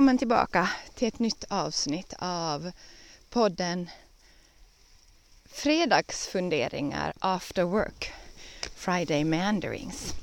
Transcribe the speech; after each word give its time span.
Välkommen 0.00 0.18
tillbaka 0.18 0.70
till 0.94 1.08
ett 1.08 1.18
nytt 1.18 1.44
avsnitt 1.48 2.14
av 2.18 2.72
podden 3.30 3.90
Fredagsfunderingar 5.44 7.12
after 7.18 7.64
work, 7.64 8.12
Friday 8.74 9.24
Mandarings. 9.24 10.14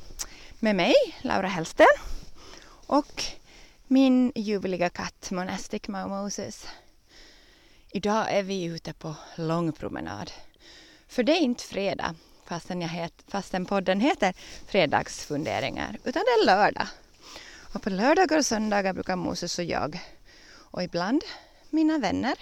Med 0.60 0.76
mig, 0.76 0.94
Laura 1.22 1.48
Hellsten 1.48 1.86
och 2.88 3.24
min 3.88 4.32
ljuvliga 4.36 4.90
katt 4.90 5.32
Monastic 5.32 5.88
Mau 5.88 6.08
Moses. 6.08 6.68
Idag 7.92 8.32
är 8.32 8.44
vi 8.44 8.64
ute 8.64 8.94
på 8.94 9.16
långpromenad. 9.36 10.32
För 11.08 11.24
det 11.24 11.32
är 11.32 11.42
inte 11.42 11.64
fredag 11.64 12.16
fastän, 12.46 12.82
jag 12.82 12.90
het, 12.90 13.14
fastän 13.28 13.66
podden 13.66 14.00
heter 14.00 14.34
Fredagsfunderingar, 14.68 15.98
utan 16.04 16.24
det 16.26 16.42
är 16.42 16.46
lördag. 16.46 16.88
Och 17.78 17.84
på 17.84 17.90
lördagar 17.90 18.38
och 18.38 18.46
söndagar 18.46 18.94
brukar 18.94 19.16
Moses 19.16 19.60
och 19.60 19.66
jag 19.66 20.00
och 20.50 20.84
ibland 20.84 21.24
mina 21.70 21.98
vänner 21.98 22.40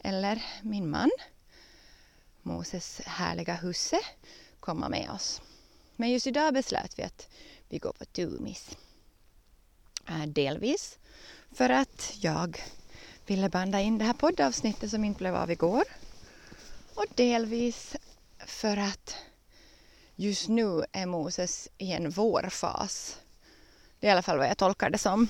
eller 0.00 0.42
min 0.62 0.90
man, 0.90 1.10
Moses 2.42 3.00
härliga 3.06 3.54
husse, 3.54 4.00
komma 4.60 4.88
med 4.88 5.10
oss. 5.10 5.42
Men 5.96 6.10
just 6.10 6.26
idag 6.26 6.54
beslöt 6.54 6.98
vi 6.98 7.02
att 7.02 7.28
vi 7.68 7.78
går 7.78 7.92
på 7.92 8.04
Tumis. 8.04 8.76
Eh, 10.08 10.26
delvis 10.26 10.98
för 11.52 11.70
att 11.70 12.12
jag 12.20 12.62
ville 13.26 13.48
banda 13.48 13.80
in 13.80 13.98
det 13.98 14.04
här 14.04 14.12
poddavsnittet 14.12 14.90
som 14.90 15.04
inte 15.04 15.18
blev 15.18 15.36
av 15.36 15.50
igår. 15.50 15.84
Och 16.94 17.06
delvis 17.14 17.96
för 18.46 18.76
att 18.76 19.16
just 20.14 20.48
nu 20.48 20.84
är 20.92 21.06
Moses 21.06 21.68
i 21.78 21.92
en 21.92 22.10
vårfas. 22.10 23.16
Det 24.06 24.10
är 24.10 24.12
i 24.12 24.12
alla 24.12 24.22
fall 24.22 24.38
vad 24.38 24.48
jag 24.48 24.58
tolkar 24.58 24.90
det 24.90 24.98
som. 24.98 25.28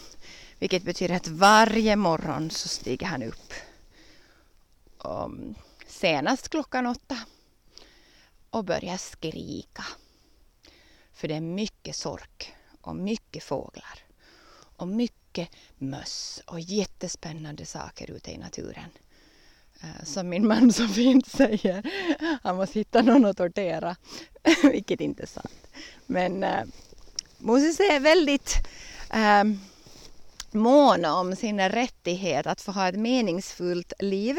Vilket 0.59 0.83
betyder 0.83 1.15
att 1.15 1.29
varje 1.29 1.97
morgon 1.97 2.51
så 2.51 2.69
stiger 2.69 3.07
han 3.07 3.23
upp. 3.23 3.53
Um, 4.99 5.55
senast 5.87 6.49
klockan 6.49 6.87
åtta. 6.87 7.19
Och 8.51 8.65
börjar 8.65 8.97
skrika. 8.97 9.85
För 11.13 11.29
det 11.29 11.35
är 11.35 11.41
mycket 11.41 11.97
sork 11.97 12.55
och 12.81 12.97
mycket 12.97 13.45
fåglar. 13.45 13.99
Och 14.77 14.89
mycket 14.89 15.49
möss 15.79 16.43
och 16.47 16.61
jättespännande 16.61 17.67
saker 17.67 18.11
ute 18.11 18.33
i 18.33 18.39
naturen. 18.39 18.91
Eh, 19.81 20.05
som 20.05 20.29
min 20.29 20.47
man 20.47 20.73
så 20.73 20.89
fint 20.89 21.27
säger, 21.27 21.91
han 22.43 22.57
måste 22.57 22.79
hitta 22.79 23.03
någon 23.03 23.25
att 23.25 23.37
tortera. 23.37 23.97
Vilket 24.63 25.01
inte 25.01 25.23
är 25.23 25.27
sant. 25.27 25.69
Men 26.07 26.45
eh, 26.45 26.65
Moses 27.39 27.81
är 27.81 28.01
väldigt 28.01 28.55
äh, 29.13 29.45
mån 30.51 31.05
om 31.05 31.37
sin 31.37 31.69
rättighet 31.69 32.47
att 32.47 32.61
få 32.61 32.73
ha 32.73 32.89
ett 32.89 32.99
meningsfullt 32.99 33.93
liv 33.99 34.37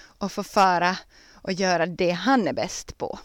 och 0.00 0.32
få 0.32 0.42
föra 0.42 0.96
och 1.34 1.52
göra 1.52 1.86
det 1.86 2.10
han 2.10 2.48
är 2.48 2.52
bäst 2.52 2.98
på. 2.98 3.18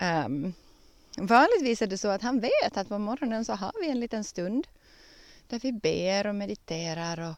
Um, 0.00 0.54
vanligtvis 1.16 1.82
är 1.82 1.86
det 1.86 1.98
så 1.98 2.08
att 2.08 2.22
han 2.22 2.40
vet 2.40 2.76
att 2.76 2.88
på 2.88 2.98
morgonen 2.98 3.44
så 3.44 3.52
har 3.52 3.72
vi 3.80 3.90
en 3.90 4.00
liten 4.00 4.24
stund 4.24 4.66
där 5.48 5.58
vi 5.58 5.72
ber 5.72 6.26
och 6.26 6.34
mediterar 6.34 7.30
och 7.30 7.36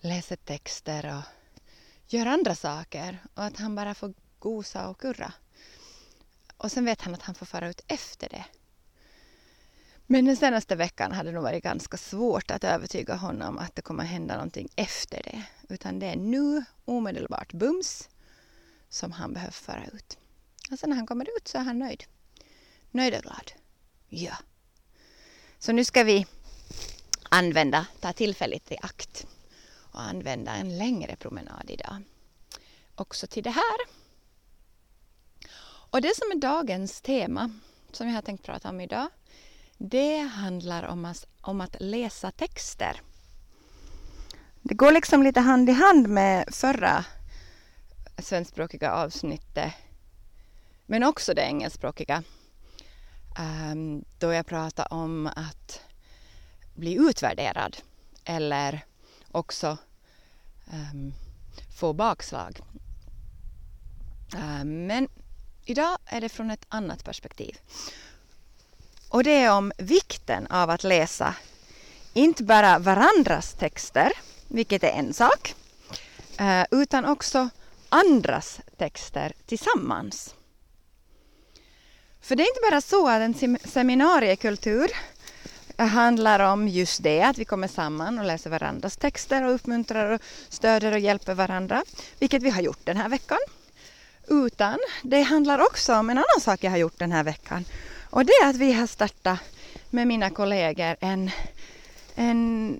läser 0.00 0.36
texter 0.36 1.16
och 1.16 1.22
gör 2.06 2.26
andra 2.26 2.54
saker 2.54 3.18
och 3.34 3.44
att 3.44 3.58
han 3.58 3.74
bara 3.74 3.94
får 3.94 4.14
gosa 4.38 4.88
och 4.88 5.00
kurra. 5.00 5.32
Och 6.56 6.72
sen 6.72 6.84
vet 6.84 7.02
han 7.02 7.14
att 7.14 7.22
han 7.22 7.34
får 7.34 7.46
fara 7.46 7.68
ut 7.68 7.80
efter 7.86 8.28
det. 8.28 8.44
Men 10.12 10.24
den 10.24 10.36
senaste 10.36 10.76
veckan 10.76 11.12
hade 11.12 11.28
det 11.28 11.34
nog 11.34 11.42
varit 11.42 11.62
ganska 11.62 11.96
svårt 11.96 12.50
att 12.50 12.64
övertyga 12.64 13.14
honom 13.14 13.58
att 13.58 13.74
det 13.74 13.82
kommer 13.82 14.04
hända 14.04 14.34
någonting 14.34 14.68
efter 14.76 15.22
det. 15.22 15.42
Utan 15.74 15.98
det 15.98 16.06
är 16.06 16.16
nu, 16.16 16.64
omedelbart, 16.84 17.52
bums, 17.52 18.08
som 18.88 19.12
han 19.12 19.32
behöver 19.32 19.52
föra 19.52 19.86
ut. 19.86 20.18
Och 20.70 20.78
sen 20.78 20.90
när 20.90 20.96
han 20.96 21.06
kommer 21.06 21.26
ut 21.36 21.48
så 21.48 21.58
är 21.58 21.62
han 21.62 21.78
nöjd. 21.78 22.04
Nöjd 22.90 23.14
och 23.14 23.22
glad. 23.22 23.52
Ja. 24.08 24.34
Så 25.58 25.72
nu 25.72 25.84
ska 25.84 26.04
vi 26.04 26.26
använda, 27.28 27.86
ta 28.00 28.12
tillfället 28.12 28.72
i 28.72 28.76
akt 28.82 29.26
och 29.92 30.00
använda 30.00 30.54
en 30.54 30.78
längre 30.78 31.16
promenad 31.16 31.70
idag. 31.70 32.02
Också 32.94 33.26
till 33.26 33.42
det 33.42 33.50
här. 33.50 33.78
Och 35.90 36.00
det 36.00 36.16
som 36.16 36.30
är 36.30 36.40
dagens 36.40 37.00
tema, 37.00 37.50
som 37.92 38.08
jag 38.08 38.14
har 38.14 38.22
tänkt 38.22 38.44
prata 38.44 38.68
om 38.68 38.80
idag, 38.80 39.08
det 39.82 40.18
handlar 40.18 40.82
om 40.82 41.04
att, 41.04 41.26
om 41.40 41.60
att 41.60 41.76
läsa 41.80 42.30
texter. 42.30 43.00
Det 44.62 44.74
går 44.74 44.92
liksom 44.92 45.22
lite 45.22 45.40
hand 45.40 45.70
i 45.70 45.72
hand 45.72 46.08
med 46.08 46.54
förra 46.54 47.04
svenskspråkiga 48.18 48.92
avsnittet, 48.92 49.72
men 50.86 51.02
också 51.02 51.34
det 51.34 51.42
engelskspråkiga. 51.42 52.22
Um, 53.38 54.04
då 54.18 54.32
jag 54.32 54.46
pratade 54.46 54.88
om 54.94 55.26
att 55.26 55.80
bli 56.74 56.94
utvärderad 56.94 57.76
eller 58.24 58.84
också 59.30 59.78
um, 60.72 61.14
få 61.78 61.92
bakslag. 61.92 62.60
Um, 64.36 64.86
men 64.86 65.08
idag 65.64 65.98
är 66.06 66.20
det 66.20 66.28
från 66.28 66.50
ett 66.50 66.66
annat 66.68 67.04
perspektiv. 67.04 67.58
Och 69.10 69.24
det 69.24 69.30
är 69.30 69.52
om 69.52 69.72
vikten 69.78 70.46
av 70.46 70.70
att 70.70 70.84
läsa 70.84 71.34
inte 72.12 72.42
bara 72.42 72.78
varandras 72.78 73.52
texter, 73.52 74.12
vilket 74.48 74.84
är 74.84 74.88
en 74.88 75.14
sak, 75.14 75.54
eh, 76.38 76.64
utan 76.70 77.04
också 77.04 77.48
andras 77.88 78.60
texter 78.76 79.32
tillsammans. 79.46 80.34
För 82.20 82.36
det 82.36 82.42
är 82.42 82.48
inte 82.48 82.70
bara 82.70 82.80
så 82.80 83.08
att 83.08 83.20
en 83.20 83.58
seminariekultur 83.64 84.90
handlar 85.76 86.40
om 86.40 86.68
just 86.68 87.02
det, 87.02 87.22
att 87.22 87.38
vi 87.38 87.44
kommer 87.44 87.68
samman 87.68 88.18
och 88.18 88.24
läser 88.24 88.50
varandras 88.50 88.96
texter 88.96 89.44
och 89.44 89.54
uppmuntrar 89.54 90.10
och 90.10 90.20
stöder 90.48 90.92
och 90.92 90.98
hjälper 90.98 91.34
varandra, 91.34 91.84
vilket 92.18 92.42
vi 92.42 92.50
har 92.50 92.62
gjort 92.62 92.84
den 92.86 92.96
här 92.96 93.08
veckan. 93.08 93.38
Utan 94.28 94.78
det 95.02 95.22
handlar 95.22 95.58
också 95.58 95.94
om 95.94 96.10
en 96.10 96.18
annan 96.18 96.40
sak 96.40 96.64
jag 96.64 96.70
har 96.70 96.78
gjort 96.78 96.98
den 96.98 97.12
här 97.12 97.24
veckan 97.24 97.64
och 98.10 98.24
det 98.24 98.32
är 98.42 98.50
att 98.50 98.56
vi 98.56 98.72
har 98.72 98.86
startat 98.86 99.38
med 99.90 100.06
mina 100.06 100.30
kollegor 100.30 100.96
en, 101.00 101.30
en 102.14 102.76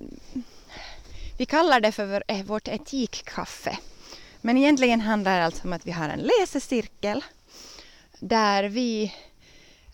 vi 1.37 1.45
kallar 1.45 1.79
det 1.79 1.91
för 1.91 2.23
eh, 2.27 2.43
vårt 2.43 2.67
etikkaffe. 2.67 3.77
Men 4.41 4.57
egentligen 4.57 5.01
handlar 5.01 5.39
det 5.39 5.45
alltså 5.45 5.63
om 5.63 5.73
att 5.73 5.85
vi 5.85 5.91
har 5.91 6.09
en 6.09 6.19
läsecirkel 6.19 7.23
där 8.19 8.63
vi 8.63 9.13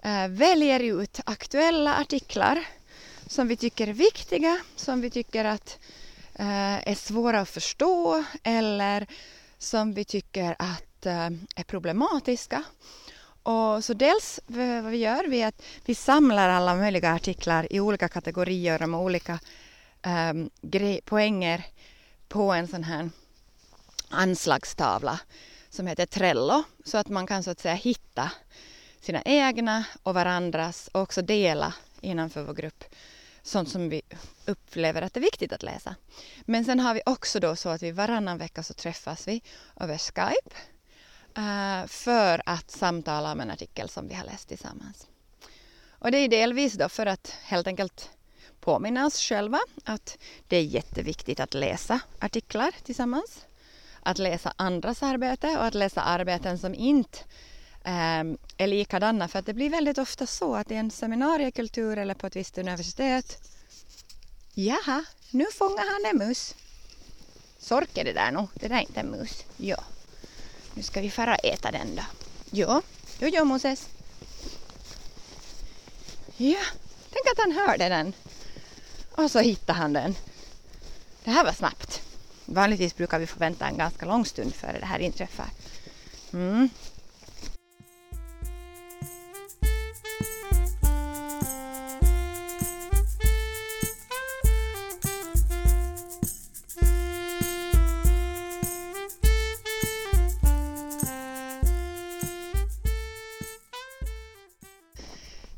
eh, 0.03 0.27
väljer 0.27 0.79
ut 0.79 1.19
aktuella 1.25 1.95
artiklar 1.95 2.65
som 3.27 3.47
vi 3.47 3.57
tycker 3.57 3.87
är 3.87 3.93
viktiga, 3.93 4.59
som 4.75 5.01
vi 5.01 5.09
tycker 5.09 5.45
att 5.45 5.79
eh, 6.33 6.89
är 6.89 6.95
svåra 6.95 7.41
att 7.41 7.49
förstå 7.49 8.23
eller 8.43 9.07
som 9.57 9.93
vi 9.93 10.05
tycker 10.05 10.55
att 10.59 11.05
eh, 11.05 11.29
är 11.55 11.63
problematiska. 11.63 12.63
Och 13.47 13.83
så 13.83 13.93
dels 13.93 14.39
vad 14.47 14.91
vi 14.91 14.97
gör 14.97 15.27
vi 15.27 15.41
är 15.41 15.47
att 15.47 15.61
vi 15.85 15.95
samlar 15.95 16.49
alla 16.49 16.75
möjliga 16.75 17.13
artiklar 17.13 17.73
i 17.73 17.79
olika 17.79 18.07
kategorier 18.07 18.83
och 18.83 18.89
med 18.89 18.99
olika 18.99 19.39
eh, 20.01 20.99
poänger 21.05 21.65
på 22.27 22.51
en 22.51 22.67
sån 22.67 22.83
här 22.83 23.09
anslagstavla 24.09 25.19
som 25.69 25.87
heter 25.87 26.05
Trello 26.05 26.63
så 26.85 26.97
att 26.97 27.09
man 27.09 27.27
kan 27.27 27.43
så 27.43 27.51
att 27.51 27.59
säga 27.59 27.73
hitta 27.73 28.31
sina 29.01 29.21
egna 29.25 29.85
och 30.03 30.13
varandras 30.13 30.89
och 30.91 31.01
också 31.01 31.21
dela 31.21 31.73
innanför 32.01 32.43
vår 32.43 32.53
grupp 32.53 32.83
sånt 33.43 33.69
som 33.69 33.89
vi 33.89 34.01
upplever 34.45 35.01
att 35.01 35.13
det 35.13 35.19
är 35.19 35.21
viktigt 35.21 35.53
att 35.53 35.63
läsa. 35.63 35.95
Men 36.41 36.65
sen 36.65 36.79
har 36.79 36.93
vi 36.93 37.01
också 37.05 37.39
då 37.39 37.55
så 37.55 37.69
att 37.69 37.83
vi 37.83 37.91
varannan 37.91 38.37
vecka 38.37 38.63
så 38.63 38.73
träffas 38.73 39.27
vi 39.27 39.41
över 39.79 39.97
Skype 39.97 40.55
Eh, 41.37 41.87
för 41.87 42.41
att 42.45 42.71
samtala 42.71 43.31
om 43.31 43.39
en 43.39 43.51
artikel 43.51 43.89
som 43.89 44.07
vi 44.07 44.13
har 44.13 44.25
läst 44.25 44.47
tillsammans. 44.47 45.07
Och 45.89 46.11
det 46.11 46.17
är 46.17 46.27
delvis 46.27 46.73
då 46.73 46.89
för 46.89 47.05
att 47.05 47.35
helt 47.43 47.67
enkelt 47.67 48.09
påminna 48.59 49.05
oss 49.05 49.19
själva 49.19 49.59
att 49.83 50.17
det 50.47 50.57
är 50.57 50.61
jätteviktigt 50.61 51.39
att 51.39 51.53
läsa 51.53 51.99
artiklar 52.19 52.71
tillsammans. 52.83 53.45
Att 54.03 54.17
läsa 54.17 54.53
andras 54.55 55.03
arbete 55.03 55.57
och 55.57 55.65
att 55.65 55.73
läsa 55.73 56.01
arbeten 56.01 56.59
som 56.59 56.75
inte 56.75 57.19
ehm, 57.83 58.37
är 58.57 58.67
likadana. 58.67 59.27
För 59.27 59.39
att 59.39 59.45
det 59.45 59.53
blir 59.53 59.69
väldigt 59.69 59.97
ofta 59.97 60.27
så 60.27 60.55
att 60.55 60.71
i 60.71 60.75
en 60.75 60.91
seminariekultur 60.91 61.97
eller 61.97 62.13
på 62.13 62.27
ett 62.27 62.35
visst 62.35 62.57
universitet 62.57 63.41
Jaha, 64.53 65.05
nu 65.31 65.45
fångar 65.53 65.85
han 65.91 66.11
en 66.11 66.27
mus. 66.27 66.55
Sork 67.59 67.97
är 67.97 68.03
det 68.03 68.13
där 68.13 68.31
nog, 68.31 68.49
det 68.53 68.67
där 68.67 68.75
är 68.75 68.81
inte 68.81 68.99
en 68.99 69.11
mus. 69.11 69.45
Ja. 69.57 69.83
Nu 70.77 70.83
ska 70.83 71.01
vi 71.01 71.09
fara 71.09 71.35
äta 71.35 71.71
den 71.71 71.95
då. 71.95 72.03
Jo, 72.51 72.81
jo, 73.19 73.29
jo 73.33 73.45
Moses. 73.45 73.89
Ja, 76.37 76.59
tänk 77.11 77.27
att 77.31 77.39
han 77.39 77.51
hörde 77.51 77.89
den. 77.89 78.13
Och 79.11 79.31
så 79.31 79.39
hittade 79.39 79.79
han 79.79 79.93
den. 79.93 80.15
Det 81.23 81.31
här 81.31 81.45
var 81.45 81.51
snabbt. 81.51 82.01
Vanligtvis 82.45 82.95
brukar 82.95 83.19
vi 83.19 83.27
få 83.27 83.39
vänta 83.39 83.67
en 83.67 83.77
ganska 83.77 84.05
lång 84.05 84.25
stund 84.25 84.55
före 84.55 84.79
det 84.79 84.85
här 84.85 84.99
inträffar. 84.99 85.49
Mm. 86.33 86.69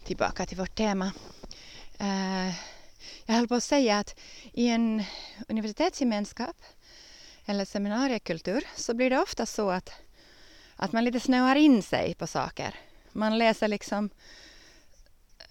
Tillbaka 0.09 0.45
till 0.45 0.57
vårt 0.57 0.75
tema. 0.75 1.11
Uh, 2.01 2.49
jag 3.25 3.35
höll 3.35 3.47
på 3.47 3.55
att 3.55 3.63
säga 3.63 3.99
att 3.99 4.19
i 4.53 4.67
en 4.67 5.03
universitetsgemenskap 5.47 6.55
eller 7.45 7.65
seminariekultur 7.65 8.63
så 8.75 8.93
blir 8.93 9.09
det 9.09 9.19
ofta 9.19 9.45
så 9.45 9.69
att, 9.69 9.91
att 10.75 10.91
man 10.91 11.03
lite 11.03 11.19
snöar 11.19 11.55
in 11.55 11.83
sig 11.83 12.13
på 12.13 12.27
saker. 12.27 12.75
Man 13.11 13.37
läser 13.37 13.67
liksom 13.67 14.09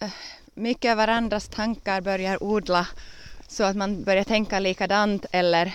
uh, 0.02 0.10
mycket 0.54 0.90
av 0.90 0.96
varandras 0.96 1.48
tankar, 1.48 2.00
börjar 2.00 2.42
odla 2.42 2.86
så 3.48 3.64
att 3.64 3.76
man 3.76 4.04
börjar 4.04 4.24
tänka 4.24 4.58
likadant 4.58 5.26
eller 5.32 5.74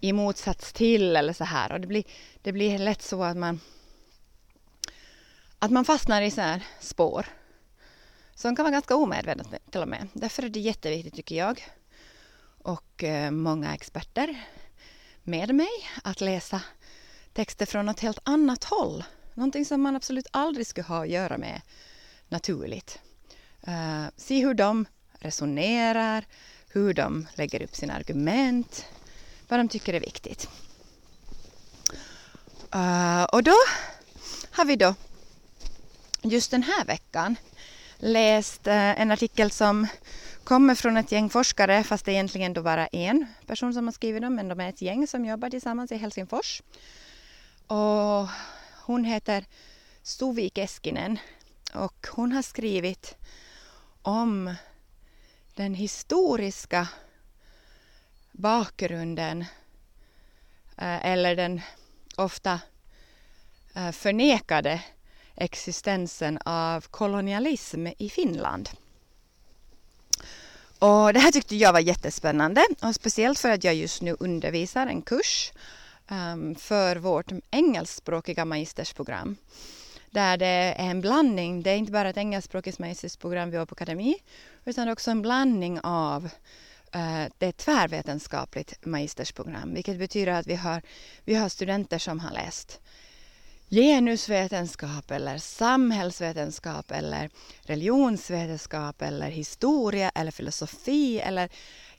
i 0.00 0.12
motsats 0.12 0.72
till 0.72 1.16
eller 1.16 1.32
så 1.32 1.44
här. 1.44 1.72
Och 1.72 1.80
det 1.80 1.86
blir, 1.86 2.04
det 2.42 2.52
blir 2.52 2.78
lätt 2.78 3.02
så 3.02 3.24
att 3.24 3.36
man 3.36 3.60
att 5.58 5.70
man 5.70 5.84
fastnar 5.84 6.22
i 6.22 6.30
så 6.30 6.40
här 6.40 6.62
spår 6.80 7.26
som 8.36 8.56
kan 8.56 8.62
vara 8.62 8.72
ganska 8.72 8.96
omedvetna 8.96 9.44
till 9.70 9.80
och 9.80 9.88
med. 9.88 10.08
Därför 10.12 10.42
är 10.42 10.48
det 10.48 10.60
jätteviktigt 10.60 11.14
tycker 11.14 11.36
jag 11.36 11.68
och 12.62 13.04
eh, 13.04 13.30
många 13.30 13.74
experter 13.74 14.44
med 15.22 15.54
mig 15.54 15.90
att 16.02 16.20
läsa 16.20 16.62
texter 17.32 17.66
från 17.66 17.88
ett 17.88 18.00
helt 18.00 18.18
annat 18.22 18.64
håll. 18.64 19.04
Någonting 19.34 19.64
som 19.64 19.82
man 19.82 19.96
absolut 19.96 20.26
aldrig 20.30 20.66
skulle 20.66 20.86
ha 20.86 21.02
att 21.02 21.08
göra 21.08 21.38
med 21.38 21.60
naturligt. 22.28 22.98
Uh, 23.68 24.06
se 24.16 24.44
hur 24.44 24.54
de 24.54 24.86
resonerar, 25.12 26.24
hur 26.68 26.94
de 26.94 27.26
lägger 27.34 27.62
upp 27.62 27.74
sina 27.74 27.94
argument, 27.94 28.84
vad 29.48 29.60
de 29.60 29.68
tycker 29.68 29.94
är 29.94 30.00
viktigt. 30.00 30.48
Uh, 32.74 33.22
och 33.22 33.42
då 33.42 33.54
har 34.50 34.64
vi 34.64 34.76
då 34.76 34.94
just 36.22 36.50
den 36.50 36.62
här 36.62 36.84
veckan 36.84 37.36
läst 37.98 38.66
eh, 38.66 39.00
en 39.00 39.10
artikel 39.10 39.50
som 39.50 39.86
kommer 40.44 40.74
från 40.74 40.96
ett 40.96 41.12
gäng 41.12 41.30
forskare, 41.30 41.84
fast 41.84 42.04
det 42.04 42.10
är 42.10 42.14
egentligen 42.14 42.52
då 42.52 42.62
bara 42.62 42.86
en 42.86 43.26
person 43.46 43.74
som 43.74 43.84
har 43.84 43.92
skrivit 43.92 44.22
dem, 44.22 44.34
men 44.34 44.48
de 44.48 44.60
är 44.60 44.68
ett 44.68 44.82
gäng 44.82 45.06
som 45.06 45.24
jobbar 45.24 45.50
tillsammans 45.50 45.92
i 45.92 45.96
Helsingfors. 45.96 46.62
Och 47.66 48.28
hon 48.84 49.04
heter 49.04 49.44
Suvi 50.02 50.50
Keskinen 50.54 51.18
och 51.74 52.06
hon 52.12 52.32
har 52.32 52.42
skrivit 52.42 53.16
om 54.02 54.54
den 55.54 55.74
historiska 55.74 56.88
bakgrunden 58.32 59.40
eh, 60.76 61.06
eller 61.06 61.36
den 61.36 61.60
ofta 62.16 62.60
eh, 63.74 63.90
förnekade 63.90 64.82
existensen 65.36 66.38
av 66.44 66.80
kolonialism 66.80 67.86
i 67.98 68.10
Finland. 68.10 68.70
Och 70.78 71.12
det 71.12 71.20
här 71.20 71.32
tyckte 71.32 71.56
jag 71.56 71.72
var 71.72 71.80
jättespännande 71.80 72.66
och 72.82 72.94
speciellt 72.94 73.38
för 73.38 73.50
att 73.50 73.64
jag 73.64 73.74
just 73.74 74.02
nu 74.02 74.16
undervisar 74.20 74.86
en 74.86 75.02
kurs 75.02 75.52
um, 76.10 76.54
för 76.54 76.96
vårt 76.96 77.32
engelskspråkiga 77.50 78.44
magistersprogram. 78.44 79.36
Där 80.10 80.36
det 80.36 80.46
är 80.46 80.90
en 80.90 81.00
blandning, 81.00 81.62
det 81.62 81.70
är 81.70 81.76
inte 81.76 81.92
bara 81.92 82.08
ett 82.08 82.16
engelskspråkigt 82.16 82.78
magistersprogram 82.78 83.50
vi 83.50 83.56
har 83.56 83.66
på 83.66 83.74
akademi 83.74 84.14
utan 84.64 84.88
också 84.88 85.10
en 85.10 85.22
blandning 85.22 85.80
av 85.82 86.24
eh, 86.92 87.24
det 87.38 87.46
är 87.46 87.50
ett 87.50 87.56
tvärvetenskapligt 87.56 88.86
magistersprogram 88.86 89.74
vilket 89.74 89.98
betyder 89.98 90.32
att 90.32 90.46
vi 90.46 90.54
har, 90.54 90.82
vi 91.24 91.34
har 91.34 91.48
studenter 91.48 91.98
som 91.98 92.20
har 92.20 92.30
läst 92.30 92.80
genusvetenskap 93.70 95.10
eller 95.10 95.38
samhällsvetenskap 95.38 96.90
eller 96.90 97.30
religionsvetenskap 97.62 99.02
eller 99.02 99.30
historia 99.30 100.10
eller 100.14 100.30
filosofi 100.30 101.20
eller 101.20 101.48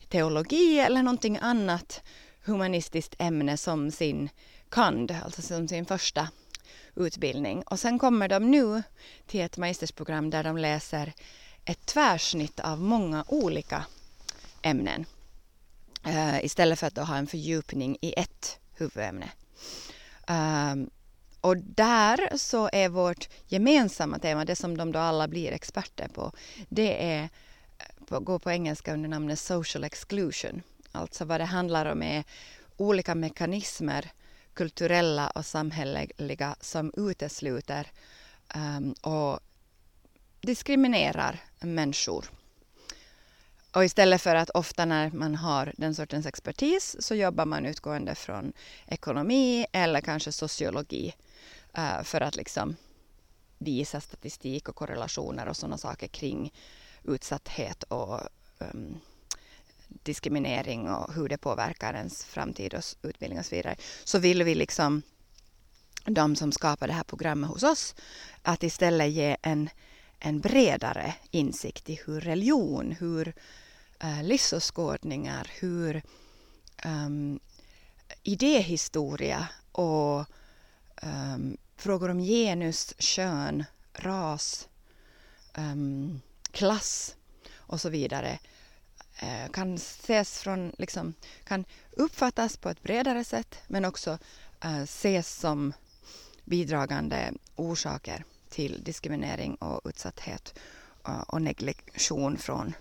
teologi 0.09 0.79
eller 0.79 1.03
någonting 1.03 1.37
annat 1.41 2.01
humanistiskt 2.45 3.15
ämne 3.19 3.57
som 3.57 3.91
sin 3.91 4.29
kand, 4.69 5.15
alltså 5.24 5.41
som 5.41 5.67
sin 5.67 5.86
första 5.86 6.27
utbildning. 6.95 7.63
Och 7.63 7.79
sen 7.79 8.00
kommer 8.00 8.27
de 8.27 8.51
nu 8.51 8.83
till 9.25 9.41
ett 9.41 9.57
magistersprogram 9.57 10.29
där 10.29 10.43
de 10.43 10.57
läser 10.57 11.13
ett 11.65 11.86
tvärsnitt 11.86 12.59
av 12.59 12.81
många 12.81 13.25
olika 13.27 13.86
ämnen 14.62 15.05
uh, 16.07 16.45
istället 16.45 16.79
för 16.79 16.88
att 16.88 16.97
ha 16.97 17.17
en 17.17 17.27
fördjupning 17.27 17.97
i 18.01 18.13
ett 18.17 18.59
huvudämne. 18.75 19.29
Um, 20.27 20.89
och 21.48 21.58
där 21.58 22.38
så 22.38 22.70
är 22.74 22.89
vårt 22.89 23.30
gemensamma 23.46 24.20
tema, 24.20 24.46
det 24.46 24.56
som 24.56 24.77
de 24.77 24.92
då 24.92 25.00
alla 25.00 25.27
blir 25.27 25.51
experter 25.51 26.08
på, 26.08 26.32
det 26.70 27.13
är, 27.13 27.30
på, 28.06 28.20
går 28.20 28.39
på 28.39 28.51
engelska 28.51 28.94
under 28.94 29.10
namnet 29.10 29.39
social 29.39 29.84
exclusion. 29.84 30.62
Alltså 30.92 31.25
vad 31.25 31.42
det 31.42 31.46
handlar 31.46 31.86
om 31.86 32.04
är 32.04 32.24
olika 32.77 33.16
mekanismer, 33.16 34.12
kulturella 34.54 35.30
och 35.30 35.46
samhälleliga, 35.46 36.56
som 36.62 36.94
utesluter 36.98 37.88
um, 38.56 38.94
och 39.01 39.39
diskriminerar 40.42 41.39
människor. 41.60 42.25
Och 43.72 43.86
istället 43.86 44.22
för 44.22 44.36
att 44.36 44.50
ofta 44.50 44.86
när 44.86 45.12
man 45.12 45.36
har 45.36 45.74
den 45.77 45.96
sortens 45.96 46.25
expertis 46.25 46.96
så 47.00 47.16
jobbar 47.16 47.46
man 47.46 47.66
utgående 47.66 48.16
från 48.16 48.54
ekonomi 48.88 49.66
eller 49.72 50.01
kanske 50.01 50.32
sociologi 50.32 51.13
uh, 51.77 52.03
för 52.03 52.22
att 52.22 52.36
liksom 52.36 52.75
visa 53.57 54.01
statistik 54.01 54.69
och 54.69 54.75
korrelationer 54.75 55.48
och 55.48 55.57
sådana 55.57 55.77
saker 55.77 56.07
kring 56.07 56.53
utsatthet 57.03 57.84
och 57.84 58.22
um, 58.60 59.00
diskriminering 59.88 60.89
och 60.89 61.13
hur 61.13 61.29
det 61.29 61.38
påverkar 61.38 61.93
ens 61.93 62.25
framtid 62.25 62.74
och 62.74 62.84
utbildning 63.01 63.39
och 63.39 63.46
så 63.46 63.55
vidare. 63.55 63.75
Så 64.03 64.19
vill 64.19 64.43
vi 64.43 64.55
liksom 64.55 65.01
de 66.05 66.36
som 66.36 66.51
skapar 66.51 66.88
det 66.88 66.93
här 66.93 67.03
programmet 67.03 67.50
hos 67.50 67.63
oss 67.63 67.96
att 68.41 68.63
istället 68.63 69.12
ge 69.12 69.38
en, 69.41 69.69
en 70.19 70.39
bredare 70.39 71.15
insikt 71.31 71.89
i 71.89 72.00
hur 72.05 72.22
religion, 72.22 72.91
hur 72.91 73.34
uh, 74.03 74.24
livsåskådningar, 74.24 75.51
hur 75.60 76.01
um, 76.86 77.39
idéhistoria 78.24 79.48
och 79.72 80.25
um, 81.01 81.57
frågor 81.77 82.10
om 82.10 82.19
genus, 82.19 82.93
kön, 82.98 83.63
ras, 83.93 84.67
um, 85.57 86.22
klass 86.51 87.15
och 87.55 87.81
så 87.81 87.89
vidare 87.89 88.39
uh, 89.24 89.51
kan 89.51 89.75
ses 89.75 90.41
från, 90.41 90.72
liksom, 90.77 91.13
kan 91.43 91.65
uppfattas 91.91 92.57
på 92.57 92.69
ett 92.69 92.84
bredare 92.84 93.24
sätt 93.24 93.55
men 93.67 93.86
också 93.86 94.17
uh, 94.65 94.81
ses 94.81 95.39
som 95.39 95.74
bidragande 96.46 97.34
orsaker 97.55 98.24
till 98.50 98.84
diskriminering 98.84 99.55
och 99.55 99.89
utsatthet 99.89 100.60
uh, 101.07 101.22
och 101.22 101.41
negligation 101.41 102.38
från 102.38 102.74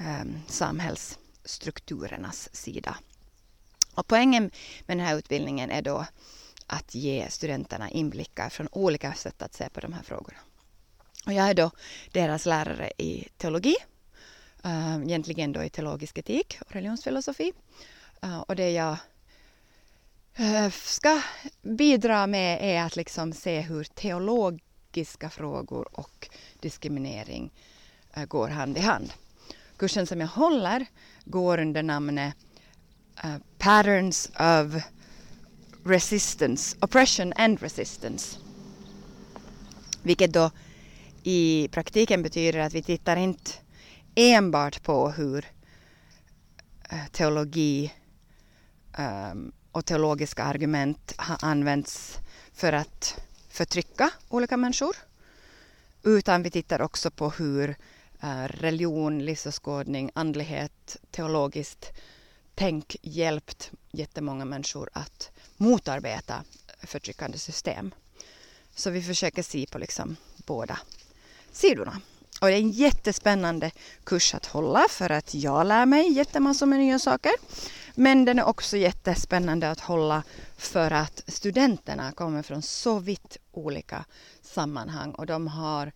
um, 0.00 0.38
samhällsstrukturernas 0.48 2.48
sida. 2.52 2.98
Och 3.94 4.06
poängen 4.06 4.42
med 4.86 4.96
den 4.96 5.06
här 5.06 5.16
utbildningen 5.16 5.70
är 5.70 5.82
då 5.82 6.06
att 6.66 6.94
ge 6.94 7.30
studenterna 7.30 7.90
inblickar 7.90 8.48
från 8.48 8.68
olika 8.72 9.14
sätt 9.14 9.42
att 9.42 9.54
se 9.54 9.68
på 9.68 9.80
de 9.80 9.92
här 9.92 10.02
frågorna. 10.02 10.38
Och 11.26 11.32
jag 11.32 11.50
är 11.50 11.54
då 11.54 11.70
deras 12.12 12.46
lärare 12.46 12.92
i 12.98 13.28
teologi, 13.36 13.74
eh, 14.64 14.96
egentligen 14.96 15.52
då 15.52 15.64
i 15.64 15.70
teologisk 15.70 16.18
etik 16.18 16.58
och 16.60 16.72
religionsfilosofi. 16.72 17.52
Eh, 18.22 18.40
och 18.40 18.56
det 18.56 18.70
jag 18.70 18.96
eh, 20.34 20.70
ska 20.70 21.22
bidra 21.62 22.26
med 22.26 22.58
är 22.62 22.82
att 22.82 22.96
liksom 22.96 23.32
se 23.32 23.60
hur 23.60 23.84
teologiska 23.84 25.30
frågor 25.30 25.88
och 25.98 26.28
diskriminering 26.60 27.52
går 28.28 28.48
hand 28.48 28.78
i 28.78 28.80
hand. 28.80 29.12
Kursen 29.76 30.06
som 30.06 30.20
jag 30.20 30.28
håller 30.28 30.86
går 31.24 31.58
under 31.58 31.82
namnet 31.82 32.34
Patterns 33.58 34.30
of 34.38 34.82
resistance, 35.84 36.76
oppression 36.80 37.32
and 37.36 37.62
resistance. 37.62 38.38
Vilket 40.02 40.32
då 40.32 40.50
i 41.22 41.68
praktiken 41.72 42.22
betyder 42.22 42.58
att 42.58 42.74
vi 42.74 42.82
tittar 42.82 43.16
inte 43.16 43.50
enbart 44.14 44.82
på 44.82 45.10
hur 45.10 45.46
eh, 46.90 47.06
teologi 47.12 47.92
um, 48.98 49.52
och 49.72 49.84
teologiska 49.86 50.44
argument 50.44 51.14
har 51.16 51.38
använts 51.42 52.18
för 52.52 52.72
att 52.72 53.20
förtrycka 53.48 54.10
olika 54.28 54.56
människor. 54.56 54.96
Utan 56.02 56.42
vi 56.42 56.50
tittar 56.50 56.82
också 56.82 57.10
på 57.10 57.30
hur 57.30 57.76
eh, 58.22 58.44
religion, 58.44 59.24
livsåskådning, 59.24 60.10
andlighet, 60.14 60.96
teologiskt 61.10 61.92
tänk 62.54 62.96
hjälpt 63.02 63.72
jättemånga 63.90 64.44
människor 64.44 64.90
att 64.92 65.30
motarbeta 65.64 66.44
förtryckande 66.82 67.38
system. 67.38 67.94
Så 68.74 68.90
vi 68.90 69.02
försöker 69.02 69.42
se 69.42 69.66
på 69.70 69.78
liksom 69.78 70.16
båda 70.46 70.78
sidorna. 71.52 72.00
Och 72.40 72.46
det 72.46 72.54
är 72.54 72.58
en 72.58 72.70
jättespännande 72.70 73.70
kurs 74.04 74.34
att 74.34 74.46
hålla 74.46 74.86
för 74.90 75.10
att 75.10 75.34
jag 75.34 75.66
lär 75.66 75.86
mig 75.86 76.12
jättemassor 76.12 76.66
med 76.66 76.78
nya 76.78 76.98
saker. 76.98 77.32
Men 77.94 78.24
den 78.24 78.38
är 78.38 78.44
också 78.44 78.76
jättespännande 78.76 79.70
att 79.70 79.80
hålla 79.80 80.22
för 80.56 80.90
att 80.90 81.22
studenterna 81.26 82.12
kommer 82.12 82.42
från 82.42 82.62
så 82.62 82.98
vitt 82.98 83.36
olika 83.52 84.04
sammanhang 84.42 85.10
och 85.10 85.26
de 85.26 85.48
har 85.48 85.92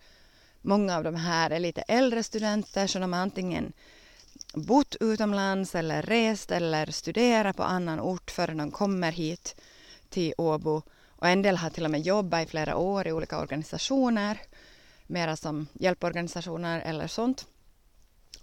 Många 0.63 0.97
av 0.97 1.05
de 1.05 1.15
här 1.15 1.51
är 1.51 1.61
lite 1.61 1.83
äldre 1.83 2.23
studenter 2.23 2.87
så 2.87 2.99
de 2.99 3.13
har 3.13 3.21
antingen 3.21 3.73
bott 4.62 4.97
utomlands 5.00 5.75
eller 5.75 6.03
rest 6.03 6.50
eller 6.50 6.87
studerat 6.91 7.57
på 7.57 7.62
annan 7.62 8.00
ort 8.00 8.31
förrän 8.31 8.57
de 8.57 8.71
kommer 8.71 9.12
hit 9.12 9.61
till 10.09 10.35
Åbo. 10.38 10.83
Och 11.09 11.29
en 11.29 11.43
del 11.43 11.57
har 11.57 11.71
till 11.71 11.85
och 11.85 11.91
med 11.91 12.00
jobbat 12.00 12.47
i 12.47 12.50
flera 12.50 12.77
år 12.77 13.07
i 13.07 13.12
olika 13.12 13.38
organisationer, 13.38 14.41
mera 15.07 15.37
som 15.37 15.67
hjälporganisationer 15.73 16.81
eller 16.81 17.07
sånt. 17.07 17.47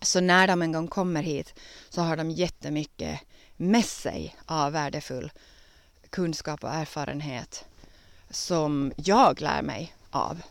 Så 0.01 0.22
när 0.22 0.48
de 0.48 0.62
en 0.62 0.72
gång 0.72 0.88
kommer 0.88 1.24
hit 1.24 1.53
så 1.89 2.01
har 2.01 2.17
de 2.17 2.31
jättemycket 2.31 3.19
med 3.57 3.86
sig 3.86 4.36
av 4.45 4.72
värdefull 4.72 5.31
kunskap 6.10 6.63
och 6.63 6.69
erfarenhet 6.69 7.65
som 8.29 8.93
jag 8.98 9.41
lär 9.41 9.62
mig 9.62 9.95
av. 10.10 10.41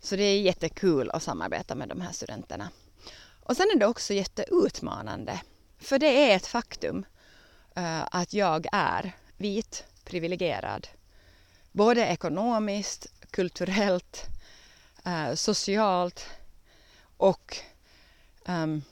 Så 0.00 0.16
det 0.16 0.22
är 0.22 0.40
jättekul 0.40 1.10
att 1.10 1.22
samarbeta 1.22 1.74
med 1.74 1.88
de 1.88 2.00
här 2.00 2.12
studenterna. 2.12 2.70
Och 3.44 3.56
sen 3.56 3.66
är 3.74 3.78
det 3.78 3.86
också 3.86 4.14
jätteutmanande. 4.14 5.40
För 5.78 5.98
det 5.98 6.30
är 6.30 6.36
ett 6.36 6.46
faktum 6.46 7.06
uh, 7.78 8.06
att 8.10 8.32
jag 8.32 8.66
är 8.72 9.12
vit, 9.36 9.84
privilegierad. 10.04 10.88
Både 11.72 12.06
ekonomiskt, 12.06 13.06
kulturellt, 13.30 14.26
uh, 15.06 15.34
socialt 15.34 16.26
och 17.16 17.56
um, 18.46 18.82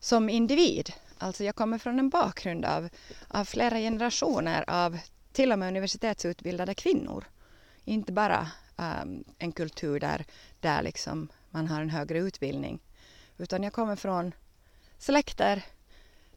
som 0.00 0.28
individ. 0.28 0.92
Alltså 1.18 1.44
jag 1.44 1.54
kommer 1.54 1.78
från 1.78 1.98
en 1.98 2.10
bakgrund 2.10 2.64
av, 2.64 2.88
av 3.28 3.44
flera 3.44 3.78
generationer 3.78 4.64
av 4.70 4.98
till 5.32 5.52
och 5.52 5.58
med 5.58 5.68
universitetsutbildade 5.68 6.74
kvinnor. 6.74 7.24
Inte 7.84 8.12
bara 8.12 8.50
um, 8.76 9.24
en 9.38 9.52
kultur 9.52 10.00
där, 10.00 10.24
där 10.60 10.82
liksom 10.82 11.28
man 11.50 11.68
har 11.68 11.80
en 11.80 11.90
högre 11.90 12.18
utbildning. 12.18 12.80
Utan 13.38 13.62
jag 13.62 13.72
kommer 13.72 13.96
från 13.96 14.34
släkter 14.98 15.64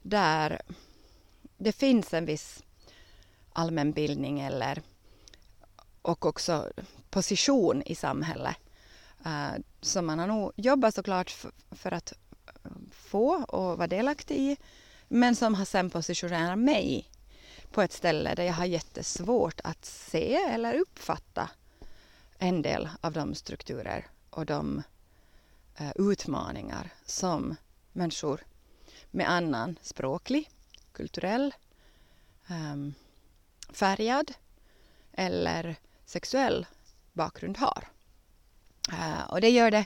där 0.01 0.61
det 1.57 1.71
finns 1.71 2.13
en 2.13 2.25
viss 2.25 2.63
allmänbildning 3.53 4.39
eller 4.39 4.81
och 6.01 6.25
också 6.25 6.71
position 7.09 7.83
i 7.85 7.95
samhället. 7.95 8.55
Uh, 9.25 9.53
eh, 9.53 9.59
som 9.81 10.05
man 10.05 10.19
har 10.19 10.27
nog 10.27 10.51
jobbat 10.55 10.95
såklart 10.95 11.45
för 11.71 11.91
att 11.91 12.13
få 12.91 13.43
och 13.43 13.77
vara 13.77 13.87
delaktig 13.87 14.37
i. 14.37 14.57
Men 15.07 15.35
som 15.35 15.55
har 15.55 15.65
sen 15.65 15.89
positionerat 15.89 16.59
mig 16.59 17.09
på 17.71 17.81
ett 17.81 17.93
ställe 17.93 18.35
där 18.35 18.43
jag 18.43 18.53
har 18.53 18.65
jättesvårt 18.65 19.59
att 19.63 19.85
se 19.85 20.35
eller 20.35 20.79
uppfatta 20.79 21.49
en 22.37 22.61
del 22.61 22.89
av 23.01 23.13
de 23.13 23.35
strukturer 23.35 24.07
och 24.29 24.45
de 24.45 24.83
Eh, 25.79 25.91
utmaningar 25.95 26.89
som 27.05 27.55
människor 27.93 28.41
med 29.11 29.29
annan 29.29 29.79
språklig, 29.81 30.49
kulturell, 30.91 31.53
um, 32.49 32.93
färgad 33.73 34.33
eller 35.13 35.75
sexuell 36.05 36.65
bakgrund 37.13 37.57
har. 37.57 37.87
Uh, 38.91 39.31
och 39.31 39.41
det 39.41 39.49
gör 39.49 39.71
det 39.71 39.85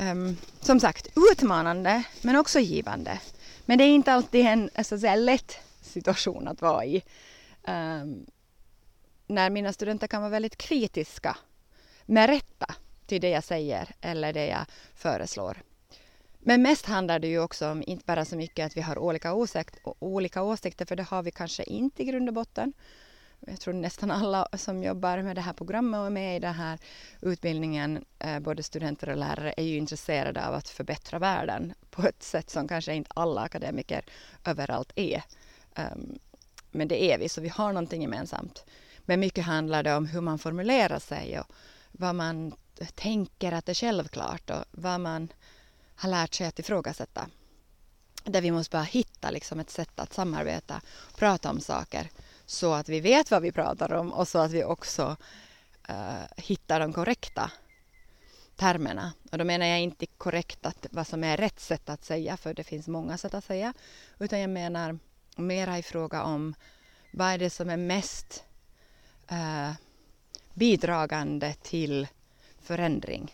um, 0.00 0.36
som 0.60 0.80
sagt 0.80 1.08
utmanande 1.32 2.04
men 2.22 2.36
också 2.36 2.60
givande. 2.60 3.20
Men 3.64 3.78
det 3.78 3.84
är 3.84 3.94
inte 3.94 4.12
alltid 4.12 4.46
en 4.46 4.70
eh, 4.74 4.82
så 4.82 4.94
att 4.94 5.00
säga, 5.00 5.16
lätt 5.16 5.56
situation 5.80 6.48
att 6.48 6.62
vara 6.62 6.84
i. 6.84 7.02
Um, 7.68 8.26
när 9.26 9.50
mina 9.50 9.72
studenter 9.72 10.06
kan 10.06 10.22
vara 10.22 10.30
väldigt 10.30 10.56
kritiska, 10.56 11.36
med 12.06 12.26
rätta, 12.26 12.74
till 13.06 13.20
det 13.20 13.30
jag 13.30 13.44
säger 13.44 13.88
eller 14.00 14.32
det 14.32 14.46
jag 14.46 14.66
föreslår. 14.94 15.62
Men 16.38 16.62
mest 16.62 16.86
handlar 16.86 17.18
det 17.18 17.28
ju 17.28 17.40
också 17.40 17.70
om 17.70 17.82
inte 17.86 18.04
bara 18.06 18.24
så 18.24 18.36
mycket 18.36 18.66
att 18.66 18.76
vi 18.76 18.80
har 18.80 18.98
olika, 18.98 19.34
åsikt, 19.34 19.76
olika 19.98 20.42
åsikter, 20.42 20.86
för 20.86 20.96
det 20.96 21.02
har 21.02 21.22
vi 21.22 21.30
kanske 21.30 21.62
inte 21.62 22.02
i 22.02 22.06
grund 22.06 22.28
och 22.28 22.34
botten. 22.34 22.72
Jag 23.46 23.60
tror 23.60 23.74
nästan 23.74 24.10
alla 24.10 24.48
som 24.52 24.82
jobbar 24.82 25.22
med 25.22 25.36
det 25.36 25.40
här 25.40 25.52
programmet 25.52 25.98
och 25.98 26.06
är 26.06 26.10
med 26.10 26.36
i 26.36 26.40
den 26.40 26.54
här 26.54 26.78
utbildningen, 27.20 28.04
eh, 28.18 28.40
både 28.40 28.62
studenter 28.62 29.08
och 29.08 29.16
lärare, 29.16 29.54
är 29.56 29.62
ju 29.62 29.76
intresserade 29.76 30.46
av 30.46 30.54
att 30.54 30.68
förbättra 30.68 31.18
världen 31.18 31.74
på 31.90 32.02
ett 32.02 32.22
sätt 32.22 32.50
som 32.50 32.68
kanske 32.68 32.94
inte 32.94 33.10
alla 33.14 33.40
akademiker 33.40 34.04
överallt 34.44 34.92
är. 34.94 35.22
Ehm, 35.74 36.18
men 36.70 36.88
det 36.88 37.02
är 37.02 37.18
vi, 37.18 37.28
så 37.28 37.40
vi 37.40 37.48
har 37.48 37.72
någonting 37.72 38.02
gemensamt. 38.02 38.64
Men 38.98 39.20
mycket 39.20 39.44
handlar 39.44 39.82
det 39.82 39.94
om 39.94 40.06
hur 40.06 40.20
man 40.20 40.38
formulerar 40.38 40.98
sig 40.98 41.40
och 41.40 41.46
vad 41.92 42.14
man 42.14 42.54
tänker 42.94 43.52
att 43.52 43.66
det 43.66 43.72
är 43.72 43.74
självklart 43.74 44.50
och 44.50 44.64
vad 44.70 45.00
man 45.00 45.32
har 45.96 46.10
lärt 46.10 46.34
sig 46.34 46.46
att 46.46 46.58
ifrågasätta. 46.58 47.28
Där 48.24 48.40
vi 48.40 48.50
måste 48.50 48.76
bara 48.76 48.82
hitta 48.82 49.30
liksom 49.30 49.60
ett 49.60 49.70
sätt 49.70 50.00
att 50.00 50.12
samarbeta, 50.12 50.80
prata 51.16 51.50
om 51.50 51.60
saker 51.60 52.10
så 52.46 52.72
att 52.74 52.88
vi 52.88 53.00
vet 53.00 53.30
vad 53.30 53.42
vi 53.42 53.52
pratar 53.52 53.92
om 53.92 54.12
och 54.12 54.28
så 54.28 54.38
att 54.38 54.50
vi 54.50 54.64
också 54.64 55.16
uh, 55.90 56.24
hittar 56.36 56.80
de 56.80 56.92
korrekta 56.92 57.50
termerna. 58.56 59.12
Och 59.32 59.38
då 59.38 59.44
menar 59.44 59.66
jag 59.66 59.80
inte 59.80 60.06
korrekt 60.06 60.66
att 60.66 60.86
vad 60.90 61.06
som 61.06 61.24
är 61.24 61.36
rätt 61.36 61.60
sätt 61.60 61.88
att 61.88 62.04
säga, 62.04 62.36
för 62.36 62.54
det 62.54 62.64
finns 62.64 62.88
många 62.88 63.18
sätt 63.18 63.34
att 63.34 63.44
säga, 63.44 63.74
utan 64.18 64.40
jag 64.40 64.50
menar 64.50 64.98
mera 65.36 65.78
i 65.78 65.82
fråga 65.82 66.22
om 66.22 66.54
vad 67.12 67.28
är 67.28 67.38
det 67.38 67.50
som 67.50 67.70
är 67.70 67.76
mest 67.76 68.44
uh, 69.32 69.72
bidragande 70.54 71.54
till 71.62 72.06
förändring. 72.64 73.32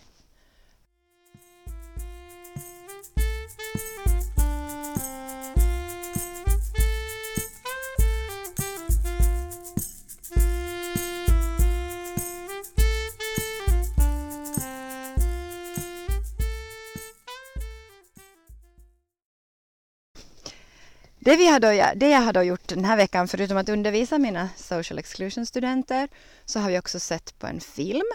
Det, 21.22 21.36
vi 21.36 21.46
har 21.46 21.60
då, 21.60 21.68
det 21.96 22.08
jag 22.08 22.20
har 22.20 22.32
då 22.32 22.42
gjort 22.42 22.68
den 22.68 22.84
här 22.84 22.96
veckan, 22.96 23.28
förutom 23.28 23.56
att 23.56 23.68
undervisa 23.68 24.18
mina 24.18 24.48
social 24.56 24.98
exclusion-studenter, 24.98 26.08
så 26.44 26.60
har 26.60 26.70
vi 26.70 26.78
också 26.78 27.00
sett 27.00 27.38
på 27.38 27.46
en 27.46 27.60
film 27.60 28.06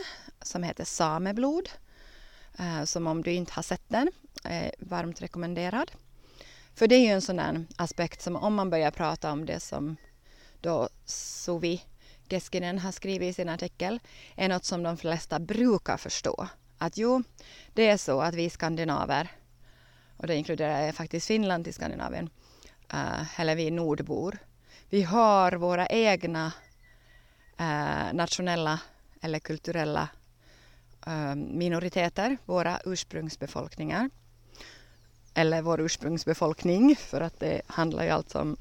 som 0.46 0.64
heter 0.64 0.86
Sameblod. 0.86 1.70
Eh, 2.60 2.84
som 2.84 3.08
om 3.08 3.24
du 3.24 3.32
inte 3.32 3.54
har 3.54 3.64
sett 3.64 3.84
den, 3.88 4.12
är 4.44 4.72
varmt 4.80 5.22
rekommenderad. 5.22 5.92
För 6.76 6.88
det 6.88 6.96
är 6.96 7.00
ju 7.00 7.12
en 7.12 7.22
sån 7.22 7.36
där 7.36 7.66
aspekt 7.76 8.22
som 8.22 8.36
om 8.36 8.56
man 8.56 8.70
börjar 8.70 8.92
prata 8.92 9.32
om 9.32 9.46
det 9.46 9.60
som 9.60 9.96
då 10.62 10.90
Suvi 11.06 11.82
Keskinen 12.30 12.80
har 12.80 12.92
skrivit 12.92 13.30
i 13.30 13.34
sin 13.34 13.50
artikel, 13.50 14.00
är 14.36 14.50
något 14.50 14.66
som 14.66 14.84
de 14.84 14.98
flesta 14.98 15.40
brukar 15.40 15.98
förstå. 15.98 16.48
Att 16.78 16.98
jo, 16.98 17.24
det 17.74 17.88
är 17.88 17.98
så 17.98 18.22
att 18.22 18.36
vi 18.36 18.50
skandinaver, 18.50 19.32
och 20.18 20.28
det 20.28 20.36
inkluderar 20.36 20.92
faktiskt 20.92 21.28
Finland 21.28 21.64
till 21.64 21.74
Skandinavien, 21.74 22.30
eh, 22.94 23.40
eller 23.40 23.56
vi 23.56 23.72
nordbor. 23.72 24.38
Vi 24.90 25.02
har 25.04 25.52
våra 25.52 25.88
egna 25.88 26.54
eh, 27.58 28.14
nationella 28.14 28.80
eller 29.22 29.40
kulturella 29.40 30.10
Ehm, 31.06 31.58
minoriteter, 31.58 32.38
våra 32.46 32.80
ursprungsbefolkningar. 32.86 34.10
Eller 35.34 35.62
vår 35.62 35.82
ursprungsbefolkning, 35.82 36.96
för 36.96 37.22
att 37.22 37.40
det 37.40 37.62
handlar 37.68 38.04
ju 38.04 38.10
alltså 38.10 38.40
om 38.40 38.58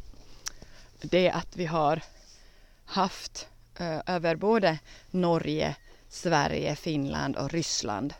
det 1.00 1.30
att 1.30 1.56
vi 1.56 1.66
har 1.66 2.02
haft 2.84 3.48
eh, 3.78 4.00
över 4.06 4.36
både 4.36 4.78
Norge, 5.10 5.76
Sverige, 6.08 6.76
Finland 6.76 7.36
och 7.36 7.50
Ryssland 7.50 8.14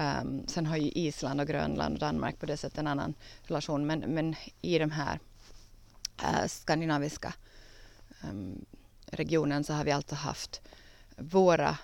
Um, 0.00 0.48
sen 0.48 0.66
har 0.66 0.76
ju 0.76 0.90
Island 0.90 1.40
och 1.40 1.46
Grönland 1.46 1.94
och 1.94 2.00
Danmark 2.00 2.38
på 2.38 2.46
det 2.46 2.56
sättet 2.56 2.78
en 2.78 2.86
annan 2.86 3.14
relation 3.42 3.86
men, 3.86 4.00
men 4.00 4.34
i 4.60 4.78
de 4.78 4.90
här 4.90 5.18
uh, 6.22 6.46
skandinaviska 6.46 7.34
um, 8.30 8.64
regionen 9.06 9.64
så 9.64 9.72
har 9.72 9.84
vi 9.84 9.92
alltså 9.92 10.14
haft 10.14 10.60
våra, 11.16 11.78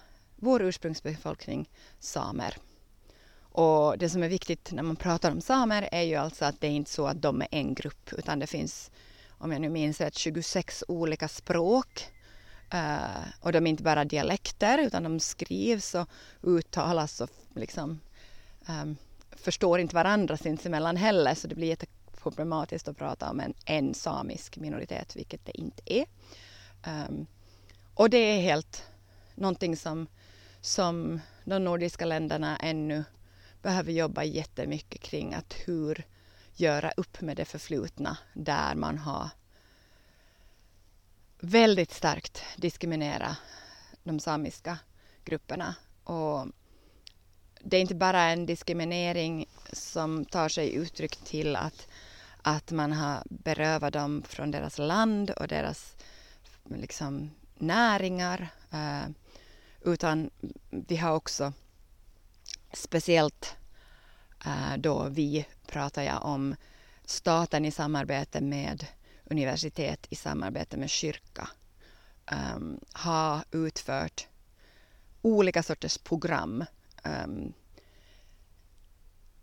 vår 0.45 0.63
ursprungsbefolkning 0.63 1.71
samer. 2.01 2.57
Och 3.41 3.99
det 3.99 4.09
som 4.09 4.23
är 4.23 4.29
viktigt 4.29 4.73
när 4.73 4.83
man 4.83 4.97
pratar 4.97 5.31
om 5.31 5.41
samer 5.41 5.89
är 5.93 6.03
ju 6.03 6.15
alltså 6.15 6.45
att 6.45 6.61
det 6.61 6.67
är 6.67 6.71
inte 6.71 6.91
så 6.91 7.07
att 7.07 7.23
de 7.23 7.43
är 7.43 7.49
en 7.51 7.75
grupp 7.75 8.13
utan 8.13 8.39
det 8.39 8.47
finns, 8.47 8.91
om 9.29 9.53
jag 9.53 9.61
nu 9.61 9.69
minns 9.69 10.01
rätt, 10.01 10.15
26 10.15 10.85
olika 10.89 11.29
språk. 11.29 12.07
Uh, 12.75 13.25
och 13.41 13.53
de 13.53 13.67
är 13.67 13.71
inte 13.71 13.83
bara 13.83 14.05
dialekter 14.05 14.79
utan 14.79 15.03
de 15.03 15.21
skrivs 15.21 15.95
och 15.95 16.09
uttalas 16.43 17.21
och 17.21 17.31
liksom 17.55 18.01
um, 18.69 18.97
förstår 19.31 19.81
inte 19.81 19.95
varandra 19.95 20.37
sinsemellan 20.37 20.97
heller 20.97 21.35
så 21.35 21.49
det 21.49 21.55
blir 21.55 21.69
jätteproblematiskt 21.69 22.89
att 22.89 22.99
prata 22.99 23.31
om 23.31 23.41
en, 23.41 23.55
en 23.65 23.95
samisk 23.95 24.57
minoritet, 24.57 25.17
vilket 25.17 25.47
det 25.47 25.61
inte 25.61 25.83
är. 25.87 26.07
Um, 26.87 27.27
och 27.95 28.11
det 28.11 28.19
är 28.19 28.41
helt 28.41 28.83
någonting 29.35 29.77
som, 29.77 30.07
som 30.65 31.21
de 31.45 31.65
nordiska 31.65 32.05
länderna 32.05 32.57
ännu 32.57 33.05
behöver 33.63 33.93
jobba 33.93 34.25
jättemycket 34.25 35.01
kring 35.01 35.35
att 35.35 35.55
hur 35.67 36.05
göra 36.55 36.91
upp 36.97 37.21
med 37.21 37.37
det 37.37 37.45
förflutna 37.45 38.19
där 38.33 38.75
man 38.75 38.99
har 38.99 39.31
väldigt 41.41 41.93
starkt 41.93 42.43
diskriminerat 42.57 43.37
de 44.03 44.21
samiska 44.21 44.79
grupperna. 45.25 45.75
Och 46.05 46.47
det 47.61 47.77
är 47.77 47.81
inte 47.81 47.95
bara 47.95 48.23
en 48.23 48.47
diskriminering 48.47 49.47
som 49.73 50.25
tar 50.25 50.49
sig 50.49 50.75
uttryck 50.75 51.17
till 51.17 51.57
att, 51.57 51.89
att 52.43 52.71
man 52.71 52.93
har 52.93 53.23
berövat 53.25 53.93
dem 53.93 54.23
från 54.29 54.51
deras 54.51 54.79
land 54.79 55.31
och 55.31 55.49
deras 55.49 55.97
liksom, 56.65 57.31
näringar. 57.55 58.49
Eh, 58.71 59.09
utan 59.85 60.31
vi 60.71 60.97
har 60.97 61.13
också 61.15 61.53
speciellt 62.73 63.57
eh, 64.47 64.77
då 64.79 65.09
vi 65.09 65.47
pratar 65.67 66.03
jag 66.03 66.25
om 66.25 66.57
staten 67.05 67.65
i 67.65 67.71
samarbete 67.71 68.41
med 68.41 68.87
universitet 69.25 70.07
i 70.11 70.17
samarbete 70.17 70.77
med 70.77 70.91
kyrka 70.91 71.49
um, 72.33 72.81
har 72.93 73.45
utfört 73.51 74.29
olika 75.23 75.63
sorters 75.63 75.99
program 75.99 76.65
um, 77.05 77.53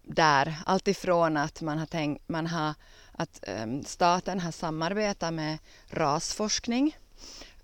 där 0.03 0.57
alltifrån 0.65 1.37
att 1.37 1.61
man 1.61 1.77
har 1.77 1.85
tänkt, 1.85 2.29
man 2.29 2.47
har, 2.47 2.73
att 3.11 3.43
um, 3.47 3.83
staten 3.83 4.39
har 4.39 4.51
samarbetat 4.51 5.33
med 5.33 5.57
rasforskning 5.87 6.97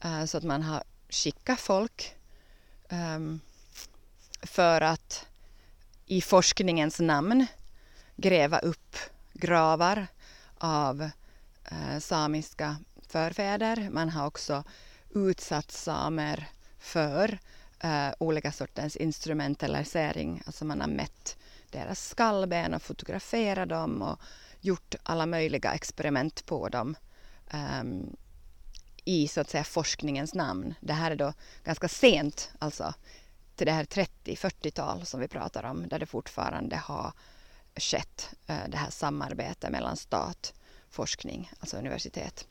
uh, 0.06 0.26
så 0.26 0.38
att 0.38 0.44
man 0.44 0.62
har 0.62 0.84
skickat 1.10 1.60
folk 1.60 2.17
Ehm, 2.90 3.40
för 4.42 4.82
att 4.82 5.28
i 6.06 6.22
forskningens 6.22 7.00
namn 7.00 7.46
gräva 8.16 8.60
upp 8.60 8.98
gravar 9.34 10.08
av 10.58 11.10
uh, 11.72 12.00
samiska 12.00 12.78
förfäder. 13.08 13.90
Man 13.92 14.10
har 14.10 14.28
också 14.28 14.64
utsatt 15.16 15.72
samer 15.72 16.50
för 16.80 17.40
uh, 17.84 18.14
olika 18.20 18.52
sorters 18.52 18.96
instrumentalisering. 18.96 20.42
Alltså 20.46 20.66
man 20.66 20.82
har 20.82 20.88
mätt 20.88 21.38
deras 21.72 22.10
skallben 22.10 22.74
och 22.74 22.82
fotograferat 22.82 23.70
dem 23.70 24.02
och 24.02 24.20
gjort 24.62 24.96
alla 25.04 25.26
möjliga 25.26 25.74
experiment 25.74 26.46
på 26.46 26.70
dem 26.70 26.96
um, 27.82 28.16
i 29.08 29.28
så 29.28 29.42
att 29.42 29.50
säga 29.50 29.64
forskningens 29.64 30.34
namn. 30.34 30.74
Det 30.80 30.94
här 30.94 31.12
är 31.12 31.16
då 31.16 31.34
ganska 31.64 31.88
sent, 31.88 32.52
alltså 32.60 32.94
till 33.56 33.66
det 33.66 33.72
här 33.72 33.84
30-40-tal 33.84 35.06
som 35.06 35.20
vi 35.20 35.28
pratar 35.28 35.64
om, 35.64 35.88
där 35.88 36.00
det 36.00 36.06
fortfarande 36.06 36.76
har 36.76 37.12
skett 37.76 38.30
eh, 38.48 38.68
det 38.68 38.78
här 38.78 38.90
samarbetet 38.90 39.72
mellan 39.72 39.98
stat, 39.98 40.54
forskning, 40.90 41.52
alltså 41.60 41.78
universitet. 41.78 42.48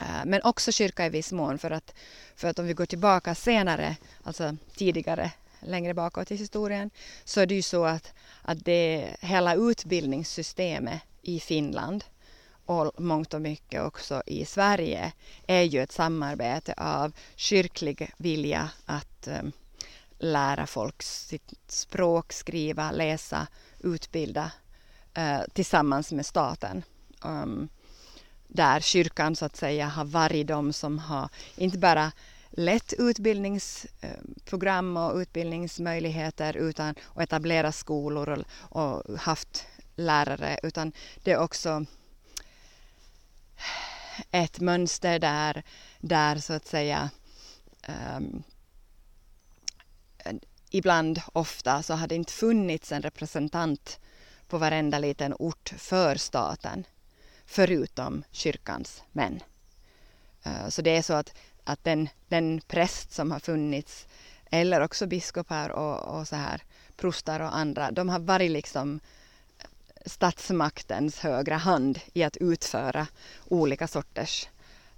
Eh, 0.00 0.24
men 0.24 0.42
också 0.42 0.72
kyrka 0.72 1.06
i 1.06 1.08
viss 1.08 1.32
mån 1.32 1.58
för 1.58 1.70
att, 1.70 1.94
för 2.36 2.48
att 2.48 2.58
om 2.58 2.66
vi 2.66 2.72
går 2.72 2.86
tillbaka 2.86 3.34
senare, 3.34 3.96
alltså 4.22 4.56
tidigare 4.76 5.32
längre 5.60 5.94
bakåt 5.94 6.30
i 6.30 6.36
historien, 6.36 6.90
så 7.24 7.40
är 7.40 7.46
det 7.46 7.54
ju 7.54 7.62
så 7.62 7.84
att, 7.84 8.12
att 8.42 8.64
det 8.64 9.16
hela 9.20 9.54
utbildningssystemet 9.54 11.00
i 11.22 11.40
Finland 11.40 12.04
och 12.70 13.00
mångt 13.00 13.34
och 13.34 13.42
mycket 13.42 13.82
också 13.82 14.22
i 14.26 14.44
Sverige 14.44 15.12
är 15.46 15.62
ju 15.62 15.82
ett 15.82 15.92
samarbete 15.92 16.74
av 16.76 17.12
kyrklig 17.36 18.12
vilja 18.16 18.70
att 18.86 19.28
um, 19.42 19.52
lära 20.18 20.66
folk 20.66 21.02
sitt 21.02 21.54
språk, 21.66 22.32
skriva, 22.32 22.90
läsa, 22.90 23.46
utbilda 23.80 24.52
uh, 25.18 25.40
tillsammans 25.52 26.12
med 26.12 26.26
staten. 26.26 26.82
Um, 27.24 27.68
där 28.48 28.80
kyrkan 28.80 29.36
så 29.36 29.44
att 29.44 29.56
säga 29.56 29.86
har 29.86 30.04
varit 30.04 30.46
de 30.46 30.72
som 30.72 30.98
har 30.98 31.28
inte 31.56 31.78
bara 31.78 32.12
lätt 32.50 32.92
utbildningsprogram 32.98 34.96
eh, 34.96 35.06
och 35.06 35.16
utbildningsmöjligheter 35.16 36.56
utan, 36.56 36.94
och 37.02 37.22
etablera 37.22 37.72
skolor 37.72 38.28
och, 38.28 38.44
och 38.82 39.18
haft 39.18 39.66
lärare 39.96 40.60
utan 40.62 40.92
det 41.24 41.32
är 41.32 41.38
också 41.38 41.86
ett 44.30 44.60
mönster 44.60 45.18
där, 45.18 45.62
där 45.98 46.36
så 46.36 46.52
att 46.52 46.66
säga 46.66 47.10
um, 48.16 48.42
ibland, 50.70 51.20
ofta, 51.32 51.82
så 51.82 51.94
har 51.94 52.06
det 52.06 52.14
inte 52.14 52.32
funnits 52.32 52.92
en 52.92 53.02
representant 53.02 54.00
på 54.48 54.58
varenda 54.58 54.98
liten 54.98 55.34
ort 55.38 55.72
för 55.78 56.16
staten 56.16 56.86
förutom 57.46 58.24
kyrkans 58.30 59.02
män. 59.12 59.42
Uh, 60.46 60.68
så 60.68 60.82
det 60.82 60.96
är 60.96 61.02
så 61.02 61.14
att 61.14 61.34
att 61.64 61.84
den, 61.84 62.08
den 62.28 62.60
präst 62.66 63.12
som 63.12 63.30
har 63.30 63.38
funnits 63.38 64.06
eller 64.50 64.80
också 64.80 65.06
biskopar 65.06 65.68
och, 65.68 66.18
och 66.18 66.28
så 66.28 66.36
här 66.36 66.62
prostar 66.96 67.40
och 67.40 67.56
andra, 67.56 67.90
de 67.90 68.08
har 68.08 68.18
varit 68.18 68.50
liksom 68.50 69.00
statsmaktens 70.06 71.18
högra 71.18 71.56
hand 71.56 72.00
i 72.12 72.22
att 72.22 72.36
utföra 72.36 73.06
olika 73.48 73.88
sorters 73.88 74.48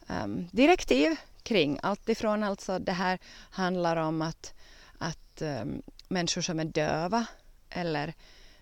um, 0.06 0.48
direktiv 0.52 1.16
kring 1.42 1.78
allt 1.82 2.08
ifrån 2.08 2.42
alltså 2.42 2.78
det 2.78 2.92
här 2.92 3.18
handlar 3.50 3.96
om 3.96 4.22
att, 4.22 4.54
att 4.98 5.42
um, 5.42 5.82
människor 6.08 6.40
som 6.40 6.60
är 6.60 6.64
döva 6.64 7.26
eller 7.70 8.14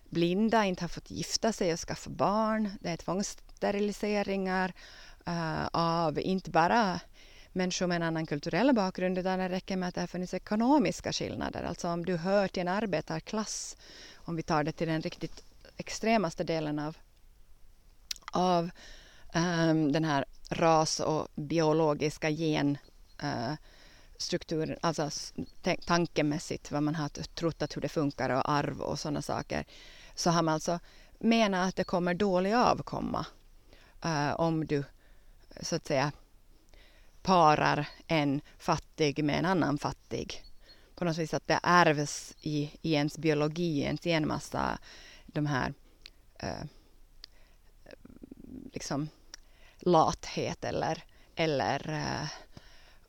blinda 0.09 0.65
inte 0.65 0.83
har 0.83 0.89
fått 0.89 1.11
gifta 1.11 1.53
sig 1.53 1.73
och 1.73 1.79
skaffa 1.79 2.09
barn. 2.09 2.69
Det 2.81 2.89
är 2.89 2.97
tvångssteriliseringar 2.97 4.73
uh, 5.27 5.67
av 5.71 6.19
inte 6.19 6.51
bara 6.51 6.99
människor 7.53 7.87
med 7.87 7.95
en 7.95 8.03
annan 8.03 8.25
kulturell 8.25 8.73
bakgrund 8.73 9.17
utan 9.17 9.39
det 9.39 9.49
räcker 9.49 9.77
med 9.77 9.89
att 9.89 9.95
det 9.95 10.01
har 10.01 10.07
funnits 10.07 10.33
ekonomiska 10.33 11.13
skillnader. 11.13 11.63
Alltså 11.63 11.87
om 11.87 12.05
du 12.05 12.17
hör 12.17 12.47
till 12.47 12.61
en 12.61 12.67
arbetarklass, 12.67 13.77
om 14.15 14.35
vi 14.35 14.43
tar 14.43 14.63
det 14.63 14.71
till 14.71 14.87
den 14.87 15.01
riktigt 15.01 15.43
extremaste 15.81 16.43
delen 16.43 16.79
av, 16.79 16.97
av 18.31 18.69
um, 19.35 19.91
den 19.91 20.03
här 20.03 20.25
ras 20.49 20.99
och 20.99 21.27
biologiska 21.35 22.31
genstrukturen, 22.31 24.69
eh, 24.69 24.75
uh, 24.75 24.79
alltså 24.81 25.09
tankemässigt 25.85 26.71
vad 26.71 26.83
man 26.83 26.95
har 26.95 27.09
trott 27.09 27.61
att 27.61 27.75
hur 27.75 27.81
det 27.81 27.89
funkar 27.89 28.29
och 28.29 28.49
arv 28.49 28.81
och 28.81 28.99
sådana 28.99 29.21
saker, 29.21 29.65
så 30.15 30.29
har 30.29 30.41
man 30.41 30.53
alltså 30.53 30.79
menat 31.19 31.69
att 31.69 31.75
det 31.75 31.83
kommer 31.83 32.13
dålig 32.13 32.53
avkomma 32.53 33.25
uh, 34.05 34.33
om 34.33 34.65
du 34.65 34.83
så 35.61 35.75
att 35.75 35.87
säga 35.87 36.11
parar 37.21 37.87
en 38.07 38.41
fattig 38.57 39.23
med 39.23 39.39
en 39.39 39.45
annan 39.45 39.77
fattig. 39.77 40.43
På 40.95 41.05
något 41.05 41.17
vis 41.17 41.33
att 41.33 41.47
det 41.47 41.59
ärvs 41.63 42.35
i, 42.41 42.71
i 42.81 42.93
ens 42.93 43.17
biologi, 43.17 43.79
i 43.79 43.81
ens 43.81 44.03
genmassa, 44.03 44.77
de 45.33 45.45
här 45.45 45.73
eh, 46.39 46.63
liksom 48.73 49.09
lathet 49.79 50.65
eller, 50.65 51.03
eller 51.35 51.89
eh, 51.89 52.27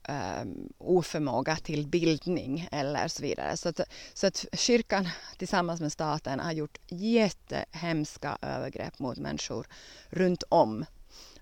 um, 0.08 0.72
oförmåga 0.78 1.56
till 1.56 1.86
bildning 1.86 2.68
eller 2.72 3.08
så 3.08 3.22
vidare. 3.22 3.56
Så 3.56 3.68
att, 3.68 3.80
så 4.14 4.26
att 4.26 4.46
kyrkan 4.52 5.08
tillsammans 5.36 5.80
med 5.80 5.92
staten 5.92 6.40
har 6.40 6.52
gjort 6.52 6.78
jättehemska 6.88 8.38
övergrepp 8.42 8.98
mot 8.98 9.18
människor 9.18 9.66
runt 10.08 10.42
om. 10.48 10.84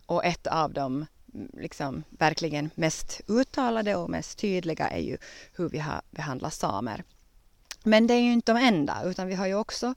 Och 0.06 0.24
ett 0.24 0.46
av 0.46 0.72
dem 0.72 1.06
liksom 1.52 2.04
verkligen 2.10 2.70
mest 2.74 3.20
uttalade 3.26 3.96
och 3.96 4.10
mest 4.10 4.38
tydliga 4.38 4.88
är 4.88 5.00
ju 5.00 5.16
hur 5.52 5.68
vi 5.68 5.78
har 5.78 6.02
behandlat 6.10 6.54
samer. 6.54 7.04
Men 7.84 8.06
det 8.06 8.14
är 8.14 8.20
ju 8.20 8.32
inte 8.32 8.52
de 8.52 8.58
enda, 8.58 9.02
utan 9.04 9.26
vi 9.26 9.34
har 9.34 9.46
ju 9.46 9.54
också, 9.54 9.94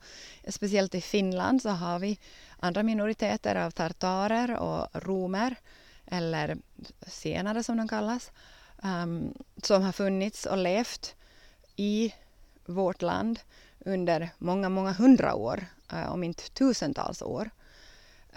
speciellt 0.47 0.95
i 0.95 1.01
Finland, 1.01 1.61
så 1.61 1.69
har 1.69 1.99
vi 1.99 2.19
andra 2.59 2.83
minoriteter 2.83 3.55
av 3.55 3.71
tartarer 3.71 4.55
och 4.55 4.87
romer, 4.93 5.55
eller 6.05 6.57
senare 7.07 7.63
som 7.63 7.77
de 7.77 7.87
kallas, 7.87 8.31
um, 8.83 9.33
som 9.63 9.83
har 9.83 9.91
funnits 9.91 10.45
och 10.45 10.57
levt 10.57 11.15
i 11.75 12.13
vårt 12.65 13.01
land 13.01 13.39
under 13.79 14.29
många, 14.37 14.69
många 14.69 14.91
hundra 14.91 15.35
år, 15.35 15.65
uh, 15.93 16.11
om 16.11 16.23
inte 16.23 16.49
tusentals 16.49 17.21
år, 17.21 17.49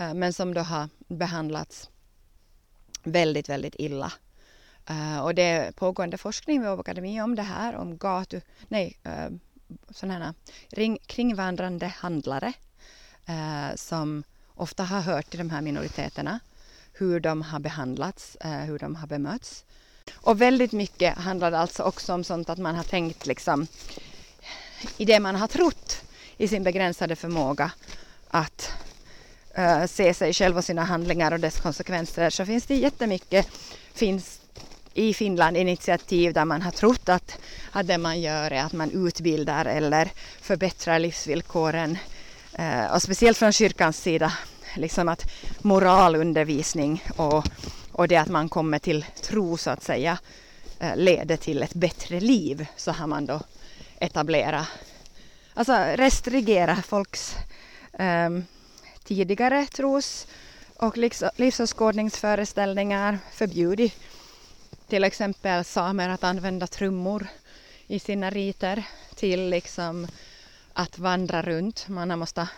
uh, 0.00 0.14
men 0.14 0.32
som 0.32 0.54
då 0.54 0.60
har 0.60 0.88
behandlats 1.08 1.90
väldigt, 3.02 3.48
väldigt 3.48 3.74
illa. 3.78 4.12
Uh, 4.90 5.18
och 5.18 5.34
det 5.34 5.42
är 5.42 5.72
pågående 5.72 6.18
forskning 6.18 6.60
vid 6.60 6.70
Åbo 6.70 6.80
Akademi 6.80 7.20
om 7.20 7.34
det 7.34 7.42
här, 7.42 7.76
om 7.76 7.96
gatu, 7.96 8.40
nej, 8.68 8.98
uh, 9.06 9.36
sådana 9.90 10.34
ring, 10.68 10.98
kringvandrande 11.06 11.86
handlare 11.86 12.52
uh, 13.28 13.76
som 13.76 14.22
ofta 14.54 14.84
har 14.84 15.00
hört 15.00 15.30
till 15.30 15.38
de 15.38 15.50
här 15.50 15.60
minoriteterna, 15.60 16.40
hur 16.92 17.20
de 17.20 17.42
har 17.42 17.58
behandlats, 17.58 18.36
uh, 18.44 18.50
hur 18.50 18.78
de 18.78 18.96
har 18.96 19.06
bemötts. 19.06 19.64
Och 20.14 20.40
väldigt 20.40 20.72
mycket 20.72 21.18
handlar 21.18 21.52
alltså 21.52 21.82
också 21.82 22.14
om 22.14 22.24
sånt 22.24 22.50
att 22.50 22.58
man 22.58 22.74
har 22.74 22.84
tänkt 22.84 23.26
liksom 23.26 23.66
i 24.96 25.04
det 25.04 25.20
man 25.20 25.36
har 25.36 25.46
trott 25.46 26.02
i 26.36 26.48
sin 26.48 26.62
begränsade 26.62 27.16
förmåga 27.16 27.72
att 28.28 28.70
uh, 29.58 29.86
se 29.86 30.14
sig 30.14 30.32
själv 30.32 30.56
och 30.56 30.64
sina 30.64 30.84
handlingar 30.84 31.32
och 31.32 31.40
dess 31.40 31.60
konsekvenser 31.60 32.30
så 32.30 32.46
finns 32.46 32.66
det 32.66 32.76
jättemycket 32.76 33.48
finns 33.94 34.35
i 34.96 35.14
Finland 35.14 35.56
initiativ 35.56 36.32
där 36.32 36.44
man 36.44 36.62
har 36.62 36.70
trott 36.70 37.08
att, 37.08 37.38
att 37.72 37.86
det 37.86 37.98
man 37.98 38.20
gör 38.20 38.50
är 38.50 38.62
att 38.62 38.72
man 38.72 38.90
utbildar 38.90 39.64
eller 39.64 40.10
förbättrar 40.40 40.98
livsvillkoren. 40.98 41.98
Eh, 42.52 42.84
och 42.94 43.02
speciellt 43.02 43.38
från 43.38 43.52
kyrkans 43.52 43.98
sida, 43.98 44.32
liksom 44.76 45.08
att 45.08 45.22
moralundervisning 45.62 47.04
och, 47.16 47.44
och 47.92 48.08
det 48.08 48.16
att 48.16 48.28
man 48.28 48.48
kommer 48.48 48.78
till 48.78 49.04
tro 49.22 49.56
så 49.56 49.70
att 49.70 49.82
säga 49.82 50.18
eh, 50.78 50.96
leder 50.96 51.36
till 51.36 51.62
ett 51.62 51.74
bättre 51.74 52.20
liv. 52.20 52.66
Så 52.76 52.92
har 52.92 53.06
man 53.06 53.26
då 53.26 53.40
etablerat, 53.98 54.66
alltså 55.54 55.72
restrigera 55.94 56.76
folks 56.76 57.36
eh, 57.92 58.30
tidigare 59.04 59.66
tros 59.66 60.26
och 60.76 60.96
livsåskådningsföreställningar, 61.36 63.18
förbjudit 63.32 63.94
till 64.88 65.04
exempel 65.04 65.64
samer 65.64 66.08
att 66.08 66.24
använda 66.24 66.66
trummor 66.66 67.26
i 67.86 67.98
sina 67.98 68.30
riter 68.30 68.84
till 69.14 69.48
liksom 69.48 70.08
att 70.72 70.98
vandra 70.98 71.42
runt. 71.42 71.88
Man 71.88 72.18
måste 72.18 72.48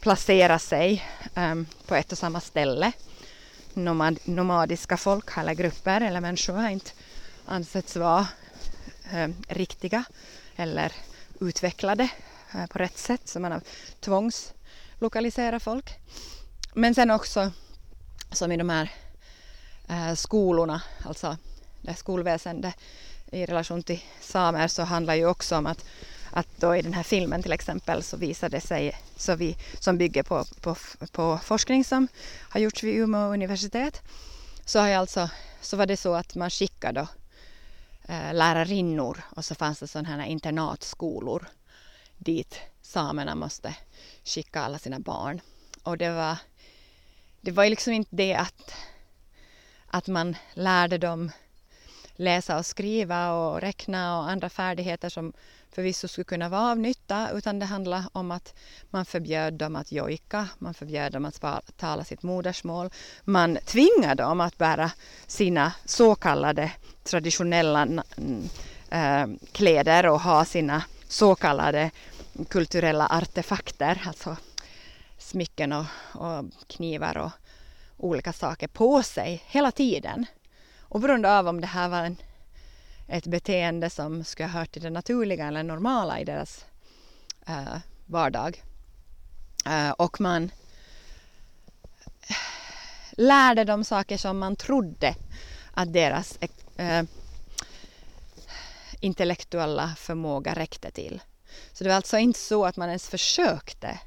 placera 0.00 0.58
sig 0.58 1.04
um, 1.36 1.66
på 1.86 1.94
ett 1.94 2.12
och 2.12 2.18
samma 2.18 2.40
ställe. 2.40 2.92
Nomad, 3.74 4.18
nomadiska 4.24 4.96
folk 4.96 5.36
eller 5.36 5.54
grupper 5.54 6.00
eller 6.00 6.20
människor 6.20 6.54
har 6.54 6.68
inte 6.68 6.90
ansetts 7.46 7.96
vara 7.96 8.28
um, 9.14 9.34
riktiga 9.48 10.04
eller 10.56 10.92
utvecklade 11.40 12.08
uh, 12.54 12.66
på 12.66 12.78
rätt 12.78 12.98
sätt 12.98 13.28
så 13.28 13.40
man 13.40 13.52
har 13.52 13.60
tvångslokaliserat 14.00 15.62
folk. 15.62 15.90
Men 16.74 16.94
sen 16.94 17.10
också 17.10 17.52
som 18.32 18.52
i 18.52 18.56
de 18.56 18.70
här 18.70 18.92
Eh, 19.88 20.14
skolorna, 20.14 20.82
alltså 21.04 21.36
det 21.82 21.94
skolväsendet 21.94 22.74
i 23.32 23.46
relation 23.46 23.82
till 23.82 24.00
samer 24.20 24.68
så 24.68 24.82
handlar 24.82 25.14
ju 25.14 25.26
också 25.26 25.56
om 25.56 25.66
att, 25.66 25.84
att 26.30 26.46
då 26.56 26.76
i 26.76 26.82
den 26.82 26.94
här 26.94 27.02
filmen 27.02 27.42
till 27.42 27.52
exempel 27.52 28.02
så 28.02 28.16
visar 28.16 28.48
det 28.48 28.60
sig, 28.60 28.96
så 29.16 29.34
vi, 29.34 29.56
som 29.80 29.98
bygger 29.98 30.22
på, 30.22 30.44
på, 30.60 30.76
på 31.12 31.38
forskning 31.42 31.84
som 31.84 32.08
har 32.50 32.60
gjorts 32.60 32.82
vid 32.82 32.94
Umeå 32.94 33.32
universitet, 33.32 34.02
så, 34.64 34.78
har 34.78 34.88
jag 34.88 35.00
alltså, 35.00 35.30
så 35.60 35.76
var 35.76 35.86
det 35.86 35.96
så 35.96 36.14
att 36.14 36.34
man 36.34 36.50
skickade 36.50 37.00
då, 37.00 37.08
eh, 38.12 38.34
lärarinnor 38.34 39.22
och 39.36 39.44
så 39.44 39.54
fanns 39.54 39.80
det 39.80 39.86
sådana 39.86 40.08
här 40.08 40.26
internatskolor 40.26 41.48
dit 42.18 42.60
samerna 42.82 43.34
måste 43.34 43.74
skicka 44.24 44.60
alla 44.60 44.78
sina 44.78 44.98
barn. 44.98 45.40
Och 45.82 45.98
det 45.98 46.10
var, 46.10 46.36
det 47.40 47.50
var 47.50 47.64
ju 47.64 47.70
liksom 47.70 47.92
inte 47.92 48.16
det 48.16 48.34
att 48.34 48.74
att 49.90 50.06
man 50.08 50.36
lärde 50.54 50.98
dem 50.98 51.30
läsa 52.16 52.58
och 52.58 52.66
skriva 52.66 53.32
och 53.32 53.60
räkna 53.60 54.18
och 54.18 54.30
andra 54.30 54.48
färdigheter 54.48 55.08
som 55.08 55.32
förvisso 55.70 56.08
skulle 56.08 56.24
kunna 56.24 56.48
vara 56.48 56.70
av 56.70 56.78
nytta, 56.78 57.30
utan 57.34 57.58
det 57.58 57.66
handlar 57.66 58.04
om 58.12 58.30
att 58.30 58.54
man 58.90 59.04
förbjöd 59.04 59.54
dem 59.54 59.76
att 59.76 59.92
jojka, 59.92 60.48
man 60.58 60.74
förbjöd 60.74 61.12
dem 61.12 61.24
att 61.24 61.76
tala 61.76 62.04
sitt 62.04 62.22
modersmål, 62.22 62.90
man 63.24 63.58
tvingade 63.64 64.22
dem 64.22 64.40
att 64.40 64.58
bära 64.58 64.90
sina 65.26 65.72
så 65.84 66.14
kallade 66.14 66.72
traditionella 67.04 67.88
äh, 68.90 69.26
kläder 69.52 70.06
och 70.06 70.20
ha 70.20 70.44
sina 70.44 70.82
så 71.08 71.34
kallade 71.34 71.90
kulturella 72.48 73.06
artefakter, 73.06 74.02
alltså 74.06 74.36
smycken 75.18 75.72
och, 75.72 75.86
och 76.14 76.44
knivar 76.66 77.16
och 77.18 77.30
olika 77.98 78.32
saker 78.32 78.68
på 78.68 79.02
sig 79.02 79.42
hela 79.46 79.72
tiden. 79.72 80.26
Och 80.80 81.00
beroende 81.00 81.38
av 81.38 81.48
om 81.48 81.60
det 81.60 81.66
här 81.66 81.88
var 81.88 82.04
en, 82.04 82.16
ett 83.08 83.26
beteende 83.26 83.90
som 83.90 84.24
skulle 84.24 84.48
ha 84.48 84.60
hört 84.60 84.72
till 84.72 84.82
det 84.82 84.90
naturliga 84.90 85.46
eller 85.46 85.62
normala 85.62 86.20
i 86.20 86.24
deras 86.24 86.64
uh, 87.48 87.76
vardag. 88.06 88.62
Uh, 89.66 89.90
och 89.90 90.20
man 90.20 90.50
lärde 93.12 93.64
dem 93.64 93.84
saker 93.84 94.16
som 94.16 94.38
man 94.38 94.56
trodde 94.56 95.14
att 95.72 95.92
deras 95.92 96.38
uh, 96.80 97.02
intellektuella 99.00 99.94
förmåga 99.96 100.54
räckte 100.54 100.90
till. 100.90 101.20
Så 101.72 101.84
det 101.84 101.90
var 101.90 101.96
alltså 101.96 102.18
inte 102.18 102.38
så 102.38 102.66
att 102.66 102.76
man 102.76 102.88
ens 102.88 103.08
försökte 103.08 103.98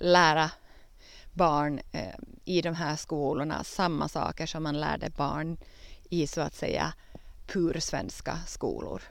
lära 0.00 0.50
barn 1.38 1.80
eh, 1.92 2.14
i 2.44 2.62
de 2.62 2.74
här 2.74 2.96
skolorna 2.96 3.64
samma 3.64 4.08
saker 4.08 4.46
som 4.46 4.62
man 4.62 4.80
lärde 4.80 5.10
barn 5.10 5.56
i 6.10 6.26
så 6.26 6.40
att 6.40 6.54
säga 6.54 6.92
pur-svenska 7.46 8.38
skolor. 8.46 9.02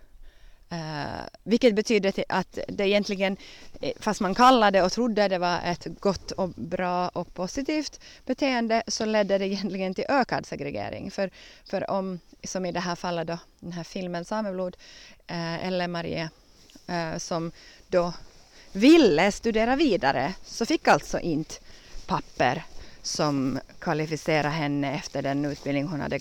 Eh, 0.70 1.24
vilket 1.44 1.76
betyder 1.76 2.14
att 2.30 2.60
det 2.68 2.88
egentligen, 2.88 3.38
eh, 3.82 3.92
fast 4.00 4.22
man 4.22 4.36
kallade 4.36 4.82
och 4.82 4.92
trodde 4.92 5.28
det 5.28 5.38
var 5.38 5.60
ett 5.64 5.88
gott 6.00 6.32
och 6.32 6.50
bra 6.50 7.10
och 7.10 7.34
positivt 7.34 8.00
beteende, 8.26 8.84
så 8.88 9.06
ledde 9.06 9.38
det 9.38 9.48
egentligen 9.48 9.94
till 9.94 10.06
ökad 10.10 10.46
segregering. 10.46 11.12
För, 11.12 11.30
för 11.66 11.90
om, 11.90 12.20
som 12.44 12.66
i 12.66 12.72
det 12.72 12.80
här 12.80 12.96
fallet 12.96 13.28
då, 13.28 13.38
den 13.60 13.72
här 13.72 13.84
filmen 13.84 14.26
Sameblod, 14.26 14.78
eh, 15.28 15.66
eller 15.68 15.88
Marie, 15.88 16.30
eh, 16.88 17.18
som 17.18 17.52
då 17.88 18.14
ville 18.72 19.32
studera 19.32 19.76
vidare, 19.76 20.34
så 20.44 20.66
fick 20.66 20.88
alltså 20.88 21.20
inte 21.20 21.56
papper 22.08 22.64
som 23.02 23.60
kvalificerar 23.80 24.50
henne 24.50 24.96
efter 24.96 25.22
den 25.22 25.46
utbildning 25.46 25.88
hon 25.88 26.02
hade 26.02 26.20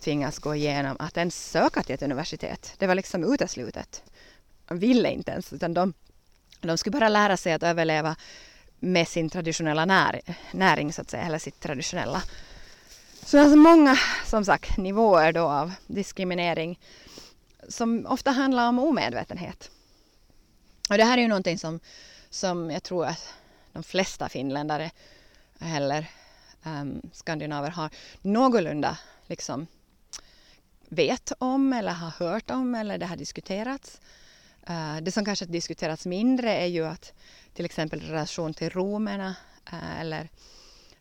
tvingats 0.00 0.38
gå 0.38 0.54
igenom 0.54 0.96
att 0.98 1.16
ens 1.16 1.50
söka 1.50 1.82
till 1.82 1.94
ett 1.94 2.02
universitet. 2.02 2.74
Det 2.78 2.86
var 2.86 2.94
liksom 2.94 3.34
uteslutet. 3.34 4.02
De 4.68 4.78
ville 4.78 5.10
inte 5.10 5.32
ens 5.32 5.52
utan 5.52 5.74
de, 5.74 5.92
de 6.60 6.78
skulle 6.78 6.98
bara 6.98 7.08
lära 7.08 7.36
sig 7.36 7.52
att 7.52 7.62
överleva 7.62 8.16
med 8.78 9.08
sin 9.08 9.30
traditionella 9.30 9.84
när, 9.84 10.20
näring 10.52 10.92
så 10.92 11.02
att 11.02 11.10
säga, 11.10 11.22
eller 11.22 11.38
sitt 11.38 11.60
traditionella. 11.60 12.22
Så 13.24 13.36
det 13.36 13.40
är 13.40 13.44
alltså 13.44 13.56
många, 13.56 13.98
som 14.26 14.44
sagt, 14.44 14.76
nivåer 14.76 15.32
då 15.32 15.42
av 15.42 15.72
diskriminering 15.86 16.78
som 17.68 18.06
ofta 18.06 18.30
handlar 18.30 18.68
om 18.68 18.78
omedvetenhet. 18.78 19.70
Och 20.90 20.96
det 20.96 21.04
här 21.04 21.18
är 21.18 21.22
ju 21.22 21.28
någonting 21.28 21.58
som, 21.58 21.80
som 22.30 22.70
jag 22.70 22.82
tror 22.82 23.06
att 23.06 23.34
de 23.72 23.82
flesta 23.82 24.28
finländare 24.28 24.90
heller 25.60 26.10
um, 26.64 27.02
skandinaver 27.12 27.70
har 27.70 27.90
någorlunda 28.22 28.98
liksom 29.26 29.66
vet 30.88 31.32
om 31.38 31.72
eller 31.72 31.92
har 31.92 32.10
hört 32.10 32.50
om 32.50 32.74
eller 32.74 32.98
det 32.98 33.06
har 33.06 33.16
diskuterats. 33.16 34.00
Uh, 34.70 34.96
det 35.02 35.12
som 35.12 35.24
kanske 35.24 35.44
diskuterats 35.44 36.06
mindre 36.06 36.54
är 36.54 36.66
ju 36.66 36.86
att 36.86 37.12
till 37.54 37.64
exempel 37.64 38.02
i 38.02 38.06
relation 38.06 38.54
till 38.54 38.70
romerna 38.70 39.36
uh, 39.72 40.00
eller, 40.00 40.28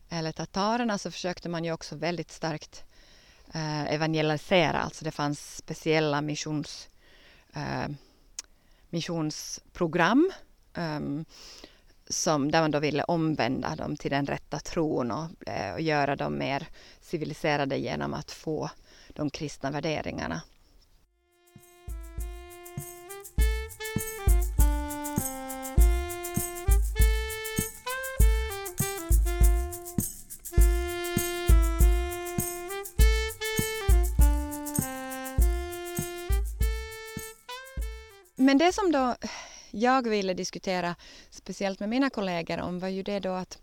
eller 0.09 0.31
tatarerna 0.31 0.97
så 0.97 1.11
försökte 1.11 1.49
man 1.49 1.63
ju 1.63 1.71
också 1.71 1.95
väldigt 1.95 2.31
starkt 2.31 2.83
uh, 3.55 3.93
evangelisera, 3.93 4.79
alltså 4.79 5.05
det 5.05 5.11
fanns 5.11 5.57
speciella 5.57 6.21
missions, 6.21 6.89
missionsprogram 8.89 10.31
um, 10.73 11.25
som, 12.13 12.51
där 12.51 12.61
man 12.61 12.71
då 12.71 12.79
ville 12.79 13.03
omvända 13.03 13.75
dem 13.75 13.97
till 13.97 14.11
den 14.11 14.25
rätta 14.25 14.59
tron 14.59 15.11
och, 15.11 15.49
eh, 15.49 15.73
och 15.73 15.81
göra 15.81 16.15
dem 16.15 16.37
mer 16.37 16.67
civiliserade 17.01 17.77
genom 17.77 18.13
att 18.13 18.31
få 18.31 18.69
de 19.07 19.29
kristna 19.29 19.71
värderingarna. 19.71 20.41
Men 38.35 38.57
det 38.57 38.73
som 38.73 38.91
då 38.91 39.15
jag 39.75 40.09
ville 40.09 40.33
diskutera 40.33 40.95
speciellt 41.29 41.79
med 41.79 41.89
mina 41.89 42.09
kollegor 42.09 42.59
om 42.59 42.79
var 42.79 42.87
ju 42.87 43.03
det 43.03 43.19
då 43.19 43.31
att, 43.31 43.57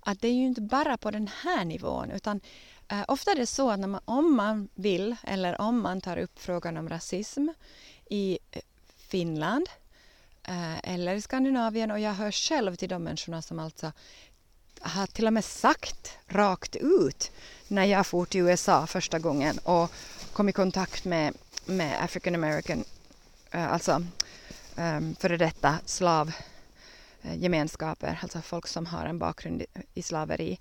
att 0.00 0.20
det 0.20 0.28
är 0.28 0.32
ju 0.32 0.46
inte 0.46 0.60
bara 0.60 0.96
på 0.96 1.10
den 1.10 1.30
här 1.42 1.64
nivån 1.64 2.10
utan 2.10 2.40
eh, 2.88 3.04
ofta 3.08 3.30
är 3.30 3.36
det 3.36 3.46
så 3.46 3.70
att 3.70 3.80
man, 3.80 4.00
om 4.04 4.36
man 4.36 4.68
vill 4.74 5.16
eller 5.22 5.60
om 5.60 5.82
man 5.82 6.00
tar 6.00 6.16
upp 6.16 6.38
frågan 6.38 6.76
om 6.76 6.88
rasism 6.88 7.48
i 8.10 8.38
eh, 8.50 8.60
Finland 8.96 9.68
eh, 10.42 10.92
eller 10.94 11.14
i 11.14 11.20
Skandinavien 11.20 11.90
och 11.90 12.00
jag 12.00 12.14
hör 12.14 12.30
själv 12.30 12.76
till 12.76 12.88
de 12.88 13.02
människorna 13.02 13.42
som 13.42 13.58
alltså 13.58 13.92
har 14.80 15.06
till 15.06 15.26
och 15.26 15.32
med 15.32 15.44
sagt 15.44 16.18
rakt 16.26 16.76
ut 16.76 17.30
när 17.68 17.84
jag 17.84 18.06
for 18.06 18.24
till 18.24 18.40
USA 18.40 18.86
första 18.86 19.18
gången 19.18 19.58
och 19.58 19.90
kom 20.32 20.48
i 20.48 20.52
kontakt 20.52 21.04
med, 21.04 21.34
med 21.66 22.04
African 22.04 22.34
American, 22.34 22.84
eh, 23.50 23.72
alltså 23.72 24.02
Ehm, 24.78 25.14
före 25.14 25.36
detta 25.36 25.78
slavgemenskaper, 25.84 28.08
eh, 28.08 28.24
alltså 28.24 28.40
folk 28.40 28.66
som 28.66 28.86
har 28.86 29.06
en 29.06 29.18
bakgrund 29.18 29.62
i, 29.94 30.02
slaveri 30.02 30.58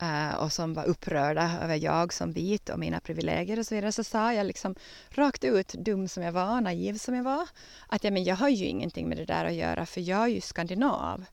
eh, 0.00 0.34
och 0.34 0.52
som 0.52 0.74
var 0.74 0.84
upprörda 0.84 1.58
över 1.62 1.76
jag 1.76 2.12
som 2.12 2.32
vit 2.32 2.68
och 2.68 2.78
mina 2.78 3.00
privilegier 3.00 3.58
och 3.58 3.66
så 3.66 3.74
vidare, 3.74 3.92
så 3.92 4.04
sa 4.04 4.32
jag 4.32 4.46
liksom 4.46 4.74
rakt 5.10 5.44
ut, 5.44 5.68
dum 5.68 6.08
som 6.08 6.22
jag 6.22 6.32
var, 6.32 6.60
naiv 6.60 6.98
som 6.98 7.14
jag 7.14 7.24
var, 7.24 7.48
att 7.86 8.04
ja, 8.04 8.10
men 8.10 8.24
jag 8.24 8.36
har 8.36 8.48
ju 8.48 8.64
ingenting 8.64 9.08
med 9.08 9.18
det 9.18 9.24
där 9.24 9.44
att 9.44 9.54
göra 9.54 9.86
för 9.86 10.00
jag 10.00 10.22
är 10.22 10.28
ju 10.28 10.40
skandinav. 10.40 11.24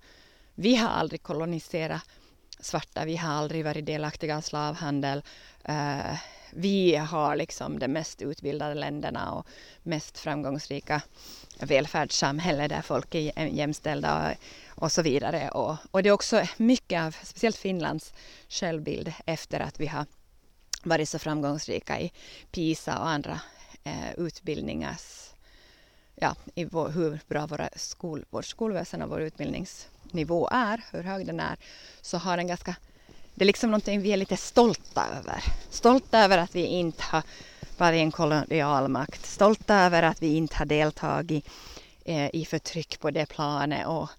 Vi 0.56 0.76
har 0.76 0.90
aldrig 0.90 1.24
koloniserat 1.24 2.02
svarta, 2.60 3.06
vi 3.06 3.18
har 3.18 3.34
aldrig 3.34 3.66
varit 3.66 3.86
delaktiga 3.86 4.38
av 4.38 4.42
slavhandel. 4.42 5.24
Eh, 5.64 6.18
vi 6.52 6.96
har 6.96 7.36
liksom 7.36 7.80
de 7.80 7.88
mest 7.88 8.22
utbildade 8.22 8.74
länderna 8.74 9.32
och 9.32 9.48
mest 9.84 10.18
framgångsrika 10.18 11.02
välfärdssamhälle 11.60 12.68
där 12.68 12.82
folk 12.82 13.16
är 13.16 13.46
jämställda 13.46 14.36
och, 14.68 14.92
så 14.92 15.02
vidare. 15.02 15.50
Och, 15.50 15.76
och, 15.92 16.04
det 16.04 16.10
är 16.10 16.14
också 16.14 16.48
mycket 16.58 17.02
av, 17.02 17.16
speciellt 17.24 17.58
Finlands 17.58 18.14
självbild 18.50 19.14
efter 19.26 19.60
att 19.60 19.80
vi 19.80 19.88
har 19.88 20.06
varit 20.84 21.10
så 21.10 21.20
framgångsrika 21.20 22.00
i 22.00 22.12
PISA 22.52 23.00
och 23.00 23.08
andra 23.08 23.40
eh, 23.84 24.14
utbildningars, 24.18 25.30
ja, 26.16 26.36
i 26.56 26.66
vår, 26.66 26.90
hur 26.90 27.20
bra 27.28 27.46
våra 27.48 27.70
skol, 27.76 28.26
vårt 28.30 28.46
skolväsen 28.46 29.02
och 29.02 29.10
vår 29.10 29.22
utbildningsnivå 29.22 30.50
är, 30.52 30.82
hur 30.92 31.04
hög 31.04 31.26
den 31.26 31.40
är, 31.40 31.58
så 32.02 32.18
har 32.18 32.38
den 32.38 32.48
ganska 32.48 32.76
det 33.36 33.44
är 33.44 33.48
liksom 33.48 33.72
någonting 33.72 34.02
vi 34.02 34.14
är 34.14 34.18
lite 34.18 34.38
stolta 34.38 35.08
över. 35.18 35.44
Stolta 35.70 36.20
över 36.20 36.38
att 36.38 36.56
vi 36.56 36.66
inte 36.66 37.04
har 37.04 37.24
varit 37.80 38.00
en 38.00 38.12
kolonialmakt. 38.12 39.26
Stolta 39.26 39.76
över 39.76 40.04
att 40.04 40.22
vi 40.22 40.36
inte 40.36 40.56
har 40.56 40.66
deltagit 40.66 41.50
eh, 42.06 42.30
i 42.36 42.46
förtryck 42.46 43.00
på 43.00 43.12
det 43.12 43.26
planet 43.26 43.88
och 43.88 44.10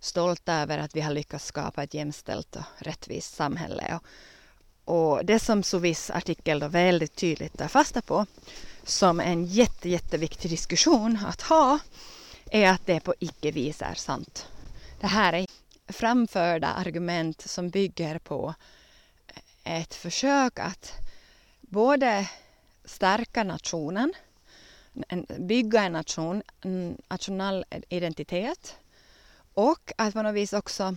stolta 0.00 0.54
över 0.54 0.78
att 0.78 0.96
vi 0.96 1.00
har 1.00 1.12
lyckats 1.12 1.46
skapa 1.46 1.82
ett 1.82 1.94
jämställt 1.94 2.56
och 2.56 2.62
rättvist 2.78 3.34
samhälle. 3.34 3.98
Och, 4.84 4.94
och 4.94 5.24
det 5.24 5.38
som 5.38 5.62
Suvis 5.62 6.10
artikel 6.10 6.60
då 6.60 6.68
väldigt 6.68 7.16
tydligt 7.16 7.58
tar 7.58 7.68
fasta 7.68 8.02
på 8.02 8.26
som 8.84 9.20
en 9.20 9.44
jätte, 9.44 9.88
jätteviktig 9.88 10.50
diskussion 10.50 11.18
att 11.26 11.42
ha 11.42 11.78
är 12.50 12.70
att 12.70 12.86
det 12.86 13.00
på 13.00 13.14
icke-vis 13.18 13.82
är 13.82 13.94
sant. 13.94 14.46
Det 15.00 15.06
här 15.06 15.32
är 15.32 15.46
framförda 15.92 16.68
argument 16.68 17.40
som 17.40 17.70
bygger 17.70 18.18
på 18.18 18.54
eh, 19.64 19.80
ett 19.80 19.94
försök 19.94 20.58
att 20.58 20.92
både 21.60 22.28
stärka 22.90 23.44
nationen, 23.44 24.12
bygga 25.38 25.82
en 25.82 25.92
nation, 25.92 26.42
nationell 27.08 27.64
identitet 27.88 28.76
och 29.54 29.92
att 29.96 30.14
på 30.14 30.22
något 30.22 30.34
vis 30.34 30.52
också 30.52 30.96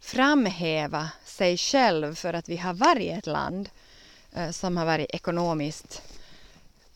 framhäva 0.00 1.10
sig 1.24 1.56
själv 1.56 2.14
för 2.14 2.34
att 2.34 2.48
vi 2.48 2.56
har 2.56 2.74
varit 2.74 3.18
ett 3.18 3.26
land 3.26 3.70
eh, 4.32 4.50
som 4.50 4.76
har 4.76 4.86
varit 4.86 5.10
ekonomiskt 5.10 6.02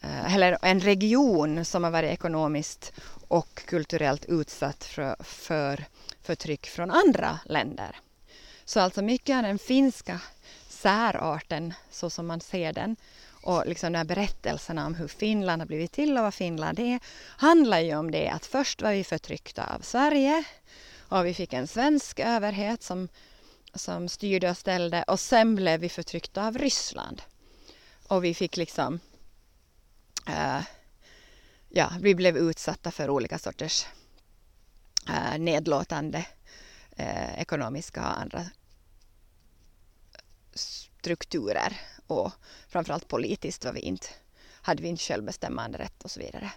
eh, 0.00 0.34
eller 0.34 0.58
en 0.62 0.80
region 0.80 1.64
som 1.64 1.84
har 1.84 1.90
varit 1.90 2.10
ekonomiskt 2.10 2.92
och 3.28 3.54
kulturellt 3.66 4.24
utsatt 4.24 4.84
för, 4.84 5.16
för 5.20 5.84
förtryck 6.22 6.66
från 6.66 6.90
andra 6.90 7.38
länder. 7.44 7.96
Så 8.64 8.80
alltså 8.80 9.02
mycket 9.02 9.36
av 9.36 9.42
den 9.42 9.58
finska 9.58 10.20
särarten, 10.68 11.74
så 11.90 12.10
som 12.10 12.26
man 12.26 12.40
ser 12.40 12.72
den, 12.72 12.96
och 13.44 13.66
liksom 13.66 13.92
de 13.92 13.98
här 13.98 14.04
berättelserna 14.04 14.86
om 14.86 14.94
hur 14.94 15.08
Finland 15.08 15.62
har 15.62 15.66
blivit 15.66 15.92
till 15.92 16.16
och 16.16 16.24
vad 16.24 16.34
Finland 16.34 16.78
är, 16.78 17.00
handlar 17.26 17.80
ju 17.80 17.96
om 17.96 18.10
det 18.10 18.28
att 18.28 18.46
först 18.46 18.82
var 18.82 18.92
vi 18.92 19.04
förtryckta 19.04 19.74
av 19.74 19.80
Sverige 19.80 20.44
och 20.98 21.26
vi 21.26 21.34
fick 21.34 21.52
en 21.52 21.66
svensk 21.66 22.20
överhet 22.20 22.82
som, 22.82 23.08
som 23.74 24.08
styrde 24.08 24.50
och 24.50 24.56
ställde 24.56 25.02
och 25.02 25.20
sen 25.20 25.54
blev 25.54 25.80
vi 25.80 25.88
förtryckta 25.88 26.46
av 26.46 26.58
Ryssland. 26.58 27.22
Och 28.08 28.24
vi 28.24 28.34
fick 28.34 28.56
liksom, 28.56 29.00
äh, 30.28 30.60
ja, 31.68 31.92
vi 32.00 32.14
blev 32.14 32.36
utsatta 32.36 32.90
för 32.90 33.10
olika 33.10 33.38
sorters 33.38 33.86
äh, 35.08 35.38
nedlåtande 35.38 36.26
äh, 36.96 37.40
ekonomiska 37.40 38.00
och 38.00 38.20
andra 38.20 38.46
strukturer 40.54 41.80
och 42.06 42.32
framförallt 42.68 43.08
politiskt 43.08 43.64
var 43.64 43.72
vi 43.72 43.80
inte, 43.80 44.06
hade 44.62 44.82
vi 44.82 44.88
inte 44.88 45.02
självbestämmande 45.02 45.78
rätt 45.78 46.04
och 46.04 46.10
så 46.10 46.20
vidare. 46.20 46.52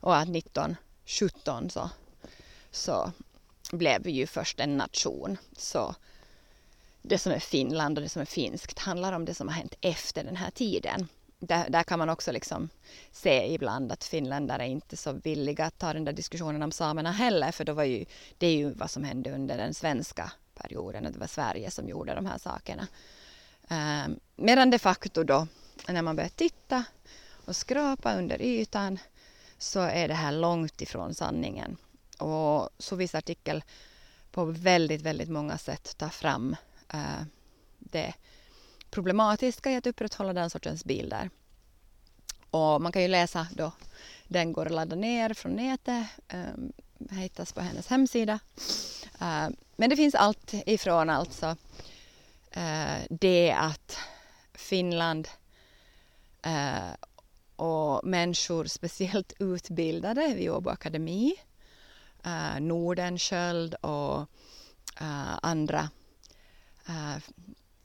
Och 0.00 0.16
att 0.16 0.28
1917 0.28 1.70
så, 1.70 1.90
så 2.70 3.12
blev 3.72 4.02
vi 4.02 4.10
ju 4.10 4.26
först 4.26 4.60
en 4.60 4.76
nation. 4.76 5.36
Så 5.56 5.94
det 7.02 7.18
som 7.18 7.32
är 7.32 7.38
Finland 7.38 7.98
och 7.98 8.02
det 8.02 8.08
som 8.08 8.22
är 8.22 8.26
finskt 8.26 8.78
handlar 8.78 9.12
om 9.12 9.24
det 9.24 9.34
som 9.34 9.48
har 9.48 9.54
hänt 9.54 9.74
efter 9.80 10.24
den 10.24 10.36
här 10.36 10.50
tiden. 10.50 11.08
Där, 11.38 11.70
där 11.70 11.82
kan 11.82 11.98
man 11.98 12.08
också 12.08 12.32
liksom 12.32 12.68
se 13.12 13.54
ibland 13.54 13.92
att 13.92 14.04
finländare 14.04 14.62
är 14.62 14.66
inte 14.66 14.96
så 14.96 15.12
villiga 15.12 15.64
att 15.64 15.78
ta 15.78 15.92
den 15.92 16.04
där 16.04 16.12
diskussionen 16.12 16.62
om 16.62 16.72
samerna 16.72 17.12
heller, 17.12 17.52
för 17.52 17.64
då 17.64 17.72
var 17.72 17.84
ju, 17.84 18.04
det 18.38 18.46
är 18.46 18.56
ju 18.56 18.72
vad 18.72 18.90
som 18.90 19.04
hände 19.04 19.32
under 19.32 19.56
den 19.56 19.74
svenska 19.74 20.32
perioden, 20.54 21.06
och 21.06 21.12
det 21.12 21.18
var 21.18 21.26
Sverige 21.26 21.70
som 21.70 21.88
gjorde 21.88 22.14
de 22.14 22.26
här 22.26 22.38
sakerna. 22.38 22.86
Ehm, 23.68 24.20
medan 24.36 24.70
de 24.70 24.78
facto 24.78 25.24
då, 25.24 25.46
när 25.88 26.02
man 26.02 26.16
börjar 26.16 26.30
titta 26.30 26.84
och 27.44 27.56
skrapa 27.56 28.14
under 28.14 28.42
ytan, 28.42 28.98
så 29.58 29.80
är 29.80 30.08
det 30.08 30.14
här 30.14 30.32
långt 30.32 30.82
ifrån 30.82 31.14
sanningen. 31.14 31.76
Och 32.18 32.70
Sovis 32.78 33.14
artikel 33.14 33.64
på 34.30 34.44
väldigt, 34.44 35.02
väldigt 35.02 35.28
många 35.28 35.58
sätt 35.58 35.98
tar 35.98 36.08
fram 36.08 36.56
eh, 36.92 37.22
det 37.78 38.14
problematiska 38.90 39.70
i 39.70 39.76
att 39.76 39.86
upprätthålla 39.86 40.32
den 40.32 40.50
sortens 40.50 40.84
bilder. 40.84 41.30
Och 42.50 42.82
man 42.82 42.92
kan 42.92 43.02
ju 43.02 43.08
läsa 43.08 43.46
då, 43.56 43.72
den 44.28 44.52
går 44.52 44.66
att 44.66 44.72
ladda 44.72 44.96
ner 44.96 45.34
från 45.34 45.52
nätet, 45.52 46.06
ehm, 46.28 46.72
hittas 47.10 47.52
på 47.52 47.60
hennes 47.60 47.86
hemsida. 47.86 48.38
Ehm, 49.20 49.56
men 49.76 49.90
det 49.90 49.96
finns 49.96 50.14
allt 50.14 50.54
ifrån 50.66 51.10
alltså 51.10 51.56
Eh, 52.56 53.02
det 53.10 53.52
att 53.52 53.98
Finland 54.54 55.28
eh, 56.42 56.94
och 57.56 58.04
människor 58.04 58.64
speciellt 58.64 59.32
utbildade 59.38 60.34
vid 60.34 60.50
Åbo 60.50 60.70
Akademi, 60.70 61.34
eh, 62.24 62.60
Nordenskjöld 62.60 63.74
och 63.74 64.20
eh, 65.00 65.38
andra 65.42 65.90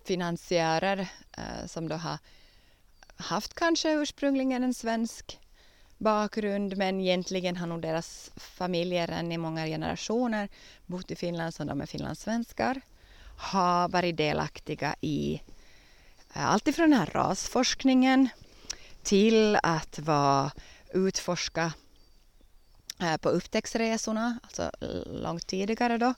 finansiärer 0.06 1.10
som 1.66 1.88
då 1.88 1.96
har 1.96 2.18
haft 3.16 3.54
kanske 3.54 3.94
ursprungligen 3.94 4.64
en 4.64 4.74
svensk 4.74 5.40
bakgrund 5.98 6.78
men 6.78 7.02
egentligen 7.02 7.58
har 7.58 7.68
nog 7.68 7.82
deras 7.82 8.32
familjer 8.36 9.08
än 9.08 9.32
i 9.32 9.38
många 9.38 9.66
generationer 9.66 10.50
bott 10.86 11.12
i 11.12 11.16
Finland 11.16 11.54
som 11.54 11.68
de 11.68 11.82
är 11.82 11.86
finlandssvenskar 11.86 12.82
har 13.42 13.90
varit 13.90 14.18
delaktiga 14.18 14.96
i 15.02 15.42
alltifrån 16.34 16.52
allt 16.54 16.68
ifrån 16.68 16.90
den 16.90 17.00
här 17.00 17.06
rasforskningen 17.06 18.30
till 19.04 19.58
att 19.64 20.00
vara 20.00 20.52
utforska 20.94 21.74
eh, 23.00 23.18
på 23.18 23.30
upptäcktsresorna, 23.30 24.40
alltså 24.44 24.72
långt 25.06 25.48
tidigare 25.48 25.98
då, 25.98 26.14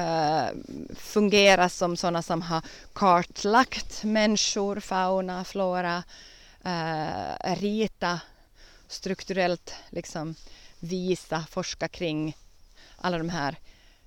eh, 0.00 0.46
fungera 0.94 1.68
som 1.68 1.96
sådana 1.96 2.22
som 2.22 2.42
har 2.42 2.62
kartlagt 2.92 4.04
människor, 4.04 4.80
fauna, 4.80 5.44
flora, 5.44 6.02
rita 7.44 8.20
strukturellt 8.88 9.74
liksom 9.90 10.34
visa, 10.80 11.44
forska 11.50 11.88
kring 11.88 12.36
alla 12.96 13.18
de 13.18 13.28
här 13.28 13.56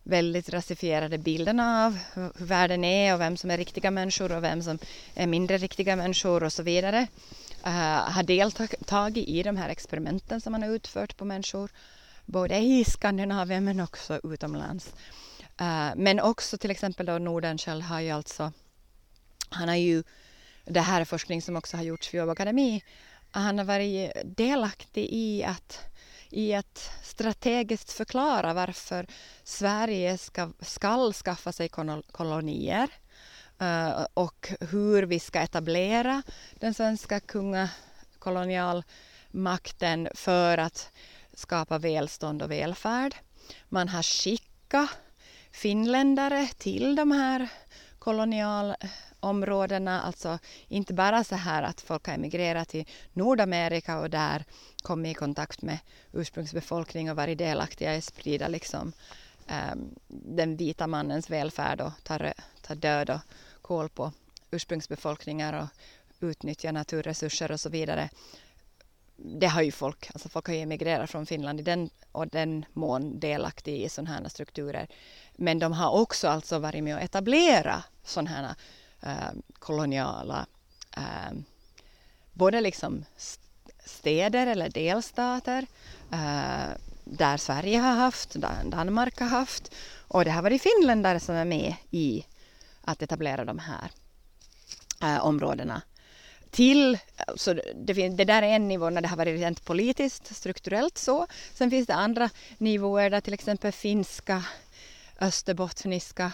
väldigt 0.06 0.50
rasifierade 0.50 1.18
bilderna 1.18 1.86
av 1.86 2.00
hur 2.14 2.46
världen 2.46 2.84
är 2.84 3.14
och 3.14 3.22
vem 3.22 3.38
som 3.38 3.52
är 3.52 3.58
riktiga 3.58 3.92
människor 3.92 4.32
och 4.32 4.44
vem 4.44 4.64
som 4.64 4.80
är 5.14 5.28
mindre 5.28 5.58
riktiga 5.58 5.96
människor 5.96 6.44
och 6.44 6.54
så 6.54 6.64
vidare. 6.64 7.08
Uh, 7.66 8.12
har 8.12 8.24
deltagit 8.24 9.28
i 9.28 9.44
de 9.44 9.58
här 9.58 9.70
experimenten 9.70 10.42
som 10.42 10.52
man 10.52 10.64
har 10.64 10.70
utfört 10.70 11.18
på 11.18 11.26
människor 11.26 11.72
både 12.26 12.58
i 12.58 12.86
Skandinavien 12.86 13.64
men 13.66 13.80
också 13.80 14.20
utomlands. 14.24 14.94
Uh, 15.62 15.92
men 15.96 16.20
också 16.20 16.58
till 16.58 16.72
exempel 16.72 17.06
då 17.06 17.18
Nordenskjöld 17.18 17.84
har 17.84 18.00
ju 18.00 18.12
alltså, 18.12 18.52
han 19.50 19.68
har 19.68 19.76
ju, 19.76 20.04
det 20.66 20.82
här 20.82 21.02
är 21.02 21.06
forskning 21.06 21.42
som 21.42 21.56
också 21.56 21.78
har 21.78 21.84
gjorts 21.84 22.14
vid 22.14 22.22
Åbo 22.22 22.32
Akademi, 22.32 22.84
han 23.32 23.58
har 23.58 23.66
varit 23.66 24.12
delaktig 24.24 25.08
i 25.12 25.44
att, 25.44 25.80
i 26.30 26.54
att 26.54 26.92
strategiskt 27.04 27.92
förklara 27.92 28.54
varför 28.54 29.08
Sverige 29.44 30.18
ska, 30.18 30.52
skall 30.60 31.14
skaffa 31.14 31.52
sig 31.52 31.70
kolonier 32.12 32.90
eh, 33.60 34.06
och 34.14 34.54
hur 34.60 35.04
vi 35.04 35.20
ska 35.20 35.40
etablera 35.40 36.24
den 36.54 36.74
svenska 36.74 37.20
kungakolonialmakten 37.20 40.10
för 40.14 40.58
att 40.58 40.92
skapa 41.34 41.78
välstånd 41.78 42.42
och 42.42 42.52
välfärd. 42.52 43.16
Man 43.70 43.90
har 43.90 44.04
skickat 44.04 44.90
finländare 45.52 46.48
till 46.58 46.96
de 46.96 47.12
här 47.12 47.50
kolonialområdena, 48.06 50.02
alltså 50.02 50.40
inte 50.68 50.94
bara 50.94 51.24
så 51.24 51.36
här 51.36 51.64
att 51.64 51.82
folk 51.82 52.08
har 52.08 52.14
emigrerat 52.14 52.70
till 52.70 52.86
Nordamerika 53.14 54.00
och 54.00 54.10
där 54.10 54.44
kommit 54.84 55.12
i 55.12 55.14
kontakt 55.14 55.62
med 55.62 55.80
ursprungsbefolkning 56.14 57.12
och 57.12 57.16
varit 57.16 57.38
delaktiga 57.38 57.96
i 57.96 57.98
att 57.98 58.04
sprida 58.04 58.48
liksom, 58.48 58.94
um, 59.74 59.96
den 60.08 60.56
vita 60.58 60.88
mannens 60.88 61.30
välfärd 61.30 61.82
och 61.82 61.92
ta, 62.04 62.34
ta 62.62 62.76
död 62.76 63.10
och 63.10 63.22
kål 63.62 63.90
på 63.90 64.12
ursprungsbefolkningar 64.52 65.62
och 65.62 65.68
utnyttja 66.24 66.72
naturresurser 66.72 67.52
och 67.52 67.60
så 67.60 67.70
vidare 67.70 68.10
det 69.18 69.48
har 69.48 69.62
ju 69.62 69.72
folk, 69.72 70.10
alltså 70.14 70.30
folk 70.30 70.48
har 70.48 70.54
ju 70.54 70.62
emigrerat 70.62 71.10
från 71.10 71.26
Finland 71.26 71.60
i 71.60 71.64
den 71.64 71.90
och 72.12 72.28
den 72.28 72.66
mån 72.74 73.20
delaktig 73.20 73.82
i 73.82 73.90
sådana 73.90 74.12
här 74.12 74.30
strukturer. 74.30 74.88
Men 75.36 75.60
de 75.60 75.74
har 75.74 75.92
också 75.92 76.28
alltså 76.28 76.60
varit 76.60 76.84
med 76.84 76.96
och 76.96 77.02
etablera 77.02 77.84
sådana 78.04 78.30
här 78.30 78.56
äh, 79.02 79.34
koloniala, 79.60 80.46
äh, 80.98 81.38
både 82.34 82.62
liksom 82.62 83.06
städer 83.86 84.48
eller 84.48 84.70
delstater, 84.70 85.68
äh, 86.12 86.78
där 87.04 87.38
Sverige 87.38 87.80
har 87.80 87.94
haft, 87.94 88.42
där 88.42 88.64
Danmark 88.64 89.20
har 89.20 89.28
haft 89.28 89.72
och 90.08 90.26
det 90.26 90.32
har 90.32 90.42
varit 90.42 90.62
finländare 90.62 91.20
som 91.20 91.36
är 91.36 91.46
med 91.46 91.76
i 91.92 92.26
att 92.82 93.02
etablera 93.02 93.46
de 93.46 93.60
här 93.60 93.92
områdena 95.22 95.82
till, 96.56 96.98
så 97.36 97.54
det, 97.54 97.94
det, 98.10 98.24
där 98.24 98.42
är 98.42 98.48
en 98.48 98.68
nivå 98.68 98.90
när 98.90 99.02
det 99.02 99.08
har 99.08 99.18
varit 99.18 99.40
rent 99.40 99.66
politiskt, 99.66 100.36
strukturellt 100.36 100.98
så. 100.98 101.28
Sen 101.54 101.70
finns 101.70 101.88
det 101.88 101.94
andra 101.94 102.30
nivåer 102.58 103.10
där 103.10 103.22
till 103.22 103.34
exempel 103.34 103.72
finska, 103.72 104.44
österbottniska 105.20 106.32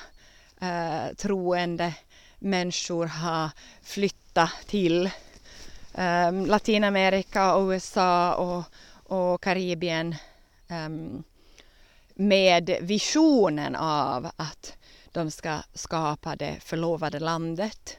eh, 0.61 1.13
troende 1.17 1.93
människor 2.39 3.05
har 3.05 3.49
flyttat 3.81 4.51
till 4.65 5.05
eh, 5.93 6.31
Latinamerika 6.31 7.55
och 7.55 7.69
USA 7.69 8.33
och, 8.33 8.63
och 9.17 9.43
Karibien 9.43 10.15
eh, 10.67 10.89
med 12.15 12.77
visionen 12.81 13.75
av 13.75 14.31
att 14.35 14.77
de 15.11 15.31
ska 15.31 15.57
skapa 15.73 16.35
det 16.35 16.55
förlovade 16.59 17.19
landet 17.19 17.97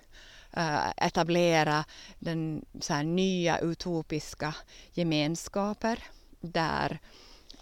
eh, 0.53 0.90
etablera 0.97 1.85
den 2.18 2.64
så 2.81 2.95
här, 2.95 3.05
nya 3.05 3.59
utopiska 3.59 4.55
gemenskaper 4.92 5.99
där 6.40 6.99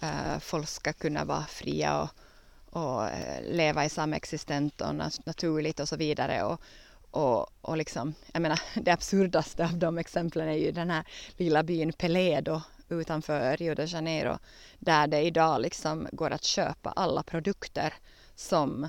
eh, 0.00 0.38
folk 0.40 0.68
ska 0.68 0.92
kunna 0.92 1.24
vara 1.24 1.44
fria 1.44 2.02
och, 2.02 2.10
och 2.70 3.08
eh, 3.08 3.42
leva 3.42 3.84
i 3.84 3.88
samexistent 3.88 4.80
och 4.80 4.94
naturligt 5.24 5.80
och 5.80 5.88
så 5.88 5.96
vidare. 5.96 6.42
Och, 6.42 6.60
och, 7.10 7.46
och 7.60 7.76
liksom, 7.76 8.14
jag 8.32 8.42
menar, 8.42 8.60
det 8.74 8.90
absurdaste 8.90 9.64
av 9.64 9.78
de 9.78 9.98
exemplen 9.98 10.48
är 10.48 10.56
ju 10.56 10.72
den 10.72 10.90
här 10.90 11.04
lilla 11.36 11.62
byn 11.62 11.92
Peledo 11.92 12.60
utanför 12.88 13.56
Rio 13.56 13.74
de 13.74 13.86
Janeiro 13.86 14.38
där 14.78 15.06
det 15.06 15.22
idag 15.22 15.60
liksom 15.60 16.08
går 16.12 16.30
att 16.30 16.44
köpa 16.44 16.90
alla 16.90 17.22
produkter 17.22 17.94
som 18.34 18.84
eh, 18.84 18.88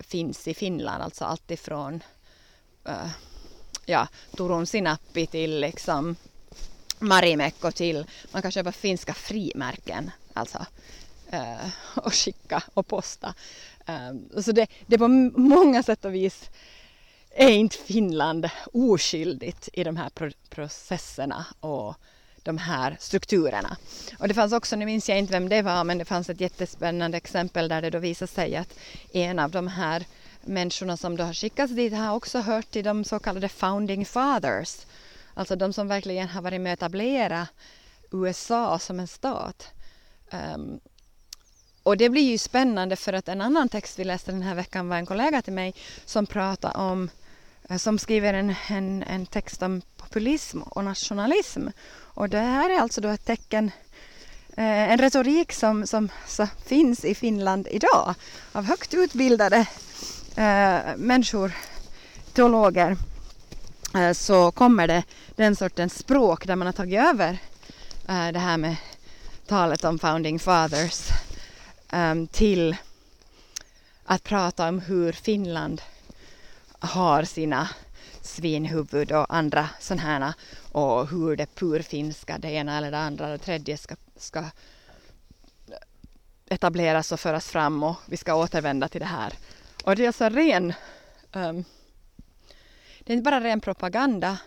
finns 0.00 0.48
i 0.48 0.54
Finland, 0.54 1.02
alltså 1.02 1.24
alltifrån 1.24 2.02
uh, 2.88 2.94
eh, 2.94 3.10
ja, 3.86 4.08
Turun 4.36 4.66
sinappi 4.66 5.26
till 5.26 5.60
liksom 5.60 6.16
Marimekko 6.98 7.70
till, 7.70 8.06
man 8.32 8.42
kan 8.42 8.52
köpa 8.52 8.72
finska 8.72 9.14
frimärken 9.14 10.10
alltså 10.32 10.66
Eh, 11.30 11.68
och 11.94 12.14
skicka 12.14 12.62
och 12.74 12.86
posta. 12.86 13.34
Ehm, 13.86 14.42
så 14.42 14.52
det, 14.52 14.66
det 14.86 14.98
på 14.98 15.08
många 15.08 15.82
sätt 15.82 16.04
och 16.04 16.14
vis 16.14 16.50
är 17.30 17.50
inte 17.50 17.76
Finland 17.76 18.50
oskyldigt 18.72 19.68
i 19.72 19.84
de 19.84 19.96
här 19.96 20.10
pro 20.10 20.30
processerna 20.50 21.46
och 21.60 21.94
de 22.42 22.58
här 22.58 22.96
strukturerna. 23.00 23.76
Och 24.18 24.28
det 24.28 24.34
fanns 24.34 24.52
också, 24.52 24.76
nu 24.76 24.86
minns 24.86 25.08
jag 25.08 25.18
inte 25.18 25.32
vem 25.32 25.48
det 25.48 25.62
var, 25.62 25.84
men 25.84 25.98
det 25.98 26.04
fanns 26.04 26.30
ett 26.30 26.40
jättespännande 26.40 27.16
exempel 27.16 27.68
där 27.68 27.82
det 27.82 27.90
då 27.90 27.98
visade 27.98 28.32
sig 28.32 28.56
att 28.56 28.78
en 29.12 29.38
av 29.38 29.50
de 29.50 29.66
här 29.66 30.04
människorna 30.40 30.96
som 30.96 31.16
då 31.16 31.24
har 31.24 31.34
skickats 31.34 31.72
dit 31.72 31.92
har 31.94 32.14
också 32.14 32.40
hört 32.40 32.70
till 32.70 32.84
de 32.84 33.04
så 33.04 33.18
kallade 33.18 33.48
founding 33.48 34.06
fathers. 34.06 34.86
Alltså 35.34 35.56
de 35.56 35.72
som 35.72 35.88
verkligen 35.88 36.28
har 36.28 36.42
varit 36.42 36.60
med 36.60 36.72
att 36.72 36.78
etablera 36.78 37.46
USA 38.12 38.78
som 38.78 39.00
en 39.00 39.08
stat. 39.08 39.68
Um, 40.54 40.80
och 41.88 41.96
det 41.96 42.08
blir 42.08 42.22
ju 42.22 42.38
spännande 42.38 42.96
för 42.96 43.12
att 43.12 43.28
en 43.28 43.40
annan 43.40 43.68
text 43.68 43.98
vi 43.98 44.04
läste 44.04 44.32
den 44.32 44.42
här 44.42 44.54
veckan 44.54 44.88
var 44.88 44.96
en 44.96 45.06
kollega 45.06 45.42
till 45.42 45.52
mig 45.52 45.74
som 46.04 46.26
pratar 46.26 46.76
om, 46.76 47.10
eh, 47.68 47.76
som 47.76 47.98
skriver 47.98 48.34
en, 48.34 48.54
en, 48.68 49.02
en 49.02 49.26
text 49.26 49.62
om 49.62 49.82
populism 49.96 50.62
och 50.62 50.84
nationalism. 50.84 51.66
Och 51.90 52.28
det 52.28 52.38
här 52.38 52.70
är 52.70 52.80
alltså 52.80 53.00
då 53.00 53.08
ett 53.08 53.24
tecken 53.24 53.70
eh, 54.56 54.92
en 54.92 54.98
retorik 54.98 55.52
som, 55.52 55.86
som 55.86 56.08
finns 56.66 57.04
i 57.04 57.14
Finland 57.14 57.68
idag 57.70 58.14
av 58.52 58.64
högt 58.64 58.94
utbildade 58.94 59.66
eh, 60.36 60.78
människor, 60.96 61.52
teologer, 62.32 62.96
eh, 63.94 64.12
så 64.12 64.50
kommer 64.50 64.86
det 64.86 65.02
den 65.36 65.56
sortens 65.56 65.98
språk 65.98 66.46
där 66.46 66.56
man 66.56 66.66
har 66.66 66.72
tagit 66.72 67.00
över 67.00 67.38
eh, 68.08 68.28
det 68.32 68.38
här 68.38 68.56
med 68.56 68.76
talet 69.46 69.84
om 69.84 69.98
founding 69.98 70.38
fathers 70.38 71.10
um, 71.92 72.26
till 72.26 72.76
att 74.04 74.24
prata 74.24 74.68
om 74.68 74.80
hur 74.80 75.12
Finland 75.12 75.82
har 76.78 77.24
sina 77.24 77.68
svinhuvud 78.22 79.12
och 79.12 79.34
andra 79.34 79.68
sådana 79.80 80.02
här 80.02 80.34
och 80.72 81.08
hur 81.08 81.36
det 81.36 81.54
purfinska, 81.54 82.38
det 82.38 82.50
ena 82.50 82.78
eller 82.78 82.90
det 82.90 82.98
andra, 82.98 83.28
det 83.28 83.38
tredje 83.38 83.76
ska, 83.76 83.96
ska 84.16 84.44
etableras 86.48 87.12
och 87.12 87.20
föras 87.20 87.50
fram 87.50 87.82
och 87.82 87.96
vi 88.06 88.16
ska 88.16 88.34
återvända 88.34 88.88
till 88.88 89.00
det 89.00 89.06
här 89.06 89.32
och 89.84 89.96
det 89.96 90.02
är 90.02 90.06
alltså 90.06 90.28
ren, 90.28 90.72
um, 91.32 91.64
det 93.00 93.12
är 93.12 93.16
inte 93.16 93.30
bara 93.30 93.40
ren 93.40 93.60
propaganda. 93.60 94.38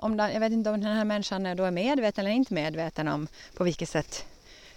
Om 0.00 0.16
den, 0.16 0.32
jag 0.32 0.40
vet 0.40 0.52
inte 0.52 0.70
om 0.70 0.80
den 0.80 0.96
här 0.96 1.04
människan 1.04 1.46
är 1.46 1.54
då 1.54 1.70
medveten 1.70 2.24
eller 2.24 2.36
inte 2.36 2.54
medveten 2.54 3.08
om 3.08 3.28
på 3.54 3.64
vilket 3.64 3.88
sätt 3.88 4.26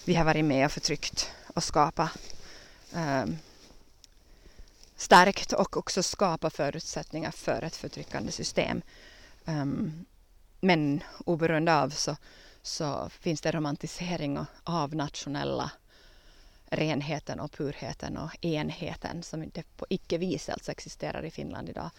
vi 0.05 0.13
har 0.13 0.25
varit 0.25 0.45
med 0.45 0.65
och 0.65 0.71
förtryckt 0.71 1.31
och 1.53 1.63
skapa 1.63 2.11
ehm, 2.93 3.29
um, 3.29 3.37
stärkt 4.95 5.53
och 5.53 5.77
också 5.77 6.03
skapa 6.03 6.49
förutsättningar 6.49 7.31
för 7.31 7.61
ett 7.61 7.75
förtryckande 7.75 8.31
system. 8.31 8.81
Um, 9.45 10.05
men 10.61 11.03
oberoende 11.25 11.75
av 11.75 11.89
så, 11.89 12.15
så 12.61 13.09
finns 13.09 13.41
det 13.41 13.51
romantisering 13.51 14.39
av 14.63 14.95
nationella 14.95 15.71
renheten 16.69 17.39
och 17.39 17.51
purheten 17.51 18.17
och 18.17 18.45
enheten 18.45 19.23
som 19.23 19.43
inte 19.43 19.63
på 19.77 19.85
icke-vis 19.89 20.49
alltså 20.49 20.71
existerar 20.71 21.25
i 21.25 21.31
Finland 21.31 21.69
idag. 21.69 21.89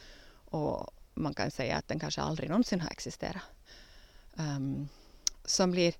Och 0.45 0.91
man 1.15 1.35
kan 1.35 1.51
säga 1.51 1.77
att 1.77 1.89
den 1.89 2.01
kanske 2.01 2.21
aldrig 2.21 2.49
någonsin 2.49 2.81
har 2.81 2.91
existerat. 2.91 3.43
Um, 4.35 4.89
som 5.45 5.71
blir, 5.71 5.95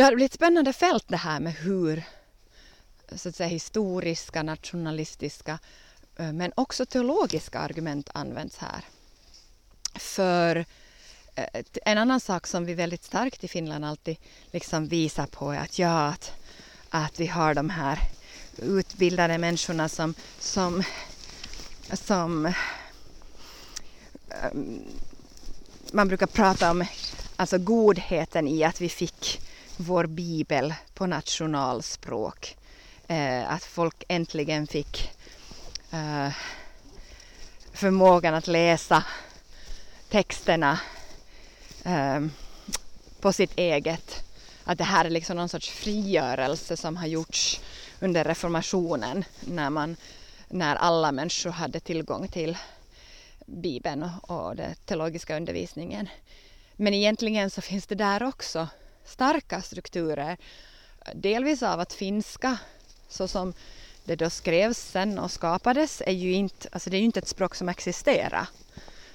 ja, 0.00 0.10
det 0.10 0.16
blir 0.16 0.26
ett 0.26 0.32
spännande 0.32 0.72
fält 0.72 1.04
det 1.08 1.16
här 1.16 1.40
med 1.40 1.52
hur 1.52 2.02
så 3.16 3.28
att 3.28 3.36
säga, 3.36 3.48
historiska, 3.48 4.42
nationalistiska 4.42 5.58
eh, 6.16 6.32
men 6.32 6.52
också 6.54 6.86
teologiska 6.86 7.58
argument 7.58 8.10
används 8.14 8.58
här. 8.58 8.84
För 9.94 10.64
eh, 11.34 11.62
en 11.84 11.98
annan 11.98 12.20
sak 12.20 12.46
som 12.46 12.64
vi 12.64 12.74
väldigt 12.74 13.04
starkt 13.04 13.44
i 13.44 13.48
Finland 13.48 13.84
alltid 13.84 14.16
liksom 14.50 14.88
visar 14.88 15.26
på 15.26 15.52
är 15.52 15.58
att 15.58 15.78
ja, 15.78 16.06
att 16.06 16.32
att 16.90 17.20
vi 17.20 17.26
har 17.26 17.54
de 17.54 17.70
här 17.70 17.98
utbildade 18.56 19.38
människorna 19.38 19.88
som, 19.88 20.14
som, 20.38 20.82
som 21.92 22.46
eh, 22.46 22.52
man 25.92 26.08
brukar 26.08 26.26
prata 26.26 26.70
om 26.70 26.84
alltså 27.36 27.58
godheten 27.58 28.48
i 28.48 28.64
att 28.64 28.80
vi 28.80 28.88
fick 28.88 29.40
vår 29.80 30.06
bibel 30.06 30.74
på 30.94 31.06
nationalspråk. 31.06 32.56
Eh, 33.08 33.52
att 33.52 33.64
folk 33.64 34.04
äntligen 34.08 34.66
fick 34.66 35.10
eh, 35.92 36.28
förmågan 37.72 38.34
att 38.34 38.46
läsa 38.46 39.04
texterna 40.08 40.80
eh, 41.84 42.20
på 43.20 43.32
sitt 43.32 43.52
eget. 43.58 44.24
Att 44.64 44.78
det 44.78 44.84
här 44.84 45.04
är 45.04 45.10
liksom 45.10 45.36
någon 45.36 45.48
sorts 45.48 45.70
frigörelse 45.70 46.76
som 46.76 46.96
har 46.96 47.06
gjorts 47.06 47.60
under 48.00 48.24
reformationen 48.24 49.24
när, 49.40 49.70
man, 49.70 49.96
när 50.48 50.76
alla 50.76 51.12
människor 51.12 51.50
hade 51.50 51.80
tillgång 51.80 52.28
till 52.28 52.58
Bibeln 53.46 54.10
och, 54.22 54.46
och 54.46 54.56
den 54.56 54.74
teologiska 54.84 55.36
undervisningen. 55.36 56.08
Men 56.76 56.94
egentligen 56.94 57.50
så 57.50 57.60
finns 57.60 57.86
det 57.86 57.94
där 57.94 58.22
också 58.22 58.68
starka 59.10 59.62
strukturer. 59.62 60.36
Delvis 61.14 61.62
av 61.62 61.80
att 61.80 61.92
finska, 61.92 62.58
så 63.08 63.28
som 63.28 63.52
det 64.04 64.16
då 64.16 64.30
skrevs 64.30 64.78
sen 64.78 65.18
och 65.18 65.30
skapades, 65.30 66.02
är 66.06 66.12
ju 66.12 66.32
inte, 66.32 66.68
alltså 66.72 66.90
det 66.90 66.96
är 66.96 66.98
ju 66.98 67.04
inte 67.04 67.20
ett 67.20 67.28
språk 67.28 67.54
som 67.54 67.68
existerar. 67.68 68.48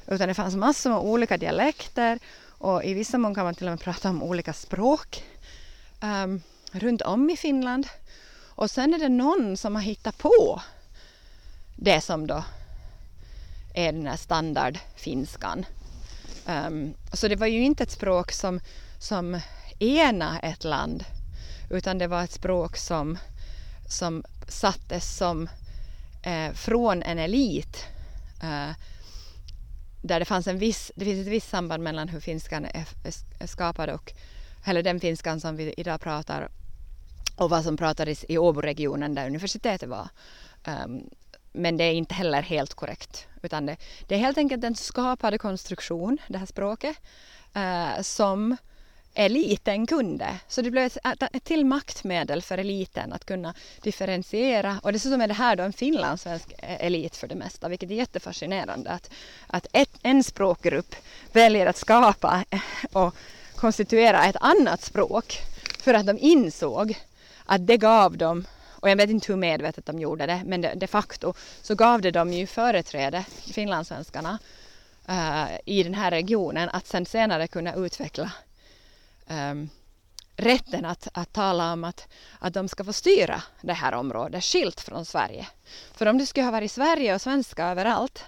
Utan 0.08 0.28
det 0.28 0.34
fanns 0.34 0.56
massor 0.56 0.89
med 0.89 1.00
olika 1.00 1.38
dialekter 1.38 2.20
och 2.58 2.84
i 2.84 2.93
vissa 2.93 3.18
mån 3.18 3.36
kan 3.36 3.46
man 3.46 3.56
till 3.56 3.68
och 3.68 3.72
med 3.72 3.80
prata 3.80 4.10
om 4.10 4.24
olika 4.24 4.54
språk 4.54 5.24
um, 6.02 6.41
runt 6.72 7.02
om 7.02 7.30
i 7.30 7.38
Finland. 7.38 7.88
Och 8.56 8.72
sen 8.72 8.93
är 8.93 9.00
det 9.00 9.10
någon 9.10 9.58
som 9.58 9.76
har 9.76 9.82
hittat 9.82 10.18
på 10.18 10.62
det 11.76 12.02
som 12.02 12.28
då 12.28 12.43
är 13.74 13.91
den 13.91 14.08
här 14.08 14.18
standardfinskan. 14.18 15.66
Um, 16.48 16.93
så 17.14 17.28
det 17.28 17.36
var 17.36 17.48
ju 17.48 17.64
inte 17.64 17.84
ett 17.84 17.91
språk 17.91 18.32
som, 18.32 18.60
som 19.00 19.39
ena 19.80 20.40
ett 20.40 20.64
land 20.64 21.06
utan 21.70 21.98
det 21.98 22.08
var 22.08 22.24
ett 22.24 22.32
språk 22.32 22.78
som, 22.78 23.18
som 23.90 24.24
sattes 24.48 25.18
som 25.18 25.50
eh, 26.24 26.52
från 26.54 27.04
en 27.04 27.20
elit 27.20 27.86
eh, 28.44 28.76
där 30.02 30.20
det 30.20 30.26
fanns 30.26 30.48
en 30.48 30.60
viss, 30.60 30.92
det 30.96 31.06
finns 31.06 31.28
ett 31.28 31.34
visst 31.34 31.50
samband 31.50 31.84
mellan 31.84 32.10
hur 32.10 32.20
finskan 32.20 32.66
är, 32.66 32.88
är 33.40 33.48
skapad 33.48 33.90
och 33.90 34.14
eller 34.66 34.84
den 34.84 35.00
finskan 35.00 35.40
som 35.40 35.56
vi 35.56 35.74
idag 35.78 36.02
pratar 36.02 36.50
och 37.36 37.50
vad 37.50 37.64
som 37.64 37.78
pratades 37.78 38.26
i 38.30 38.38
Åboregionen 38.38 39.16
där 39.16 39.28
universitetet 39.28 39.90
var. 39.90 40.10
Um, 40.68 41.10
men 41.52 41.78
det 41.78 41.84
är 41.84 41.94
inte 41.94 42.14
heller 42.14 42.42
helt 42.42 42.74
korrekt. 42.74 43.28
Utan 43.42 43.66
det, 43.66 43.78
det 44.08 44.16
är 44.16 44.20
helt 44.20 44.38
enkelt 44.38 44.64
en 44.64 44.76
skapad 44.76 45.42
konstruktion, 45.42 46.18
det 46.28 46.38
här 46.38 46.46
språket, 46.46 46.98
uh, 47.56 48.02
som 48.02 48.58
eliten 49.16 49.88
kunde. 49.88 50.39
Så 50.47 50.61
det 50.61 50.72
blev 50.72 50.86
ett, 50.86 50.97
ett 51.34 51.43
till 51.43 51.66
maktmedel 51.66 52.41
för 52.41 52.57
eliten 52.57 53.13
att 53.13 53.26
kunna 53.26 53.53
differentiera. 53.82 54.80
Och 54.84 54.93
dessutom 54.93 55.22
är 55.22 55.28
det 55.28 55.34
här 55.34 55.55
då 55.55 55.63
en 55.63 55.74
finlandssvensk 55.74 56.53
elit 56.59 57.16
för 57.16 57.28
det 57.28 57.36
mesta, 57.36 57.70
vilket 57.70 57.91
är 57.91 57.95
jättefascinerande. 57.95 58.89
Att, 58.89 59.09
att 59.47 59.68
ett, 59.74 59.99
en 60.03 60.24
språkgrupp 60.24 60.95
väljer 61.32 61.66
att 61.66 61.78
skapa 61.78 62.45
och 62.91 63.16
konstituera 63.55 64.26
ett 64.26 64.38
annat 64.39 64.82
språk 64.82 65.38
för 65.80 65.93
att 65.93 66.05
de 66.05 66.20
insåg 66.20 66.97
att 67.45 67.68
det 67.68 67.78
gav 67.78 68.18
dem 68.18 68.45
och 68.86 68.89
jag 68.89 68.95
vet 68.95 69.09
inte 69.09 69.32
hur 69.32 69.39
medvetet 69.39 69.86
de 69.86 69.99
gjorde 69.99 70.26
det, 70.26 70.41
men 70.45 70.61
de, 70.61 70.76
de 70.76 70.88
facto 70.88 71.34
så 71.61 71.76
gav 71.76 72.01
det 72.01 72.11
dem 72.11 72.34
ju 72.34 72.47
företräde, 72.47 73.26
finlandssvenskarna, 73.53 74.39
uh, 75.09 75.57
i 75.66 75.84
den 75.84 75.93
här 75.93 76.11
regionen 76.11 76.70
att 76.70 76.88
sen 76.88 77.05
senare 77.05 77.47
kunna 77.47 77.76
utveckla 77.76 78.32
um, 79.30 79.70
rätten 80.36 80.86
att, 80.86 81.08
att 81.14 81.34
tala 81.34 81.74
om 81.74 81.84
att, 81.84 82.08
att 82.40 82.54
de 82.54 82.68
ska 82.68 82.84
få 82.84 82.94
styra 82.94 83.42
det 83.62 83.74
här 83.74 83.94
området 83.94 84.44
skilt 84.44 84.82
från 84.82 85.06
Sverige. 85.06 85.48
För 85.94 86.06
om 86.06 86.18
det 86.18 86.26
skulle 86.26 86.46
ha 86.46 86.52
varit 86.52 86.72
Sverige 86.72 87.16
och 87.16 87.22
svenska 87.22 87.66
överallt, 87.66 88.24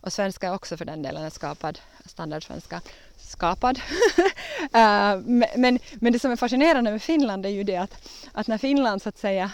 och 0.00 0.12
svenska 0.12 0.54
också 0.54 0.76
för 0.76 0.84
den 0.84 1.02
delen 1.02 1.24
är 1.24 1.30
skapad, 1.30 1.78
standardsvenska, 2.04 2.80
skapad. 3.16 3.78
uh, 4.62 5.22
men, 5.56 5.78
men 5.94 6.12
det 6.12 6.18
som 6.18 6.30
är 6.30 6.36
fascinerande 6.36 6.90
med 6.90 7.02
Finland 7.02 7.46
är 7.46 7.50
ju 7.50 7.64
det 7.64 7.76
att, 7.76 8.08
att 8.32 8.46
när 8.46 8.58
Finland 8.58 9.02
så 9.02 9.08
att 9.08 9.18
säga 9.18 9.50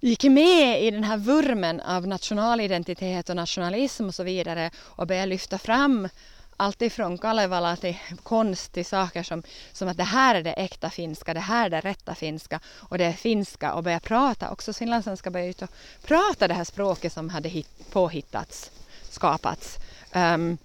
gick 0.00 0.24
med 0.24 0.82
i 0.82 0.90
den 0.90 1.04
här 1.04 1.16
vurmen 1.16 1.80
av 1.80 2.06
nationalidentitet 2.06 3.28
och 3.28 3.36
nationalism 3.36 4.06
och 4.06 4.14
så 4.14 4.22
vidare 4.22 4.70
och 4.76 5.06
började 5.06 5.26
lyfta 5.26 5.58
fram 5.58 6.08
allt 6.56 6.82
ifrån 6.82 7.18
Kalevala 7.18 7.76
till 7.76 7.96
konst 8.22 8.72
till 8.72 8.86
saker 8.86 9.22
som, 9.22 9.42
som 9.72 9.88
att 9.88 9.96
det 9.96 10.04
här 10.04 10.34
är 10.34 10.42
det 10.42 10.52
äkta 10.52 10.90
finska, 10.90 11.34
det 11.34 11.40
här 11.40 11.66
är 11.66 11.70
det 11.70 11.80
rätta 11.80 12.14
finska 12.14 12.60
och 12.66 12.98
det 12.98 13.04
är 13.04 13.12
finska 13.12 13.74
och 13.74 13.82
börja 13.82 14.00
prata, 14.00 14.50
också 14.50 14.72
finlandssvenska 14.72 15.30
börja 15.30 15.46
ut 15.46 15.62
och 15.62 15.70
prata 16.02 16.48
det 16.48 16.54
här 16.54 16.64
språket 16.64 17.12
som 17.12 17.28
hade 17.28 17.48
hit, 17.48 17.68
påhittats, 17.92 18.70
skapats 19.10 19.78
um, 20.14 20.58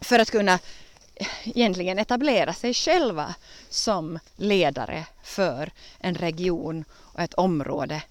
för 0.00 0.18
att 0.18 0.30
kunna 0.30 0.58
egentligen 1.44 1.98
etablera 1.98 2.52
sig 2.54 2.74
själva 2.74 3.34
som 3.68 4.18
ledare 4.36 5.06
för 5.22 5.70
en 5.98 6.14
region 6.14 6.84
och 6.92 7.20
ett 7.20 7.34
område 7.34 8.02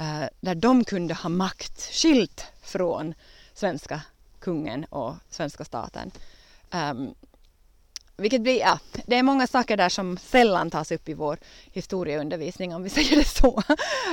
uh, 0.00 0.24
där 0.40 0.54
de 0.54 0.84
kunde 0.84 1.14
ha 1.14 1.28
makt 1.28 1.92
skilt 1.92 2.46
från 2.62 3.14
svenska 3.54 4.00
kungen 4.40 4.84
och 4.84 5.14
svenska 5.30 5.64
staten. 5.64 6.10
Um, 6.74 7.14
vilket 8.16 8.42
blir, 8.42 8.60
ja, 8.60 8.78
det 9.06 9.16
är 9.16 9.22
många 9.22 9.46
saker 9.46 9.76
där 9.76 9.88
som 9.88 10.16
sällan 10.18 10.70
tas 10.70 10.92
upp 10.92 11.08
i 11.08 11.14
vår 11.14 11.38
historieundervisning 11.72 12.74
om 12.74 12.82
vi 12.82 12.90
säger 12.90 13.16
det 13.16 13.28
så. 13.28 13.62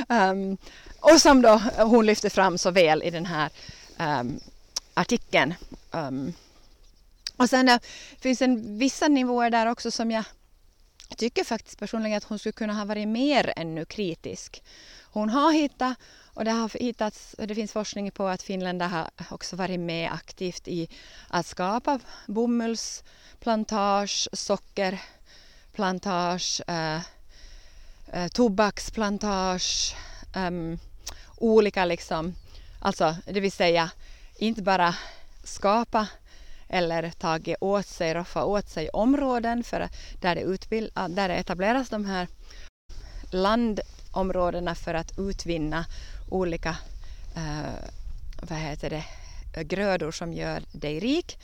Um, 0.09 0.57
och 0.99 1.21
som 1.21 1.41
då 1.41 1.61
hon 1.77 2.05
lyfter 2.05 2.29
fram 2.29 2.57
så 2.57 2.71
väl 2.71 3.03
i 3.03 3.09
den 3.09 3.25
här 3.25 3.49
um, 3.99 4.39
artikeln. 4.93 5.53
Um, 5.91 6.33
och 7.37 7.49
sen 7.49 7.65
det 7.65 7.79
finns 8.19 8.41
en 8.41 8.77
vissa 8.77 9.07
nivåer 9.07 9.49
där 9.49 9.65
också 9.65 9.91
som 9.91 10.11
jag 10.11 10.23
tycker 11.17 11.43
faktiskt 11.43 11.79
personligen 11.79 12.17
att 12.17 12.23
hon 12.23 12.39
skulle 12.39 12.53
kunna 12.53 12.73
ha 12.73 12.85
varit 12.85 13.07
mer 13.07 13.53
ännu 13.55 13.85
kritisk. 13.85 14.63
Hon 15.03 15.29
har 15.29 15.51
hittat 15.51 15.97
och 16.33 16.45
det 16.45 16.51
har 16.51 16.79
hittats, 16.79 17.35
det 17.37 17.55
finns 17.55 17.71
forskning 17.71 18.11
på 18.11 18.27
att 18.27 18.41
finländare 18.41 18.89
har 18.89 19.09
också 19.29 19.55
varit 19.55 19.79
med 19.79 20.11
aktivt 20.11 20.67
i 20.67 20.89
att 21.27 21.45
skapa 21.45 21.99
bomullsplantage, 22.27 24.29
sockerplantage, 24.33 26.61
eh, 26.67 26.99
eh 28.13 28.27
tobaksplantage, 28.27 29.95
ähm, 30.35 30.79
olika 31.37 31.85
liksom, 31.85 32.35
alltså 32.79 33.15
det 33.25 33.39
vill 33.39 33.51
säga 33.51 33.91
inte 34.37 34.61
bara 34.61 34.95
skapa 35.43 36.07
eller 36.69 37.11
tagit 37.11 37.57
åt 37.61 37.87
sig, 37.87 38.13
roffa 38.13 38.43
åt 38.43 38.69
sig 38.69 38.89
områden 38.89 39.63
för 39.63 39.89
där 40.21 40.35
det, 40.35 40.41
utbild, 40.41 40.91
ah, 40.93 41.07
där 41.07 41.29
det 41.29 41.35
etableras 41.35 41.89
de 41.89 42.05
här 42.05 42.27
landområdena 43.31 44.75
för 44.75 44.93
att 44.93 45.19
utvinna 45.19 45.85
olika 46.31 46.77
eh, 47.35 47.89
vad 48.41 48.59
heter 48.59 48.89
det, 48.89 49.63
grödor 49.63 50.11
som 50.11 50.33
gör 50.33 50.63
dig 50.71 50.99
rik. 50.99 51.39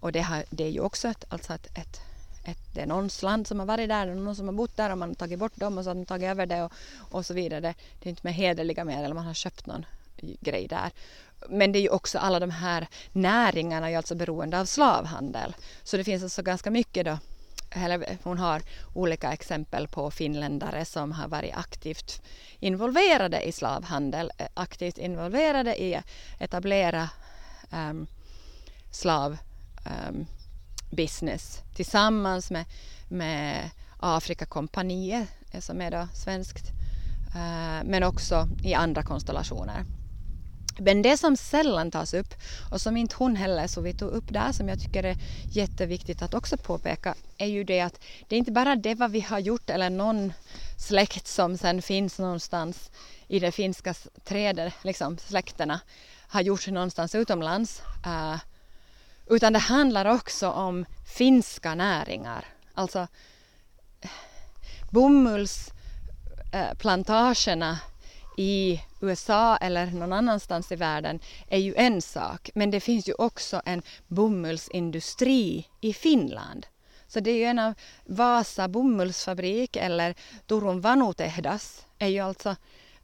Och 0.00 0.12
det, 0.12 0.20
har, 0.20 0.44
det 0.50 0.64
är 0.64 0.70
ju 0.70 0.80
också 0.80 1.08
ett, 1.08 1.24
alltså 1.28 1.52
ett, 1.52 1.66
ett, 1.78 2.00
ett, 2.44 2.58
det 2.74 2.80
är 2.80 2.86
någons 2.86 3.22
land 3.22 3.46
som 3.46 3.58
har 3.58 3.66
varit 3.66 3.88
där, 3.88 4.06
någon 4.06 4.36
som 4.36 4.48
har 4.48 4.54
bott 4.54 4.76
där 4.76 4.90
och 4.90 4.98
man 4.98 5.08
har 5.08 5.14
tagit 5.14 5.38
bort 5.38 5.56
dem 5.56 5.78
och 5.78 5.84
så 5.84 5.90
har 5.90 5.94
de 5.94 6.06
tagit 6.06 6.28
över 6.28 6.46
det 6.46 6.62
och, 6.62 6.72
och 6.96 7.26
så 7.26 7.34
vidare. 7.34 7.60
Det, 7.60 7.74
det 8.00 8.08
är 8.08 8.10
inte 8.10 8.20
med 8.24 8.34
hederliga 8.34 8.84
medel, 8.84 9.14
man 9.14 9.26
har 9.26 9.34
köpt 9.34 9.66
någon 9.66 9.86
grej 10.40 10.66
där. 10.68 10.90
Men 11.48 11.72
det 11.72 11.78
är 11.78 11.80
ju 11.80 11.88
också 11.88 12.18
alla 12.18 12.40
de 12.40 12.50
här 12.50 12.88
näringarna 13.12 13.90
är 13.90 13.96
alltså 13.96 14.14
beroende 14.14 14.60
av 14.60 14.64
slavhandel. 14.64 15.56
Så 15.82 15.96
det 15.96 16.04
finns 16.04 16.22
alltså 16.22 16.42
ganska 16.42 16.70
mycket 16.70 17.04
då 17.04 17.18
eller 17.76 18.18
hon 18.22 18.38
har 18.38 18.62
olika 18.92 19.32
exempel 19.32 19.88
på 19.88 20.10
finländare 20.10 20.84
som 20.84 21.12
har 21.12 21.28
varit 21.28 21.56
aktivt 21.56 22.22
involverade 22.60 23.42
i 23.42 23.52
slavhandel, 23.52 24.32
eh, 24.38 24.46
aktivt 24.54 24.98
involverade 24.98 25.82
i 25.82 25.94
att 25.94 26.06
etablera 26.38 27.08
ehm, 27.70 27.90
um, 27.90 28.06
slavbusiness 28.90 31.58
ehm, 31.58 31.68
um, 31.68 31.74
tillsammans 31.74 32.50
med, 32.50 32.64
med 33.08 33.70
Afrikakompaniet 34.00 35.28
eh, 35.50 35.60
som 35.60 35.80
är 35.80 35.90
då 35.90 36.08
svenskt, 36.14 36.70
uh, 37.28 37.84
men 37.84 38.02
också 38.02 38.48
i 38.62 38.74
andra 38.74 39.02
konstellationer. 39.02 39.84
Men 40.78 41.02
det 41.02 41.16
som 41.16 41.36
sällan 41.36 41.90
tas 41.90 42.14
upp 42.14 42.34
och 42.70 42.80
som 42.80 42.96
inte 42.96 43.14
hon 43.18 43.36
heller 43.36 43.66
så 43.66 43.80
vi 43.80 43.92
tog 43.92 44.10
upp 44.10 44.24
där 44.28 44.52
som 44.52 44.68
jag 44.68 44.80
tycker 44.80 45.02
är 45.02 45.16
jätteviktigt 45.52 46.22
att 46.22 46.34
också 46.34 46.56
påpeka 46.56 47.14
är 47.38 47.46
ju 47.46 47.64
det 47.64 47.80
att 47.80 48.00
det 48.28 48.36
är 48.36 48.38
inte 48.38 48.52
bara 48.52 48.76
det 48.76 48.94
vad 48.94 49.10
vi 49.10 49.20
har 49.20 49.38
gjort 49.38 49.70
eller 49.70 49.90
någon 49.90 50.32
släkt 50.78 51.26
som 51.26 51.58
sen 51.58 51.82
finns 51.82 52.18
någonstans 52.18 52.90
i 53.28 53.38
det 53.38 53.52
finska 53.52 53.94
trädet, 54.24 54.74
liksom 54.82 55.18
släkterna 55.18 55.80
har 56.28 56.40
gjort 56.40 56.68
någonstans 56.68 57.14
utomlands. 57.14 57.82
Uh, 58.06 58.36
utan 59.26 59.52
det 59.52 59.58
handlar 59.58 60.04
också 60.04 60.50
om 60.50 60.84
finska 61.16 61.74
näringar. 61.74 62.44
Alltså 62.74 63.06
eh, 64.00 64.10
bomullsplantagerna 64.90 67.78
i 68.36 68.80
USA 69.00 69.56
eller 69.56 69.86
någon 69.86 70.12
annanstans 70.12 70.72
i 70.72 70.76
världen 70.76 71.20
är 71.48 71.58
ju 71.58 71.74
en 71.74 72.02
sak, 72.02 72.50
men 72.54 72.70
det 72.70 72.80
finns 72.80 73.08
ju 73.08 73.14
också 73.18 73.62
en 73.64 73.82
bomullsindustri 74.08 75.68
i 75.80 75.92
Finland. 75.92 76.66
Så 77.06 77.20
det 77.20 77.30
är 77.30 77.36
ju 77.36 77.44
en 77.44 77.58
av 77.58 77.74
Vasa 78.04 78.68
bomullsfabrik 78.68 79.76
eller 79.76 80.14
Turun 80.46 80.80
Vanutehdas 80.80 81.86
är 81.98 82.08
ju 82.08 82.20
alltså 82.20 82.48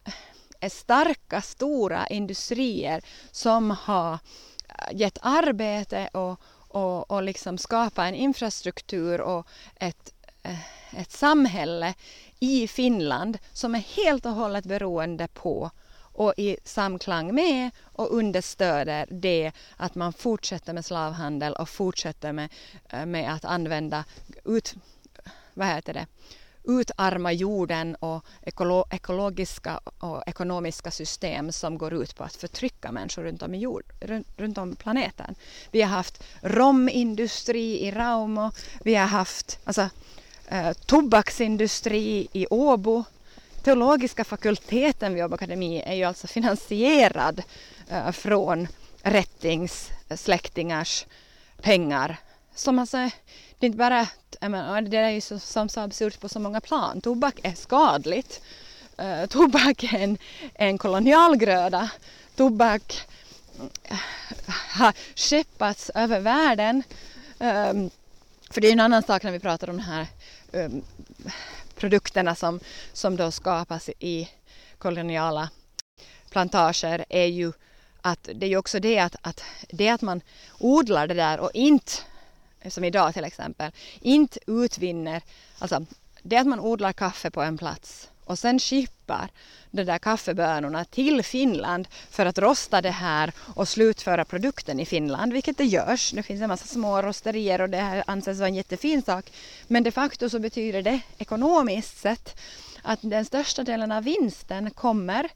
eh, 0.05 0.13
är 0.61 0.69
starka, 0.69 1.43
stora 1.43 2.07
industrier 2.07 3.03
som 3.31 3.71
har 3.71 4.13
eh, 4.13 4.97
gett 4.97 5.19
arbete 5.23 6.09
och, 6.13 6.41
och, 6.69 7.11
och 7.11 7.23
liksom 7.23 7.59
skapat 7.59 8.09
en 8.09 8.15
infrastruktur 8.15 9.21
och 9.21 9.47
ett, 9.77 10.15
eh, 10.43 11.01
ett 11.01 11.13
samhälle 11.13 11.95
i 12.41 12.69
Finland 12.69 13.39
som 13.53 13.75
är 13.75 13.79
helt 13.79 14.27
och 14.27 14.33
hållet 14.33 14.65
beroende 14.65 15.29
på 15.29 15.71
och 16.13 16.35
i 16.37 16.57
samklang 16.65 17.35
med 17.35 17.71
och 17.83 18.17
understöder 18.17 19.07
det 19.11 19.53
att 19.77 19.95
man 19.95 20.13
fortsätter 20.13 20.73
med 20.73 20.85
slavhandel 20.85 21.53
och 21.53 21.69
fortsätter 21.69 22.33
med, 22.33 22.49
eh, 22.89 23.07
med 23.07 23.35
att 23.35 23.45
använda 23.45 24.05
ut, 24.45 24.75
vad 25.55 25.67
heter 25.67 25.95
det, 25.95 26.07
utarma 26.65 27.33
jorden 27.33 27.95
och 27.95 28.25
ekolo 28.43 28.85
ekologiska 28.91 29.81
och 29.99 30.23
ekonomiska 30.27 30.91
system 30.91 31.53
som 31.53 31.79
går 31.79 31.95
ut 31.95 32.17
på 32.17 32.25
att 32.25 32.37
förtrycka 32.37 32.93
människor 32.93 33.23
runt 33.23 33.43
om, 33.43 33.55
i 33.55 33.59
jord, 33.59 33.85
runt, 34.01 34.27
runt 34.37 34.59
om 34.59 34.77
planeten. 34.77 35.35
Vi 35.71 35.83
har 35.83 35.91
haft 35.91 36.23
romindustri 36.41 37.87
i 37.87 37.91
Raumo, 37.91 38.51
vi 38.85 38.95
har 38.95 39.07
haft 39.07 39.59
alltså, 39.65 39.89
eh, 40.51 40.73
tobaksindustri 40.73 42.29
i 42.33 42.47
Åbo. 42.51 43.05
Teologiska 43.63 44.25
fakulteten 44.25 45.15
vid 45.15 45.25
Åbo 45.25 45.35
Akademi 45.35 45.83
är 45.87 45.95
ju 45.95 46.05
alltså 46.05 46.27
finansierad 46.27 47.43
eh, 47.89 48.11
från 48.11 48.69
rättings 49.03 49.91
pengar 51.63 52.17
som 52.55 52.79
alltså 52.79 52.97
det 53.59 53.67
är 53.67 53.69
inte 53.69 53.79
bara 53.79 54.07
menar, 54.41 54.83
det 54.83 54.97
är 54.97 55.11
ju 55.11 55.21
så, 55.21 55.39
som 55.39 55.69
så 55.69 55.81
absurt 55.81 56.21
på 56.21 56.29
så 56.29 56.41
många 56.41 56.61
plan. 56.61 57.01
Tobak 57.01 57.41
är 57.43 57.55
skadligt. 57.55 58.41
Uh, 59.03 59.27
tobak 59.27 59.83
är 59.85 59.99
en, 59.99 60.19
en 60.55 60.79
kolonialgröda. 60.79 61.91
Tobak 62.37 63.09
uh, 63.91 63.99
har 64.69 64.95
skeppats 65.15 65.91
över 65.95 66.21
världen. 66.21 66.83
Um, 67.39 67.91
för 68.51 68.61
det 68.61 68.69
är 68.69 68.73
en 68.73 68.81
annan 68.81 69.03
sak 69.03 69.23
när 69.23 69.33
vi 69.33 69.39
pratar 69.39 69.71
om 69.71 69.77
den 69.77 69.87
här 69.87 70.07
Ehm, 70.53 70.83
produkterna 71.75 72.35
som, 72.35 72.61
som 72.93 73.17
då 73.17 73.31
skapas 73.31 73.89
i 73.99 74.29
koloniala 74.79 75.51
plantager 76.31 77.05
är 77.09 77.27
ju 77.27 77.53
att 78.01 78.29
det 78.35 78.47
är 78.47 78.51
ju 78.51 78.57
också 78.57 78.81
det 78.81 78.99
att, 78.99 79.17
att 79.23 79.45
det 79.69 79.89
att 79.89 80.03
man 80.03 80.21
odlar 80.59 81.07
det 81.07 81.15
där 81.15 81.41
och 81.41 81.51
inte 81.55 81.93
som 82.69 82.85
idag 82.85 83.15
till 83.15 83.25
exempel, 83.25 83.73
inte 84.01 84.39
utvinner, 84.47 85.23
alltså 85.59 85.87
det 86.23 86.37
att 86.37 86.47
man 86.47 86.61
odlar 86.61 86.93
kaffe 86.93 87.31
på 87.31 87.43
en 87.43 87.59
plats 87.59 88.10
och 88.31 88.39
sen 88.39 88.59
skippar 88.59 89.31
de 89.71 89.85
där 89.85 89.99
kaffebönorna 89.99 90.85
till 90.85 91.23
Finland 91.23 91.89
för 92.11 92.27
att 92.27 92.39
rosta 92.39 92.81
det 92.81 92.91
här 92.91 93.33
och 93.55 93.69
slutföra 93.69 94.25
produkten 94.25 94.81
i 94.81 94.87
Finland, 94.87 95.33
vilket 95.33 95.59
det 95.59 95.65
görs. 95.65 96.11
Det 96.11 96.23
finns 96.23 96.43
en 96.43 96.49
massa 96.49 96.67
små 96.67 97.03
rosterier 97.03 97.61
och 97.61 97.71
det 97.71 97.77
här 97.77 98.05
anses 98.07 98.39
vara 98.39 98.49
en 98.49 98.55
jättefin 98.55 99.03
sak. 99.03 99.33
Men 99.67 99.83
de 99.83 99.91
facto 99.91 100.31
så 100.31 100.39
betyder 100.39 100.83
det 100.83 101.01
ekonomiskt 101.19 101.99
sett 101.99 102.41
att 102.83 102.99
den 103.03 103.25
största 103.25 103.65
delen 103.65 103.93
av 103.93 104.05
vinsten 104.05 104.71
kommer 104.71 105.29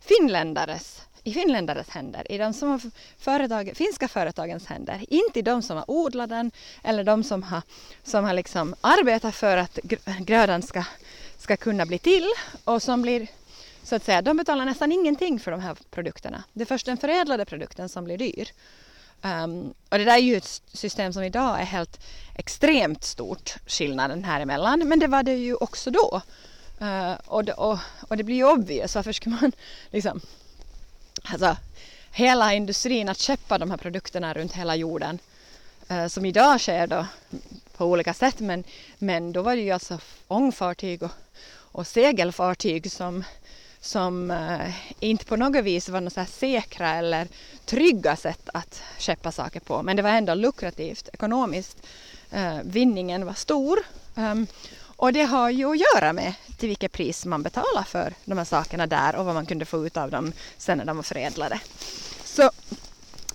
finländares 0.00 1.02
i 1.24 1.32
finländares 1.32 1.88
händer, 1.88 2.32
i 2.32 2.38
de 2.38 2.52
som 2.52 2.90
företag, 3.18 3.72
finska 3.74 4.08
företagens 4.08 4.66
händer. 4.66 5.04
Inte 5.08 5.38
i 5.38 5.42
de 5.42 5.62
som 5.62 5.76
har 5.76 5.90
odlat 5.90 6.28
den 6.28 6.50
eller 6.82 7.04
de 7.04 7.24
som 7.24 7.42
har, 7.42 7.62
som 8.02 8.24
har 8.24 8.34
liksom 8.34 8.74
arbetat 8.80 9.34
för 9.34 9.56
att 9.56 9.78
grödan 10.18 10.62
ska, 10.62 10.84
ska 11.40 11.56
kunna 11.56 11.86
bli 11.86 11.98
till 11.98 12.28
och 12.64 12.82
som 12.82 13.02
blir 13.02 13.28
så 13.82 13.96
att 13.96 14.04
säga, 14.04 14.22
de 14.22 14.36
betalar 14.36 14.64
nästan 14.64 14.92
ingenting 14.92 15.40
för 15.40 15.50
de 15.50 15.60
här 15.60 15.76
produkterna. 15.90 16.44
Det 16.52 16.62
är 16.62 16.66
först 16.66 16.86
den 16.86 16.96
förädlade 16.96 17.44
produkten 17.44 17.88
som 17.88 18.04
blir 18.04 18.18
dyr. 18.18 18.48
Um, 19.22 19.74
och 19.88 19.98
det 19.98 20.04
där 20.04 20.14
är 20.14 20.18
ju 20.18 20.36
ett 20.36 20.62
system 20.72 21.12
som 21.12 21.22
idag 21.22 21.60
är 21.60 21.64
helt 21.64 22.00
extremt 22.34 23.04
stort 23.04 23.56
skillnaden 23.66 24.24
här 24.24 24.40
emellan. 24.40 24.88
Men 24.88 24.98
det 24.98 25.06
var 25.06 25.22
det 25.22 25.34
ju 25.34 25.54
också 25.54 25.90
då. 25.90 26.22
Uh, 26.82 27.12
och, 27.26 27.44
det, 27.44 27.52
och, 27.52 27.78
och, 28.08 28.16
det 28.16 28.24
blir 28.24 28.36
ju 28.36 28.44
obvious. 28.44 28.94
Varför 28.94 29.12
ska 29.12 29.30
man 29.30 29.52
liksom 29.90 30.20
alltså, 31.22 31.56
hela 32.12 32.54
industrin 32.54 33.08
att 33.08 33.18
köpa 33.18 33.58
de 33.58 33.70
här 33.70 33.78
produkterna 33.78 34.34
runt 34.34 34.52
hela 34.52 34.76
jorden. 34.76 35.18
uh, 35.90 36.06
som 36.06 36.24
idag 36.24 36.60
sker 36.60 36.86
då 36.86 37.06
på 37.76 37.86
olika 37.86 38.14
sätt 38.14 38.40
men, 38.40 38.64
men 38.98 39.32
då 39.32 39.42
var 39.42 39.56
det 39.56 39.62
ju 39.62 39.70
alltså 39.70 39.98
ångfartyg 40.28 41.02
och, 41.02 41.10
och 41.72 41.86
segelfartyg 41.86 42.92
som, 42.92 43.24
som 43.80 44.30
eh, 44.30 44.74
inte 45.00 45.24
på 45.24 45.36
något 45.36 45.64
vis 45.64 45.88
var 45.88 46.00
något 46.00 46.12
så 46.12 46.24
säkra 46.24 46.94
eller 46.94 47.28
trygga 47.64 48.16
sätt 48.16 48.48
att 48.54 48.82
skeppa 48.98 49.32
saker 49.32 49.60
på. 49.60 49.82
Men 49.82 49.96
det 49.96 50.02
var 50.02 50.10
ändå 50.10 50.34
lukrativt 50.34 51.08
ekonomiskt. 51.12 51.86
Eh, 52.30 52.58
vinningen 52.62 53.26
var 53.26 53.34
stor. 53.34 53.78
Um, 54.14 54.46
och 55.00 55.12
det 55.12 55.22
har 55.22 55.50
ju 55.50 55.70
att 55.70 55.80
göra 55.94 56.12
med 56.12 56.34
till 56.58 56.68
vilket 56.68 56.92
pris 56.92 57.26
man 57.26 57.42
betalar 57.42 57.82
för 57.82 58.14
de 58.24 58.38
här 58.38 58.44
sakerna 58.44 58.86
där 58.86 59.16
och 59.16 59.24
vad 59.24 59.34
man 59.34 59.46
kunde 59.46 59.64
få 59.64 59.86
ut 59.86 59.96
av 59.96 60.10
dem 60.10 60.32
sen 60.58 60.78
när 60.78 60.84
de 60.84 60.96
var 60.96 61.02
förädlade. 61.02 61.60
Så 62.24 62.50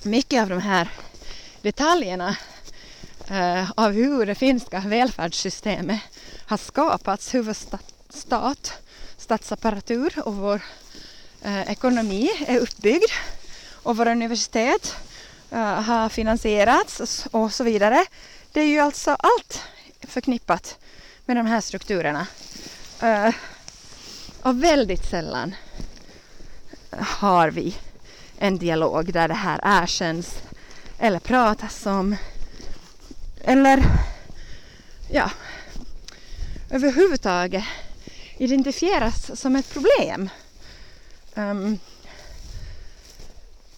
mycket 0.03 0.41
av 0.41 0.49
de 0.49 0.59
här 0.59 0.89
detaljerna 1.61 2.37
eh, 3.29 3.71
av 3.75 3.91
hur 3.91 4.25
det 4.25 4.35
finska 4.35 4.79
välfärdssystemet 4.79 6.01
har 6.45 6.57
skapats, 6.57 7.33
hur 7.33 7.41
vår 7.41 7.53
stat, 8.15 8.73
statsapparatur 9.17 10.13
och 10.25 10.35
vår 10.35 10.61
eh, 11.41 11.71
ekonomi 11.71 12.29
är 12.47 12.59
uppbyggd 12.59 13.11
och 13.83 13.97
våra 13.97 14.11
universitet 14.11 14.95
eh, 15.51 15.81
har 15.81 16.09
finansierats 16.09 17.25
och 17.31 17.53
så 17.53 17.63
vidare. 17.63 18.05
Det 18.51 18.61
är 18.61 18.67
ju 18.67 18.79
alltså 18.79 19.11
allt 19.11 19.61
förknippat 20.07 20.77
med 21.25 21.37
de 21.37 21.45
här 21.45 21.61
strukturerna. 21.61 22.27
Eh, 23.01 23.33
och 24.41 24.63
väldigt 24.63 25.05
sällan 25.05 25.55
eh, 26.91 26.97
har 27.01 27.51
vi 27.51 27.75
en 28.37 28.57
dialog 28.57 29.13
där 29.13 29.27
det 29.27 29.33
här 29.33 29.59
erkänns 29.63 30.35
eller 30.99 31.19
pratas 31.19 31.85
om 31.85 32.15
eller 33.43 33.83
ja, 35.09 35.31
överhuvudtaget 36.69 37.63
identifieras 38.37 39.39
som 39.41 39.55
ett 39.55 39.69
problem. 39.69 40.29
Um, 41.35 41.79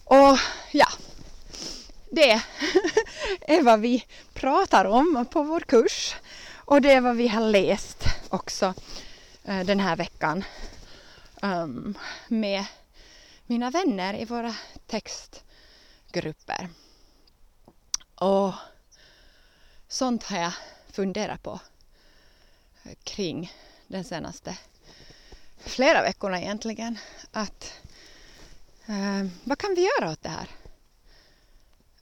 och 0.03 0.37
ja, 0.71 0.87
det 2.11 2.31
är 3.41 3.61
vad 3.61 3.79
vi 3.79 4.05
pratar 4.33 4.85
om 4.85 5.25
på 5.31 5.43
vår 5.43 5.59
kurs 5.59 6.15
och 6.55 6.81
det 6.81 6.91
är 6.91 7.01
vad 7.01 7.15
vi 7.15 7.27
har 7.27 7.41
läst 7.41 8.03
också 8.29 8.73
uh, 9.49 9.65
den 9.65 9.79
här 9.79 9.95
veckan 9.95 10.43
um, 11.41 11.97
med 12.27 12.65
mina 13.45 13.69
vänner 13.69 14.13
i 14.13 14.25
våra 14.25 14.55
textgrupper. 14.87 16.69
Och 18.15 18.53
sånt 19.87 20.23
har 20.23 20.37
jag 20.37 20.53
funderat 20.91 21.43
på 21.43 21.59
kring 23.03 23.51
den 23.87 24.03
senaste 24.03 24.57
flera 25.57 26.01
veckorna 26.01 26.41
egentligen. 26.41 26.99
Att 27.31 27.73
eh, 28.85 29.27
vad 29.43 29.57
kan 29.57 29.75
vi 29.75 29.81
göra 29.81 30.11
åt 30.11 30.23
det 30.23 30.29
här? 30.29 30.47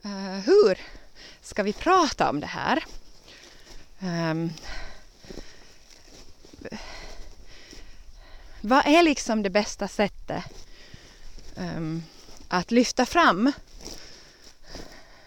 Eh, 0.03 0.39
hur 0.39 0.79
ska 1.41 1.63
vi 1.63 1.73
prata 1.73 2.29
om 2.29 2.39
det 2.39 2.47
här? 2.47 2.85
Eh, 3.99 4.47
vad 8.61 8.87
är 8.87 9.03
liksom 9.03 9.43
det 9.43 9.49
bästa 9.49 9.87
sättet 9.87 10.43
ehm, 11.57 12.03
att 12.47 12.71
lyfta 12.71 13.05
fram 13.05 13.51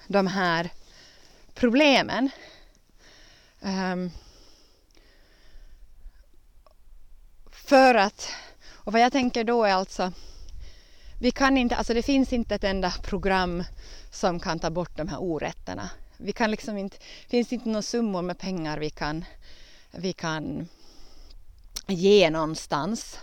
de 0.07 0.27
här 0.27 0.71
problemen? 1.55 2.31
Ehm, 3.63 4.01
Um, 4.01 4.11
för 7.69 7.95
att, 7.95 8.31
och 8.73 8.93
vad 8.93 9.03
jag 9.03 9.13
tänker 9.13 9.45
då 9.45 9.65
är 9.65 9.73
alltså, 9.73 10.13
vi 11.21 11.31
kan 11.31 11.57
inte, 11.57 11.77
alltså 11.77 11.95
det 11.95 12.03
finns 12.03 12.33
inte 12.33 12.55
ett 12.55 12.65
enda 12.65 12.91
program 12.91 13.65
som 14.11 14.41
kan 14.41 14.59
ta 14.59 14.71
bort 14.71 14.97
de 14.97 15.09
här 15.09 15.23
orätterna 15.23 15.91
vi 16.21 16.33
kan 16.33 16.51
liksom 16.51 16.79
inte, 16.79 16.97
finns 17.29 17.53
inte 17.53 17.69
några 17.69 17.83
summor 17.83 18.23
med 18.23 18.39
pengar 18.39 18.79
vi 18.79 18.91
kan, 18.91 19.25
vi 19.91 20.13
kan 20.13 20.69
ge 21.87 22.31
någonstans 22.31 23.19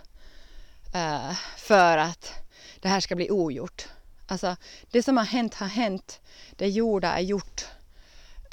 uh, 0.95 1.33
för 1.57 1.97
att 1.97 2.33
det 2.79 2.87
här 2.87 2.99
ska 2.99 3.15
bli 3.15 3.31
ogjort. 3.31 3.87
Alltså, 4.27 4.55
det 4.91 5.03
som 5.03 5.17
har 5.17 5.25
hänt 5.25 5.53
har 5.53 5.67
hänt. 5.67 6.21
Det 6.51 6.69
gjorda 6.69 7.11
är 7.11 7.21
gjort. 7.21 7.65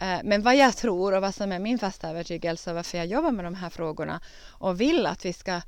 Eh, 0.02 0.20
men 0.24 0.42
vad 0.42 0.56
jag 0.56 0.76
tror 0.76 1.14
och 1.14 1.22
vad 1.22 1.34
som 1.34 1.52
är 1.52 1.58
min 1.58 1.78
fasta 1.78 2.10
övertygelse 2.10 2.70
och 2.70 2.76
varför 2.76 2.98
jag 2.98 3.06
jobbar 3.06 3.30
med 3.30 3.44
de 3.44 3.54
här 3.54 3.70
frågorna 3.70 4.20
och 4.48 4.80
vill 4.80 5.06
att 5.06 5.24
vi 5.24 5.32
ska 5.32 5.60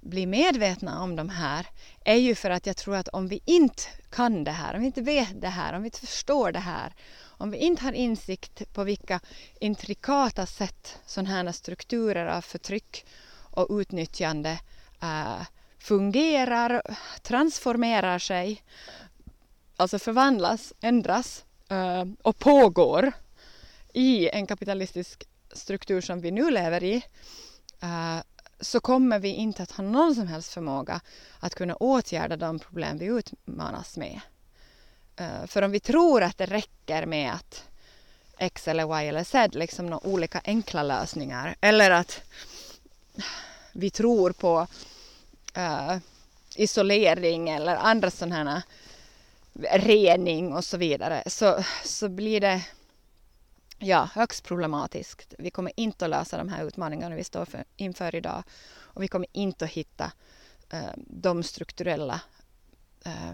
bli 0.00 0.26
medvetna 0.26 1.02
om 1.02 1.16
de 1.16 1.28
här 1.28 1.66
är 2.04 2.16
ju 2.16 2.34
för 2.34 2.50
att 2.50 2.66
jag 2.66 2.76
tror 2.76 2.96
att 2.96 3.08
om 3.08 3.28
vi 3.28 3.40
inte 3.44 3.82
kan 4.10 4.44
det 4.44 4.50
här, 4.50 4.74
om 4.74 4.80
vi 4.80 4.86
inte 4.86 5.02
vet 5.02 5.40
det 5.40 5.48
här, 5.48 5.72
om 5.72 5.82
vi 5.82 5.86
inte 5.86 6.00
förstår 6.00 6.52
det 6.52 6.58
här, 6.58 6.94
om 7.24 7.50
vi 7.50 7.58
inte 7.58 7.84
har 7.84 7.92
insikt 7.92 8.72
på 8.72 8.84
vilka 8.84 9.20
intrikata 9.60 10.46
sätt 10.46 10.98
sådana 11.06 11.30
här 11.30 11.52
strukturer 11.52 12.26
av 12.26 12.40
förtryck 12.40 13.06
och 13.50 13.66
utnyttjande 13.70 14.58
äh, 15.02 15.42
fungerar, 15.78 16.82
transformerar 17.22 18.18
sig, 18.18 18.62
alltså 19.76 19.98
förvandlas, 19.98 20.72
ändras 20.80 21.44
äh, 21.68 22.04
och 22.22 22.38
pågår 22.38 23.12
i 23.92 24.28
en 24.28 24.46
kapitalistisk 24.46 25.24
struktur 25.52 26.00
som 26.00 26.20
vi 26.20 26.30
nu 26.30 26.50
lever 26.50 26.84
i 26.84 27.02
eh, 27.82 28.18
så 28.62 28.80
kommer 28.80 29.18
vi 29.18 29.28
inte 29.28 29.62
att 29.62 29.70
ha 29.70 29.84
någon 29.84 30.14
som 30.14 30.26
helst 30.26 30.52
förmåga 30.52 31.00
att 31.40 31.54
kunna 31.54 31.76
åtgärda 31.76 32.36
de 32.36 32.58
problem 32.58 32.98
vi 32.98 33.06
utmanas 33.06 33.96
med. 33.96 34.20
Uh, 35.20 35.46
för 35.46 35.62
om 35.62 35.70
vi 35.70 35.80
tror 35.80 36.22
att 36.22 36.38
det 36.38 36.46
räcker 36.46 37.06
med 37.06 37.32
att 37.32 37.64
X 38.38 38.68
eller 38.68 39.02
Y 39.02 39.08
eller 39.08 39.24
Z, 39.24 39.58
liksom 39.58 39.86
några 39.86 40.06
olika 40.06 40.40
enkla 40.44 40.82
lösningar, 40.82 41.56
eller 41.60 41.90
att 41.90 42.22
vi 43.72 43.90
tror 43.90 44.32
på 44.32 44.66
uh, 45.58 45.96
isolering 46.56 47.48
eller 47.48 47.76
andra 47.76 48.10
sådana 48.10 48.34
här 48.34 48.62
rening 49.78 50.52
och 50.52 50.64
så 50.64 50.76
vidare, 50.76 51.22
så, 51.26 51.64
så 51.84 52.08
blir 52.08 52.40
det 52.40 52.62
ja, 53.82 54.08
högst 54.14 54.44
problematiskt. 54.44 55.34
Vi 55.38 55.50
kommer 55.50 55.72
inte 55.76 56.04
att 56.04 56.10
lösa 56.10 56.38
de 56.38 56.48
här 56.48 56.64
utmaningarna 56.64 57.14
vi 57.14 57.24
står 57.24 57.44
för, 57.44 57.64
inför 57.76 58.14
idag. 58.14 58.42
Och 58.72 59.02
vi 59.02 59.08
kommer 59.08 59.26
inte 59.32 59.64
att 59.64 59.70
hitta 59.70 60.12
eh, 60.70 60.90
de 60.96 61.42
strukturella 61.42 62.20
eh, 63.04 63.32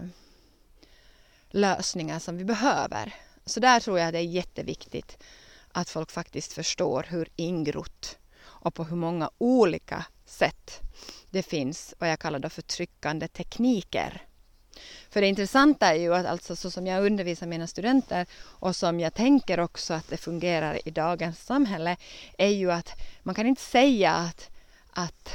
lösningar 1.49 2.19
som 2.19 2.37
vi 2.37 2.43
behöver. 2.43 3.15
Så 3.45 3.59
där 3.59 3.79
tror 3.79 3.99
jag 3.99 4.13
det 4.13 4.19
är 4.19 4.23
jätteviktigt 4.23 5.23
att 5.71 5.89
folk 5.89 6.11
faktiskt 6.11 6.53
förstår 6.53 7.05
hur 7.09 7.29
ingrott 7.35 8.17
och 8.41 8.73
på 8.73 8.83
hur 8.83 8.95
många 8.95 9.29
olika 9.37 10.05
sätt 10.25 10.79
det 11.29 11.43
finns 11.43 11.93
vad 11.97 12.11
jag 12.11 12.19
kallar 12.19 12.39
då 12.39 12.49
förtryckande 12.49 13.27
tekniker 13.27 14.28
för 15.09 15.21
det 15.21 15.27
intressanta 15.27 15.87
är 15.87 15.99
ju 15.99 16.15
att 16.15 16.25
alltså 16.25 16.55
så 16.55 16.71
som 16.71 16.87
jag 16.87 17.05
undervisar 17.05 17.47
mina 17.47 17.67
studenter 17.67 18.25
och 18.41 18.75
som 18.75 18.99
jag 18.99 19.13
tänker 19.13 19.59
också 19.59 19.93
att 19.93 20.07
det 20.09 20.17
fungerar 20.17 20.87
i 20.87 20.91
dagens 20.91 21.45
samhälle 21.45 21.97
är 22.37 22.47
ju 22.47 22.71
att 22.71 22.99
man 23.23 23.35
kan 23.35 23.47
inte 23.47 23.61
säga 23.61 24.11
att, 24.11 24.49
att 24.93 25.29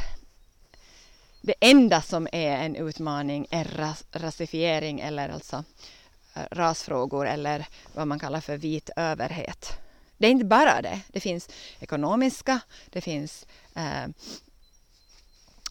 det 1.40 1.54
enda 1.60 2.02
som 2.02 2.28
är 2.32 2.56
en 2.56 2.76
utmaning 2.76 3.46
är 3.50 3.64
ras, 3.64 4.04
rasifiering 4.12 5.00
eller 5.00 5.28
alltså 5.28 5.64
eh, 6.34 6.42
rasfrågor 6.50 7.28
eller 7.28 7.66
vad 7.94 8.08
man 8.08 8.18
kallar 8.18 8.40
för 8.40 8.56
vit 8.56 8.90
överhet. 8.96 9.78
Det 10.18 10.26
är 10.26 10.30
inte 10.30 10.44
bara 10.44 10.82
det. 10.82 11.00
Det 11.08 11.20
finns 11.20 11.48
ekonomiska, 11.80 12.60
det 12.90 13.00
finns 13.00 13.46
eh, 13.74 14.04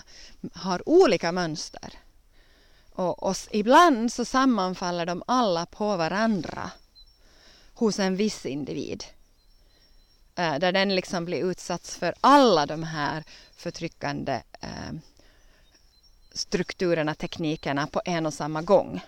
har 0.54 0.90
olika 0.90 1.32
mönster. 1.32 1.94
Och, 2.94 3.24
och 3.24 3.36
ibland 3.52 4.14
så 4.14 4.26
sammanfaller 4.26 5.06
de 5.06 5.24
alla 5.28 5.66
på 5.66 5.98
varandra 5.98 6.72
hos 7.74 8.00
en 8.00 8.16
viss 8.16 8.46
individ. 8.46 9.04
Eh, 10.42 10.60
där 10.60 10.72
den 10.72 10.96
liksom 10.96 11.26
blir 11.26 11.52
utsatt 11.52 11.88
för 11.88 12.14
alla 12.22 12.66
de 12.66 12.84
här 12.84 13.24
förtryckande 13.56 14.42
eh, 14.62 14.94
strukturerna, 16.32 17.16
teknikerna 17.16 17.88
på 17.88 18.02
en 18.06 18.26
och 18.26 18.34
samma 18.34 18.62
gång. 18.62 19.02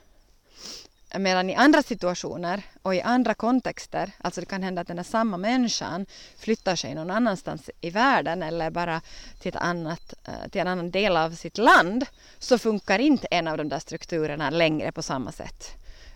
Medan 1.17 1.49
i 1.49 1.55
andra 1.55 1.83
situationer 1.83 2.63
och 2.81 2.95
i 2.95 3.01
andra 3.01 3.33
kontexter, 3.33 4.11
alltså 4.17 4.41
det 4.41 4.47
kan 4.47 4.63
hända 4.63 4.81
att 4.81 4.87
den 4.87 4.95
där 4.97 5.03
samma 5.03 5.37
människan 5.37 6.05
flyttar 6.37 6.75
sig 6.75 6.95
någon 6.95 7.11
annanstans 7.11 7.69
i 7.81 7.89
världen 7.89 8.43
eller 8.43 8.69
bara 8.69 9.01
till, 9.39 9.49
ett 9.49 9.61
annat, 9.61 10.13
eh, 10.27 10.49
till 10.51 10.61
en 10.61 10.67
annan 10.67 10.91
del 10.91 11.17
av 11.17 11.31
sitt 11.31 11.57
land, 11.57 12.05
så 12.39 12.57
funkar 12.57 12.99
inte 12.99 13.27
en 13.31 13.47
av 13.47 13.57
de 13.57 13.69
där 13.69 13.79
strukturerna 13.79 14.49
längre 14.49 14.91
på 14.91 15.01
samma 15.01 15.31
sätt. 15.31 15.71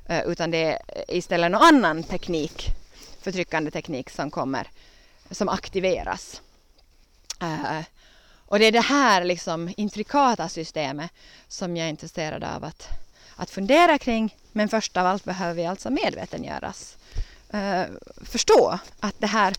Eh, 0.05 0.25
utan 0.25 0.51
det 0.51 0.63
är 0.63 0.79
istället 1.07 1.51
någon 1.51 1.61
annan 1.61 2.03
teknik, 2.03 2.67
förtryckande 3.21 3.71
teknik 3.71 4.09
som 4.09 4.31
kommer 4.31 4.67
som 5.31 5.49
aktiveras. 5.49 6.41
Uh, 7.43 7.81
och 8.45 8.59
det 8.59 8.65
är 8.65 8.71
det 8.71 8.81
här 8.81 9.23
liksom 9.23 9.73
intrikata 9.77 10.49
systemet 10.49 11.11
som 11.47 11.77
jag 11.77 11.85
är 11.85 11.89
intresserad 11.89 12.43
av 12.43 12.63
att, 12.63 12.87
att 13.35 13.49
fundera 13.49 13.97
kring. 13.97 14.35
Men 14.51 14.69
först 14.69 14.97
av 14.97 15.05
allt 15.05 15.23
behöver 15.23 15.53
vi 15.53 15.65
alltså 15.65 15.89
medvetengöras. 15.89 16.97
Uh, 17.53 17.83
förstå 18.25 18.79
att 18.99 19.15
det 19.19 19.27
här 19.27 19.55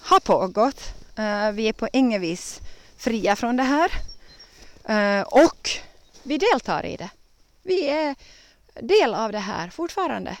har 0.00 0.20
pågått. 0.20 0.94
Uh, 1.18 1.50
vi 1.50 1.68
är 1.68 1.72
på 1.72 1.88
inget 1.92 2.20
vis 2.20 2.60
fria 2.96 3.36
från 3.36 3.56
det 3.56 3.62
här. 3.62 3.92
och 5.26 5.70
vi 6.22 6.38
deltar 6.38 6.86
i 6.86 6.96
det. 6.96 7.10
Vi 7.62 7.88
är 7.88 8.14
del 8.74 9.14
av 9.14 9.32
det 9.32 9.38
här 9.38 9.70
fortfarande. 9.70 10.36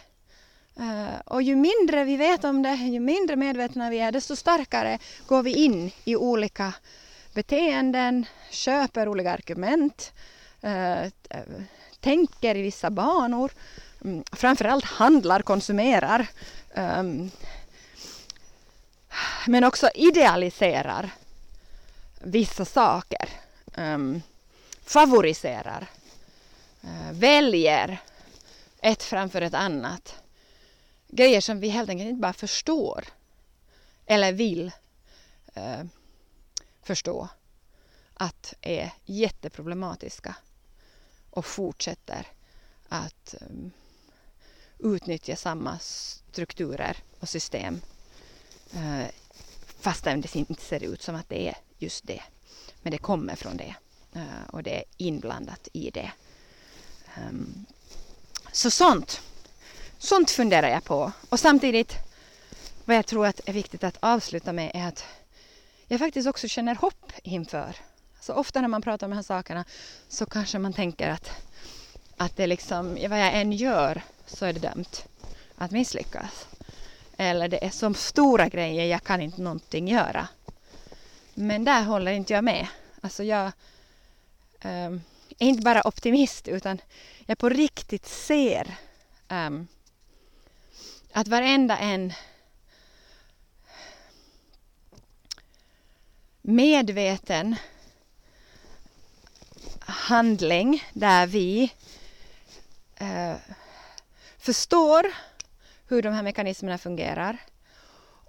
Uh, 0.80 1.20
och 1.24 1.42
ju 1.42 1.56
mindre 1.56 2.04
vi 2.04 2.16
vet 2.16 2.44
om 2.44 2.62
det, 2.62 2.74
ju 2.74 3.00
mindre 3.00 3.36
medvetna 3.36 3.90
vi 3.90 3.98
är, 3.98 4.12
desto 4.12 4.36
starkare 4.36 4.98
går 5.26 5.42
vi 5.42 5.52
in 5.54 5.90
i 6.04 6.16
olika 6.16 6.72
beteenden, 7.32 8.26
köper 8.50 9.08
olika 9.08 9.32
argument, 9.32 10.12
uh, 10.64 11.10
tänker 12.00 12.56
i 12.56 12.62
vissa 12.62 12.90
banor, 12.90 13.52
um, 14.00 14.24
framförallt 14.32 14.84
handlar, 14.84 15.42
konsumerar, 15.42 16.26
um, 16.74 17.30
men 19.46 19.64
också 19.64 19.90
idealiserar 19.94 21.10
vissa 22.20 22.64
saker, 22.64 23.28
um, 23.76 24.22
favoriserar, 24.84 25.86
uh, 26.84 27.12
väljer 27.12 27.98
ett 28.80 29.02
framför 29.02 29.40
ett 29.40 29.54
annat 29.54 30.23
grejer 31.14 31.40
som 31.40 31.60
vi 31.60 31.68
helt 31.68 31.90
enkelt 31.90 32.08
inte 32.08 32.20
bara 32.20 32.32
förstår 32.32 33.04
eller 34.06 34.32
vill 34.32 34.72
eh, 35.54 35.84
förstå 36.82 37.28
att 38.14 38.54
är 38.60 38.90
jätteproblematiska 39.04 40.36
och 41.30 41.46
fortsätter 41.46 42.26
att 42.88 43.34
um, 43.40 43.70
utnyttja 44.78 45.36
samma 45.36 45.78
strukturer 45.78 46.96
och 47.20 47.28
system 47.28 47.80
eh, 48.72 49.06
fastän 49.80 50.20
det 50.20 50.36
inte 50.36 50.62
ser 50.62 50.84
ut 50.84 51.02
som 51.02 51.14
att 51.14 51.28
det 51.28 51.48
är 51.48 51.56
just 51.78 52.06
det. 52.06 52.22
Men 52.82 52.90
det 52.90 52.98
kommer 52.98 53.36
från 53.36 53.56
det 53.56 53.74
eh, 54.12 54.48
och 54.50 54.62
det 54.62 54.78
är 54.78 54.84
inblandat 54.96 55.68
i 55.72 55.90
det. 55.90 56.12
Um, 57.28 57.66
så 58.52 58.70
sånt 58.70 59.20
Sånt 59.98 60.30
funderar 60.30 60.68
jag 60.68 60.84
på. 60.84 61.12
Och 61.28 61.40
samtidigt, 61.40 61.94
vad 62.84 62.96
jag 62.96 63.06
tror 63.06 63.26
att 63.26 63.48
är 63.48 63.52
viktigt 63.52 63.84
att 63.84 63.96
avsluta 64.00 64.52
med 64.52 64.70
är 64.74 64.88
att 64.88 65.04
jag 65.88 65.98
faktiskt 66.00 66.28
också 66.28 66.48
känner 66.48 66.74
hopp 66.74 67.12
inför. 67.22 67.76
Så 68.20 68.34
ofta 68.34 68.60
när 68.60 68.68
man 68.68 68.82
pratar 68.82 69.06
om 69.06 69.10
de 69.10 69.16
här 69.16 69.22
sakerna 69.22 69.64
så 70.08 70.26
kanske 70.26 70.58
man 70.58 70.72
tänker 70.72 71.10
att, 71.10 71.30
att 72.16 72.36
det 72.36 72.46
liksom, 72.46 72.88
vad 72.94 73.20
jag 73.20 73.34
än 73.34 73.52
gör 73.52 74.02
så 74.26 74.44
är 74.44 74.52
det 74.52 74.60
dömt 74.60 75.04
att 75.56 75.70
misslyckas. 75.70 76.46
Eller 77.16 77.48
det 77.48 77.64
är 77.64 77.70
så 77.70 77.94
stora 77.94 78.48
grejer, 78.48 78.84
jag 78.86 79.02
kan 79.02 79.20
inte 79.20 79.42
någonting 79.42 79.88
göra. 79.88 80.28
Men 81.34 81.64
där 81.64 81.82
håller 81.82 82.12
inte 82.12 82.32
jag 82.32 82.44
med. 82.44 82.66
Alltså 83.00 83.24
jag 83.24 83.52
um, 84.64 85.02
är 85.38 85.46
inte 85.46 85.62
bara 85.62 85.86
optimist 85.86 86.48
utan 86.48 86.80
jag 87.26 87.38
på 87.38 87.48
riktigt 87.48 88.06
ser 88.06 88.76
um, 89.28 89.68
att 91.16 91.28
varenda 91.28 91.78
en 91.78 92.12
medveten 96.42 97.56
handling 99.80 100.84
där 100.92 101.26
vi 101.26 101.72
eh, 102.96 103.34
förstår 104.38 105.06
hur 105.88 106.02
de 106.02 106.12
här 106.14 106.22
mekanismerna 106.22 106.78
fungerar 106.78 107.38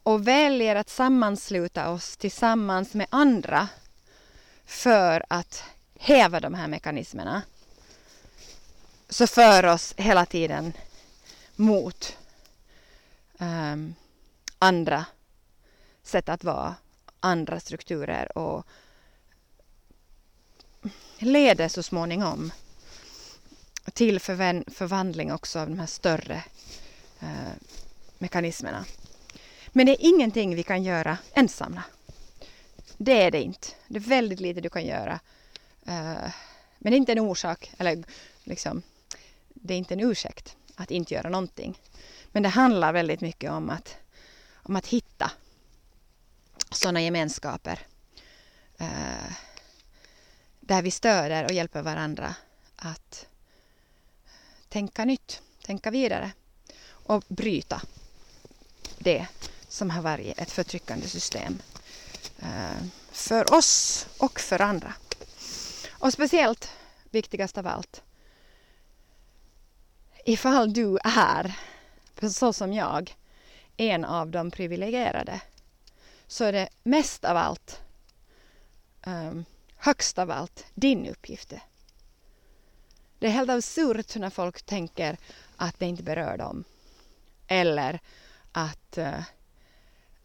och 0.03 0.27
väljer 0.27 0.75
att 0.75 0.89
sammansluta 0.89 1.89
oss 1.89 2.17
tillsammans 2.17 2.93
med 2.93 3.07
andra 3.09 3.67
för 4.65 5.25
att 5.29 5.63
häva 5.99 6.39
de 6.39 6.53
här 6.53 6.67
mekanismerna 6.67 7.41
så 9.09 9.27
för 9.27 9.65
oss 9.65 9.93
hela 9.97 10.25
tiden 10.25 10.73
mot 11.55 12.17
um, 13.39 13.95
andra 14.59 15.05
sätt 16.03 16.29
att 16.29 16.43
vara, 16.43 16.75
andra 17.19 17.59
strukturer 17.59 18.37
och 18.37 18.65
leder 21.17 21.67
så 21.67 21.83
småningom 21.83 22.51
till 23.93 24.19
förvandling 24.19 25.31
också 25.33 25.59
av 25.59 25.69
de 25.69 25.79
här 25.79 25.85
större 25.85 26.43
uh, 27.23 27.53
mekanismerna. 28.17 28.85
Men 29.67 29.85
det 29.85 29.91
är 29.91 30.13
ingenting 30.15 30.55
vi 30.55 30.63
kan 30.63 30.83
göra 30.83 31.17
ensamma. 31.33 31.83
Det 32.97 33.21
är 33.21 33.31
det 33.31 33.41
inte. 33.41 33.67
Det 33.87 33.97
är 33.97 34.01
väldigt 34.01 34.39
lite 34.39 34.61
du 34.61 34.69
kan 34.69 34.85
göra. 34.85 35.19
Uh, 35.87 36.29
men 36.77 36.91
det 36.91 36.95
är 36.95 36.97
inte 36.97 37.11
en 37.11 37.19
orsak, 37.19 37.71
eller 37.77 38.03
liksom, 38.43 38.81
det 39.53 39.73
är 39.73 39.77
inte 39.77 39.93
en 39.93 39.99
ursäkt 39.99 40.55
att 40.75 40.91
inte 40.91 41.13
göra 41.13 41.29
någonting. 41.29 41.79
Men 42.35 42.43
det 42.43 42.49
handlar 42.49 42.93
väldigt 42.93 43.21
mycket 43.21 43.51
om 43.51 43.69
att, 43.69 43.97
om 44.53 44.75
att 44.75 44.87
hitta 44.87 45.31
sådana 46.71 47.01
gemenskaper 47.01 47.79
eh, 48.77 49.31
där 50.59 50.81
vi 50.81 50.91
stöder 50.91 51.45
och 51.45 51.51
hjälper 51.51 51.81
varandra 51.81 52.35
att 52.75 53.27
tänka 54.69 55.05
nytt, 55.05 55.41
tänka 55.65 55.91
vidare 55.91 56.31
och 56.87 57.23
bryta 57.27 57.81
det 58.97 59.27
som 59.67 59.89
har 59.89 60.01
varit 60.01 60.39
ett 60.39 60.51
förtryckande 60.51 61.07
system 61.07 61.61
eh, 62.39 62.85
för 63.11 63.53
oss 63.53 64.07
och 64.19 64.39
för 64.39 64.61
andra. 64.61 64.93
Och 65.91 66.13
speciellt, 66.13 66.69
viktigast 67.09 67.57
av 67.57 67.67
allt, 67.67 68.03
ifall 70.25 70.73
du 70.73 70.97
är, 71.03 71.55
för 72.15 72.29
så 72.29 72.53
som 72.53 72.73
jag, 72.73 73.15
en 73.77 74.05
av 74.05 74.31
de 74.31 74.51
privilegierade 74.51 75.41
så 76.27 76.43
är 76.43 76.51
det 76.51 76.69
mest 76.83 77.25
av 77.25 77.37
allt, 77.37 77.81
um, 79.05 79.45
högst 79.75 80.19
av 80.19 80.31
allt, 80.31 80.65
din 80.73 81.07
uppgift. 81.07 81.53
Det 83.19 83.27
är 83.27 83.31
helt 83.31 83.49
absurt 83.49 84.15
när 84.15 84.29
folk 84.29 84.61
tänker 84.61 85.17
att 85.55 85.79
det 85.79 85.85
inte 85.85 86.03
berör 86.03 86.37
dem. 86.37 86.63
Eller 87.47 87.99
att 88.51 88.97
uh, 88.97 89.21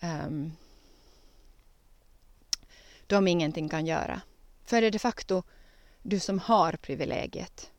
um, 0.00 0.56
de 3.06 3.28
ingenting 3.28 3.68
kan 3.68 3.86
göra. 3.86 4.20
För 4.64 4.80
det 4.80 4.86
är 4.86 4.90
de 4.90 4.98
facto 4.98 5.42
du 6.02 6.20
som 6.20 6.38
har 6.38 6.72
privilegiet 6.72 7.70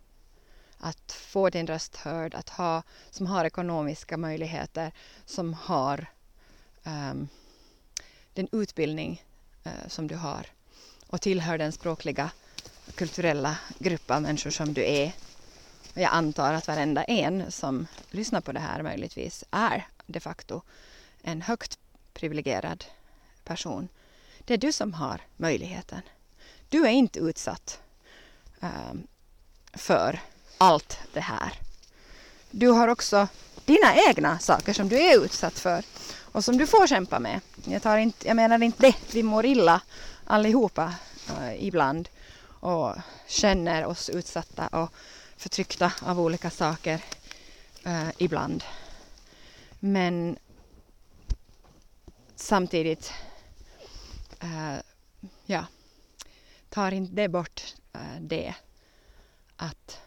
att 0.82 1.12
få 1.12 1.50
din 1.50 1.68
röst 1.68 1.96
hörd, 1.96 2.36
att 2.36 2.50
ha, 2.50 2.84
som 3.10 3.28
har 3.28 3.46
ekonomiska 3.46 4.18
möjligheter, 4.18 4.92
som 5.26 5.54
har 5.54 6.06
um, 6.84 7.28
den 8.34 8.48
utbildning 8.52 9.24
uh, 9.66 9.88
som 9.88 10.08
du 10.08 10.16
har 10.16 10.48
och 11.08 11.22
tillhör 11.22 11.58
den 11.58 11.72
språkliga 11.72 12.32
kulturella 12.96 13.58
grupp 13.80 14.12
av 14.12 14.22
människor 14.22 14.50
som 14.50 14.74
du 14.74 14.86
är. 14.86 15.14
Jag 15.94 16.14
antar 16.14 16.54
att 16.54 16.68
varenda 16.68 17.04
en 17.04 17.52
som 17.52 17.88
lyssnar 18.10 18.42
på 18.42 18.52
det 18.52 18.60
här 18.60 18.82
möjligtvis 18.82 19.44
är 19.52 19.88
de 20.06 20.20
facto 20.20 20.62
en 21.22 21.42
högt 21.42 21.80
privilegierad 22.14 22.86
person. 23.44 23.88
Det 24.40 24.54
är 24.54 24.58
du 24.58 24.72
som 24.72 24.94
har 24.94 25.22
möjligheten. 25.38 26.02
Du 26.70 26.86
är 26.86 26.92
inte 26.92 27.20
utsatt 27.20 27.82
um, 28.60 29.08
för 29.74 30.20
allt 30.62 31.00
det 31.14 31.20
här. 31.20 31.54
Du 32.52 32.68
har 32.68 32.88
också 32.88 33.28
dina 33.66 33.96
egna 34.08 34.40
saker 34.40 34.74
som 34.74 34.90
du 34.90 35.00
är 35.00 35.26
utsatt 35.26 35.60
för 35.60 35.84
och 36.32 36.46
som 36.46 36.58
du 36.58 36.68
får 36.68 36.88
kämpa 36.88 37.20
med. 37.20 37.40
Jag, 37.64 37.82
tar 37.82 37.98
inte, 37.98 38.28
jag 38.28 38.36
menar 38.36 38.64
inte 38.64 38.82
det, 38.82 38.96
vi 39.14 39.24
mår 39.24 39.46
illa 39.46 39.82
allihopa 40.26 40.94
eh, 41.30 41.66
ibland 41.66 42.10
och 42.44 42.96
känner 43.28 43.86
oss 43.86 44.10
utsatta 44.10 44.68
och 44.68 44.94
förtryckta 45.38 45.92
av 46.02 46.20
olika 46.20 46.50
saker 46.50 47.02
eh, 47.84 48.10
ibland. 48.18 48.64
Men 49.80 50.38
samtidigt, 52.36 53.14
eh, 54.40 54.78
ja, 55.46 55.66
tar 56.70 56.92
inte 56.92 57.14
det 57.14 57.28
bort 57.30 57.76
eh, 57.94 58.22
det 58.22 58.54
att 59.58 60.01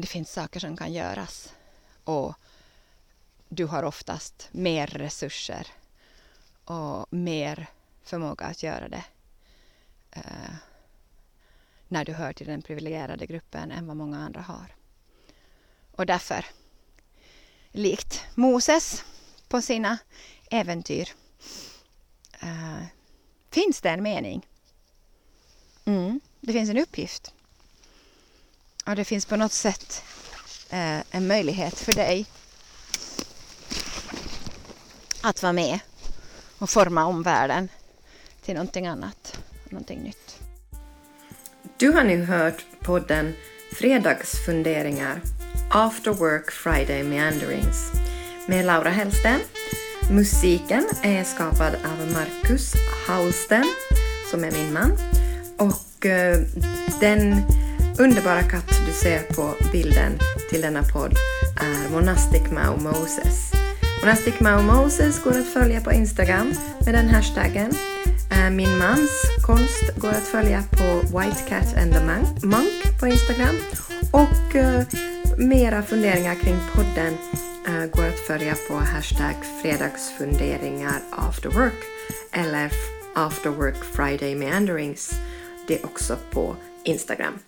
det 0.00 0.06
finns 0.06 0.32
saker 0.32 0.60
som 0.60 0.76
kan 0.76 0.92
göras 0.92 1.54
och 2.04 2.34
du 3.48 3.64
har 3.64 3.82
oftast 3.82 4.48
mer 4.52 4.86
resurser 4.86 5.66
och 6.64 7.06
mer 7.10 7.66
förmåga 8.02 8.46
att 8.46 8.62
göra 8.62 8.88
det 8.88 9.04
eh, 10.10 10.54
när 11.88 12.04
du 12.04 12.12
hör 12.12 12.32
till 12.32 12.46
den 12.46 12.62
privilegierade 12.62 13.26
gruppen 13.26 13.70
än 13.70 13.86
vad 13.86 13.96
många 13.96 14.18
andra 14.18 14.40
har. 14.40 14.74
Och 15.92 16.06
därför, 16.06 16.46
likt 17.70 18.24
Moses 18.34 19.04
på 19.48 19.62
sina 19.62 19.98
äventyr, 20.50 21.08
eh, 22.40 22.84
finns 23.50 23.80
det 23.80 23.90
en 23.90 24.02
mening. 24.02 24.46
Mm, 25.84 26.20
det 26.40 26.52
finns 26.52 26.70
en 26.70 26.78
uppgift. 26.78 27.34
Och 28.88 28.96
det 28.96 29.04
finns 29.04 29.26
på 29.26 29.36
något 29.36 29.52
sätt 29.52 30.02
eh, 30.70 30.98
en 31.10 31.26
möjlighet 31.26 31.78
för 31.78 31.92
dig 31.92 32.26
att 35.22 35.42
vara 35.42 35.52
med 35.52 35.78
och 36.58 36.70
forma 36.70 37.04
om 37.04 37.22
världen 37.22 37.68
till 38.44 38.54
någonting 38.54 38.86
annat, 38.86 39.38
någonting 39.70 40.00
nytt. 40.00 40.38
Du 41.76 41.92
har 41.92 42.04
nu 42.04 42.24
hört 42.24 42.64
podden 42.80 43.34
Fredagsfunderingar 43.78 45.20
After 45.70 46.10
Work 46.10 46.50
Friday 46.50 47.02
Meanderings 47.02 47.92
med 48.46 48.66
Laura 48.66 48.90
Hellsten. 48.90 49.40
Musiken 50.10 50.84
är 51.02 51.24
skapad 51.24 51.74
av 51.74 52.12
Marcus 52.12 52.74
Hausten 53.06 53.64
som 54.30 54.44
är 54.44 54.50
min 54.50 54.72
man 54.72 54.92
och 55.58 56.06
eh, 56.06 56.38
den 57.00 57.42
underbara 57.98 58.42
katt 58.42 58.77
ser 59.02 59.22
på 59.34 59.54
bilden 59.72 60.18
till 60.50 60.60
denna 60.60 60.82
podd 60.82 61.14
är 61.56 61.90
Monastic 61.92 62.42
Mao 62.50 62.76
Moses. 62.76 63.52
Monastic 64.02 64.40
Mao 64.40 64.62
Moses 64.62 65.24
går 65.24 65.30
att 65.30 65.46
följa 65.46 65.80
på 65.80 65.92
Instagram 65.92 66.52
med 66.84 66.94
den 66.94 67.08
hashtaggen. 67.08 67.72
Eh, 68.30 68.50
min 68.50 68.78
mans 68.78 69.10
konst 69.46 69.96
går 69.96 70.08
att 70.08 70.28
följa 70.28 70.62
på 70.70 71.18
White 71.18 71.42
Cat 71.48 71.76
and 71.76 71.92
the 71.92 72.00
Monk 72.46 73.00
på 73.00 73.06
Instagram. 73.06 73.56
Och 74.12 74.54
uh, 74.54 74.82
mera 75.38 75.82
funderingar 75.82 76.34
kring 76.34 76.56
podden 76.74 77.14
uh, 77.68 77.86
går 77.86 78.06
att 78.06 78.18
följa 78.18 78.54
på 78.68 78.74
hashtag 78.74 79.34
fredagsfunderingar 79.62 81.00
after 81.10 81.48
work 81.48 81.84
eller 82.32 82.72
after 83.14 83.50
work 83.50 83.84
friday 83.94 84.34
meanderings. 84.34 85.10
Det 85.66 85.80
är 85.80 85.86
också 85.86 86.16
på 86.30 86.56
Instagram. 86.84 87.38